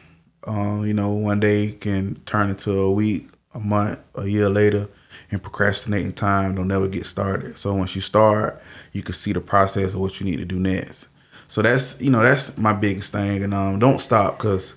Uh, 0.47 0.81
you 0.83 0.93
know, 0.93 1.09
one 1.11 1.39
day 1.39 1.73
can 1.73 2.15
turn 2.25 2.49
into 2.49 2.71
a 2.79 2.91
week, 2.91 3.27
a 3.53 3.59
month, 3.59 3.99
a 4.15 4.25
year 4.27 4.49
later, 4.49 4.87
and 5.29 5.41
procrastinating 5.43 6.13
time 6.13 6.55
don't 6.55 6.67
never 6.67 6.87
get 6.87 7.05
started. 7.05 7.57
So 7.57 7.73
once 7.75 7.95
you 7.95 8.01
start, 8.01 8.61
you 8.91 9.03
can 9.03 9.13
see 9.13 9.33
the 9.33 9.41
process 9.41 9.93
of 9.93 9.99
what 9.99 10.19
you 10.19 10.25
need 10.25 10.37
to 10.37 10.45
do 10.45 10.59
next. 10.59 11.07
So 11.51 11.61
that's 11.61 11.99
you 11.99 12.09
know 12.09 12.23
that's 12.23 12.57
my 12.57 12.71
biggest 12.71 13.11
thing, 13.11 13.43
and 13.43 13.53
um, 13.53 13.77
don't 13.77 13.99
stop 13.99 14.37
because 14.37 14.73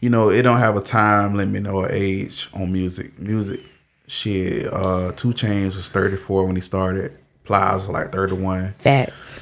you 0.00 0.10
know 0.10 0.30
it 0.30 0.42
don't 0.42 0.58
have 0.58 0.74
a 0.74 0.80
time 0.80 1.36
limit 1.36 1.64
or 1.68 1.88
age 1.92 2.48
on 2.52 2.72
music. 2.72 3.16
Music, 3.20 3.60
shit. 4.08 4.66
Uh, 4.66 5.12
2 5.12 5.28
Chainz 5.28 5.76
was 5.76 5.90
thirty 5.90 6.16
four 6.16 6.44
when 6.44 6.56
he 6.56 6.60
started. 6.60 7.16
Plies 7.44 7.82
was 7.82 7.90
like 7.90 8.10
thirty 8.10 8.32
one 8.34 8.72
Facts. 8.80 9.38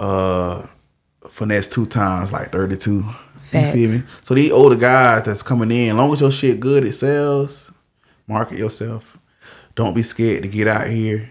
uh 0.00 0.66
Finesse2Tymes 1.24 2.32
like 2.32 2.50
32 2.50 3.02
Facts. 3.40 3.76
you 3.76 3.86
feel 3.88 3.98
me 3.98 4.04
so 4.22 4.34
these 4.34 4.50
older 4.50 4.76
guys 4.76 5.24
that's 5.26 5.42
coming 5.42 5.70
in 5.70 5.94
long 5.96 6.10
as 6.12 6.20
your 6.22 6.30
shit 6.30 6.58
good 6.58 6.84
it 6.84 6.94
sells 6.94 7.70
market 8.26 8.58
yourself 8.58 9.16
don't 9.74 9.94
be 9.94 10.02
scared 10.02 10.42
to 10.42 10.48
get 10.48 10.66
out 10.68 10.86
here 10.88 11.28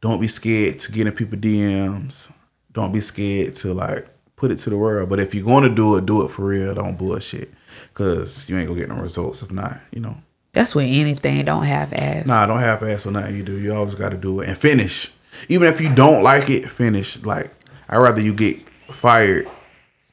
don't 0.00 0.20
be 0.20 0.28
scared 0.28 0.78
to 0.78 0.92
get 0.92 1.06
in 1.06 1.12
people 1.12 1.36
dms 1.38 2.30
don't 2.72 2.92
be 2.92 3.00
scared 3.00 3.54
to 3.54 3.74
like 3.74 4.06
put 4.38 4.50
it 4.50 4.56
to 4.56 4.70
the 4.70 4.76
world 4.78 5.08
but 5.08 5.18
if 5.18 5.34
you're 5.34 5.44
going 5.44 5.64
to 5.64 5.74
do 5.74 5.96
it 5.96 6.06
do 6.06 6.24
it 6.24 6.30
for 6.30 6.46
real 6.46 6.72
don't 6.74 6.96
bullshit 6.96 7.52
because 7.92 8.48
you 8.48 8.56
ain't 8.56 8.68
gonna 8.68 8.78
get 8.80 8.88
no 8.88 8.96
results 9.02 9.42
if 9.42 9.50
not 9.50 9.80
you 9.92 10.00
know 10.00 10.16
That's 10.52 10.74
with 10.74 10.86
anything. 10.88 11.44
Don't 11.44 11.64
have 11.64 11.92
ass. 11.92 12.26
Nah, 12.26 12.46
don't 12.46 12.58
have 12.60 12.82
ass 12.82 13.04
or 13.06 13.12
nothing 13.12 13.36
you 13.36 13.42
do. 13.44 13.58
You 13.58 13.74
always 13.74 13.94
got 13.94 14.10
to 14.10 14.16
do 14.16 14.40
it 14.40 14.48
and 14.48 14.56
finish. 14.58 15.12
Even 15.48 15.68
if 15.68 15.80
you 15.80 15.94
don't 15.94 16.22
like 16.22 16.48
it, 16.50 16.70
finish. 16.70 17.22
Like 17.22 17.52
I'd 17.88 17.98
rather 17.98 18.20
you 18.20 18.32
get 18.34 18.58
fired 18.90 19.46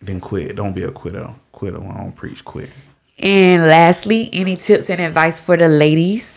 than 0.02 0.20
quit. 0.20 0.56
Don't 0.56 0.74
be 0.76 0.84
a 0.84 0.92
quitter. 0.92 1.34
Quitter. 1.52 1.82
I 1.82 1.98
don't 2.04 2.16
preach 2.16 2.44
quit. 2.44 2.70
And 3.18 3.66
lastly, 3.68 4.30
any 4.34 4.58
tips 4.58 4.90
and 4.90 5.00
advice 5.02 5.40
for 5.40 5.56
the 5.58 5.70
ladies? 5.70 6.35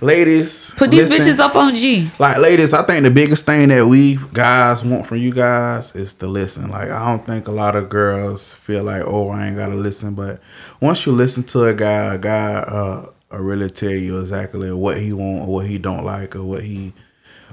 Ladies, 0.00 0.70
Put 0.76 0.90
these 0.90 1.08
listen. 1.08 1.32
bitches 1.34 1.38
up 1.38 1.54
on 1.56 1.74
G. 1.74 2.10
Like 2.18 2.38
ladies, 2.38 2.72
I 2.72 2.82
think 2.84 3.04
the 3.04 3.10
biggest 3.10 3.46
thing 3.46 3.68
that 3.68 3.86
we 3.86 4.18
guys 4.32 4.84
want 4.84 5.06
from 5.06 5.18
you 5.18 5.32
guys 5.32 5.94
is 5.94 6.14
to 6.14 6.26
listen. 6.26 6.70
Like 6.70 6.90
I 6.90 7.06
don't 7.06 7.24
think 7.24 7.48
a 7.48 7.52
lot 7.52 7.76
of 7.76 7.88
girls 7.88 8.54
feel 8.54 8.82
like, 8.84 9.02
oh, 9.06 9.30
I 9.30 9.46
ain't 9.46 9.56
gotta 9.56 9.74
listen. 9.74 10.14
But 10.14 10.40
once 10.80 11.06
you 11.06 11.12
listen 11.12 11.42
to 11.44 11.64
a 11.64 11.74
guy, 11.74 12.14
a 12.14 12.18
guy, 12.18 12.52
uh, 12.54 13.08
really 13.30 13.70
tell 13.70 13.90
you 13.90 14.20
exactly 14.20 14.72
what 14.72 14.98
he 14.98 15.12
want 15.12 15.42
or 15.42 15.54
what 15.54 15.66
he 15.66 15.78
don't 15.78 16.04
like 16.04 16.36
or 16.36 16.44
what 16.44 16.64
he 16.64 16.92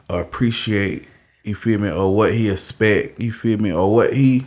appreciate. 0.09 1.07
You 1.43 1.55
feel 1.55 1.79
me? 1.79 1.89
Or 1.89 2.13
what 2.15 2.33
he 2.33 2.49
expect. 2.49 3.19
You 3.19 3.31
feel 3.31 3.57
me? 3.57 3.71
Or 3.73 3.91
what 3.93 4.13
he, 4.13 4.45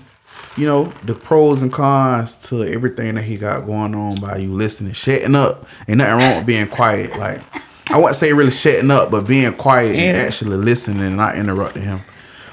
you 0.57 0.67
know, 0.67 0.93
the 1.05 1.15
pros 1.15 1.61
and 1.63 1.73
cons 1.73 2.37
to 2.49 2.63
everything 2.63 3.17
that 3.17 3.23
he 3.23 3.37
got 3.37 3.67
going 3.67 3.95
on 3.95 4.17
by 4.17 4.37
you 4.39 4.53
listening, 4.53 4.93
shutting 4.93 5.35
up. 5.35 5.67
Ain't 5.89 5.99
nothing 5.99 6.19
wrong 6.19 6.37
with 6.39 6.47
being 6.47 6.69
quiet. 6.69 7.17
Like 7.19 7.41
I 7.95 7.99
wouldn't 7.99 8.17
say 8.17 8.33
really 8.33 8.51
shutting 8.51 8.91
up, 8.91 9.13
but 9.13 9.21
being 9.25 9.53
quiet 9.53 9.95
and 9.95 10.17
Yeah. 10.17 10.25
actually 10.25 10.57
listening 10.57 11.01
and 11.01 11.17
not 11.17 11.37
interrupting 11.37 11.83
him. 11.85 12.01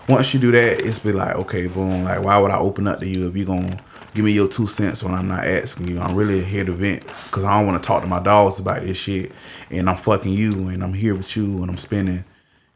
Once 0.08 0.36
you 0.36 0.40
do 0.40 0.52
that, 0.52 0.82
it's 0.86 1.00
be 1.00 1.12
like, 1.12 1.36
okay, 1.36 1.66
boom. 1.66 2.04
Like, 2.04 2.22
why 2.22 2.38
would 2.38 2.52
I 2.52 2.60
open 2.60 2.88
up 2.88 3.00
to 3.00 3.08
you 3.08 3.28
if 3.28 3.36
you 3.36 3.46
gonna 3.46 3.80
give 4.14 4.24
me 4.24 4.34
your 4.34 4.48
two 4.48 4.68
cents 4.68 5.02
when 5.02 5.16
I'm 5.16 5.28
not 5.28 5.44
asking 5.44 5.88
you? 5.88 6.00
I'm 6.00 6.14
really 6.14 6.44
here 6.44 6.64
to 6.64 6.72
vent 6.74 7.08
because 7.26 7.44
I 7.44 7.58
don't 7.58 7.66
want 7.66 7.82
to 7.82 7.88
talk 7.88 8.04
to 8.04 8.08
my 8.08 8.20
dogs 8.20 8.60
about 8.60 8.84
this 8.84 8.98
shit, 8.98 9.32
and 9.72 9.90
I'm 9.90 9.98
fucking 9.98 10.32
you, 10.32 10.52
and 10.52 10.84
I'm 10.84 10.94
here 10.94 11.16
with 11.16 11.36
you, 11.36 11.44
and 11.64 11.72
I'm 11.72 11.78
spending, 11.80 12.24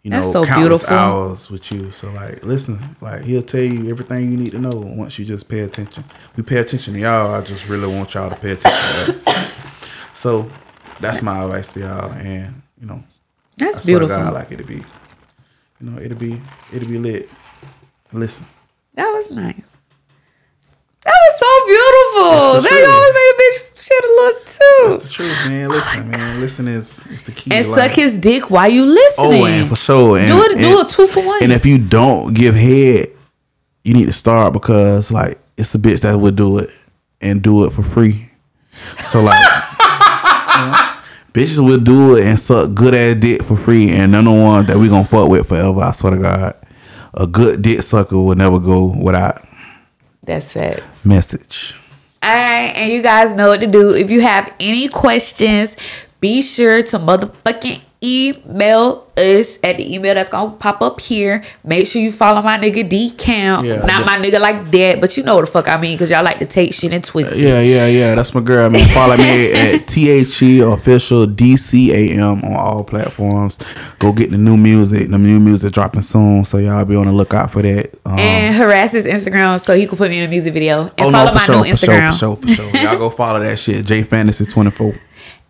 you 0.02 0.10
know, 0.10 0.18
That's 0.18 0.32
so 0.32 0.44
countless 0.44 0.82
beautiful. 0.82 0.98
hours 0.98 1.52
with 1.52 1.72
you. 1.72 1.92
So 1.92 2.10
like, 2.14 2.44
listen, 2.44 2.96
like 3.00 3.22
he'll 3.26 3.44
tell 3.44 3.62
you 3.62 3.92
everything 3.92 4.32
you 4.32 4.38
need 4.38 4.54
to 4.54 4.60
know 4.60 4.72
once 4.74 5.20
you 5.20 5.26
just 5.26 5.48
pay 5.48 5.60
attention. 5.60 6.04
We 6.36 6.42
pay 6.42 6.58
attention 6.58 6.96
to 6.96 7.00
y'all. 7.00 7.32
I 7.36 7.42
just 7.42 7.68
really 7.70 7.88
want 7.94 8.16
y'all 8.16 8.32
to 8.32 8.36
pay 8.36 8.54
attention 8.54 9.06
to 9.06 9.12
us. 9.12 9.26
So 10.16 10.50
that's 11.00 11.22
my 11.22 11.44
advice 11.44 11.72
to 11.74 11.80
y'all, 11.82 12.12
and 12.12 12.62
you 12.80 12.88
know, 12.88 13.04
That's 13.58 13.82
I 13.82 13.86
beautiful. 13.86 14.16
God, 14.16 14.34
like 14.34 14.52
it'll 14.52 14.66
be, 14.68 14.76
you 14.76 14.84
know, 15.82 16.00
it'll 16.02 16.18
be, 16.18 16.42
it'll 16.74 16.90
be 16.92 16.98
lit. 17.00 17.30
Listen, 18.12 18.46
That 18.96 19.08
was 19.12 19.30
nice. 19.32 19.78
That 21.04 21.14
was 21.14 21.40
so 21.40 21.66
beautiful. 21.68 22.54
The 22.56 22.62
That 22.62 22.70
truth. 22.70 22.90
always 22.90 23.14
made 23.14 23.32
a 23.32 23.38
bitch 23.42 23.84
shed 23.84 24.04
a 24.04 24.14
little 24.16 24.40
too. 24.42 24.90
that's 24.90 25.04
the 25.04 25.10
truth, 25.14 25.46
man. 25.48 25.66
Oh, 25.72 25.76
Listen, 25.76 26.10
man. 26.10 26.42
Listen 26.42 26.68
is, 26.68 27.06
is 27.08 27.24
the 27.24 27.32
key. 27.32 27.52
And 27.54 27.64
to 27.66 27.72
suck 27.74 27.92
his 27.92 28.18
dick 28.18 28.50
while 28.50 28.70
you 28.70 28.86
listening. 28.86 29.42
Oh, 29.42 29.46
and 29.46 29.70
for 29.70 29.76
sure. 29.76 30.18
And, 30.18 30.28
do 30.28 30.42
it. 30.44 30.58
Do 30.58 30.82
a 30.82 30.86
two 30.88 31.06
for 31.08 31.24
one. 31.24 31.44
And 31.44 31.52
if 31.52 31.64
you 31.66 31.78
don't 31.78 32.34
give 32.34 32.56
head, 32.56 33.10
you 33.84 33.94
need 33.94 34.08
to 34.08 34.14
start 34.14 34.54
because 34.54 35.12
like 35.12 35.38
it's 35.58 35.76
a 35.76 35.78
bitch 35.78 36.02
that 36.02 36.18
would 36.18 36.36
do 36.36 36.58
it 36.58 36.72
and 37.22 37.42
do 37.42 37.66
it 37.66 37.74
for 37.74 37.84
free. 37.84 38.30
So 39.04 39.22
like, 39.22 39.65
bitches 41.36 41.64
will 41.64 41.78
do 41.78 42.16
it 42.16 42.26
and 42.26 42.40
suck 42.40 42.74
good 42.74 42.96
ass 42.96 43.16
dick 43.16 43.44
for 43.44 43.58
free, 43.58 43.92
and 43.92 44.14
none 44.14 44.26
of 44.26 44.34
the 44.34 44.42
ones 44.42 44.68
that 44.68 44.78
we 44.78 44.88
gonna 44.88 45.04
fuck 45.04 45.28
with 45.28 45.48
forever. 45.50 45.82
I 45.82 45.92
swear 45.92 46.14
to 46.16 46.18
God, 46.18 46.56
a 47.14 47.28
good 47.28 47.62
dick 47.62 47.84
sucker 47.84 48.18
will 48.18 48.36
never 48.36 48.58
go 48.58 48.86
without 48.86 49.46
That's 50.24 50.54
facts. 50.54 51.06
message. 51.06 51.76
All 52.24 52.34
right, 52.34 52.72
and 52.76 52.90
you 52.92 53.02
guys 53.02 53.36
know 53.36 53.50
what 53.50 53.60
to 53.60 53.68
do. 53.68 53.94
If 53.94 54.10
you 54.10 54.22
have 54.22 54.56
any 54.62 54.88
questions, 54.88 55.76
be 56.22 56.42
sure 56.42 56.82
to 56.82 56.98
motherfucking 56.98 57.82
email 58.06 59.04
us 59.18 59.58
at 59.64 59.78
the 59.78 59.94
email 59.96 60.14
that's 60.14 60.30
gonna 60.30 60.52
pop 60.52 60.82
up 60.82 61.00
here. 61.00 61.42
Make 61.64 61.88
sure 61.88 62.02
you 62.02 62.12
follow 62.12 62.42
my 62.42 62.58
nigga 62.58 62.88
D 62.88 63.12
Cam. 63.12 63.64
Yeah, 63.64 63.78
Not 63.86 64.00
the- 64.02 64.06
my 64.06 64.18
nigga 64.18 64.40
like 64.42 64.70
that, 64.72 65.00
but 65.00 65.16
you 65.16 65.24
know 65.24 65.36
what 65.36 65.46
the 65.46 65.52
fuck 65.52 65.68
I 65.70 65.78
mean, 65.80 65.94
because 65.96 66.10
y'all 66.12 66.24
like 66.24 66.40
to 66.40 66.46
take 66.46 66.74
shit 66.74 66.92
and 66.92 67.04
twist 67.04 67.32
it. 67.32 67.38
Yeah, 67.40 67.62
yeah, 67.62 67.88
yeah. 67.88 68.16
That's 68.16 68.34
my 68.34 68.42
girl. 68.42 68.70
Man, 68.70 68.88
follow 68.90 69.16
me 69.18 69.52
at 69.76 69.88
THE 69.88 70.62
official 70.72 71.26
DCAM 71.28 72.44
on 72.44 72.54
all 72.54 72.84
platforms. 72.84 73.58
Go 74.00 74.12
get 74.12 74.32
the 74.32 74.38
new 74.38 74.58
music. 74.58 75.10
The 75.10 75.18
new 75.18 75.40
music 75.40 75.72
dropping 75.74 76.02
soon, 76.02 76.44
so 76.46 76.58
y'all 76.58 76.84
be 76.86 76.96
on 76.96 77.06
the 77.06 77.14
lookout 77.14 77.52
for 77.52 77.62
that. 77.62 77.94
Um, 78.06 78.20
And 78.20 78.56
harass 78.56 78.92
his 78.92 79.06
Instagram 79.06 79.60
so 79.60 79.76
he 79.76 79.88
can 79.88 79.98
put 79.98 80.10
me 80.10 80.18
in 80.18 80.24
a 80.26 80.28
music 80.28 80.54
video. 80.54 80.84
And 80.98 81.08
oh 81.08 81.12
follow 81.12 81.30
no, 81.30 81.34
my 81.34 81.46
sure, 81.46 81.64
new 81.64 81.72
for 81.76 81.86
sure, 81.86 81.94
Instagram. 81.96 82.12
for 82.12 82.18
sure, 82.18 82.36
for 82.36 82.48
sure. 82.50 82.82
Y'all 82.82 82.98
go 82.98 83.10
follow 83.10 83.40
that 83.40 83.58
shit. 83.58 83.86
J 83.86 84.04
Fantasy 84.04 84.46
twenty 84.46 84.72
four. 84.72 84.94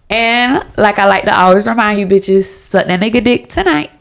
And 0.10 0.68
like 0.78 1.00
I 1.00 1.06
like 1.08 1.24
to 1.24 1.38
always 1.38 1.68
remind 1.68 2.00
you 2.00 2.08
bitches, 2.08 2.44
suck 2.44 2.86
that 2.88 3.00
nigga 3.00 3.24
dick 3.24 3.50
tonight. 3.50 3.92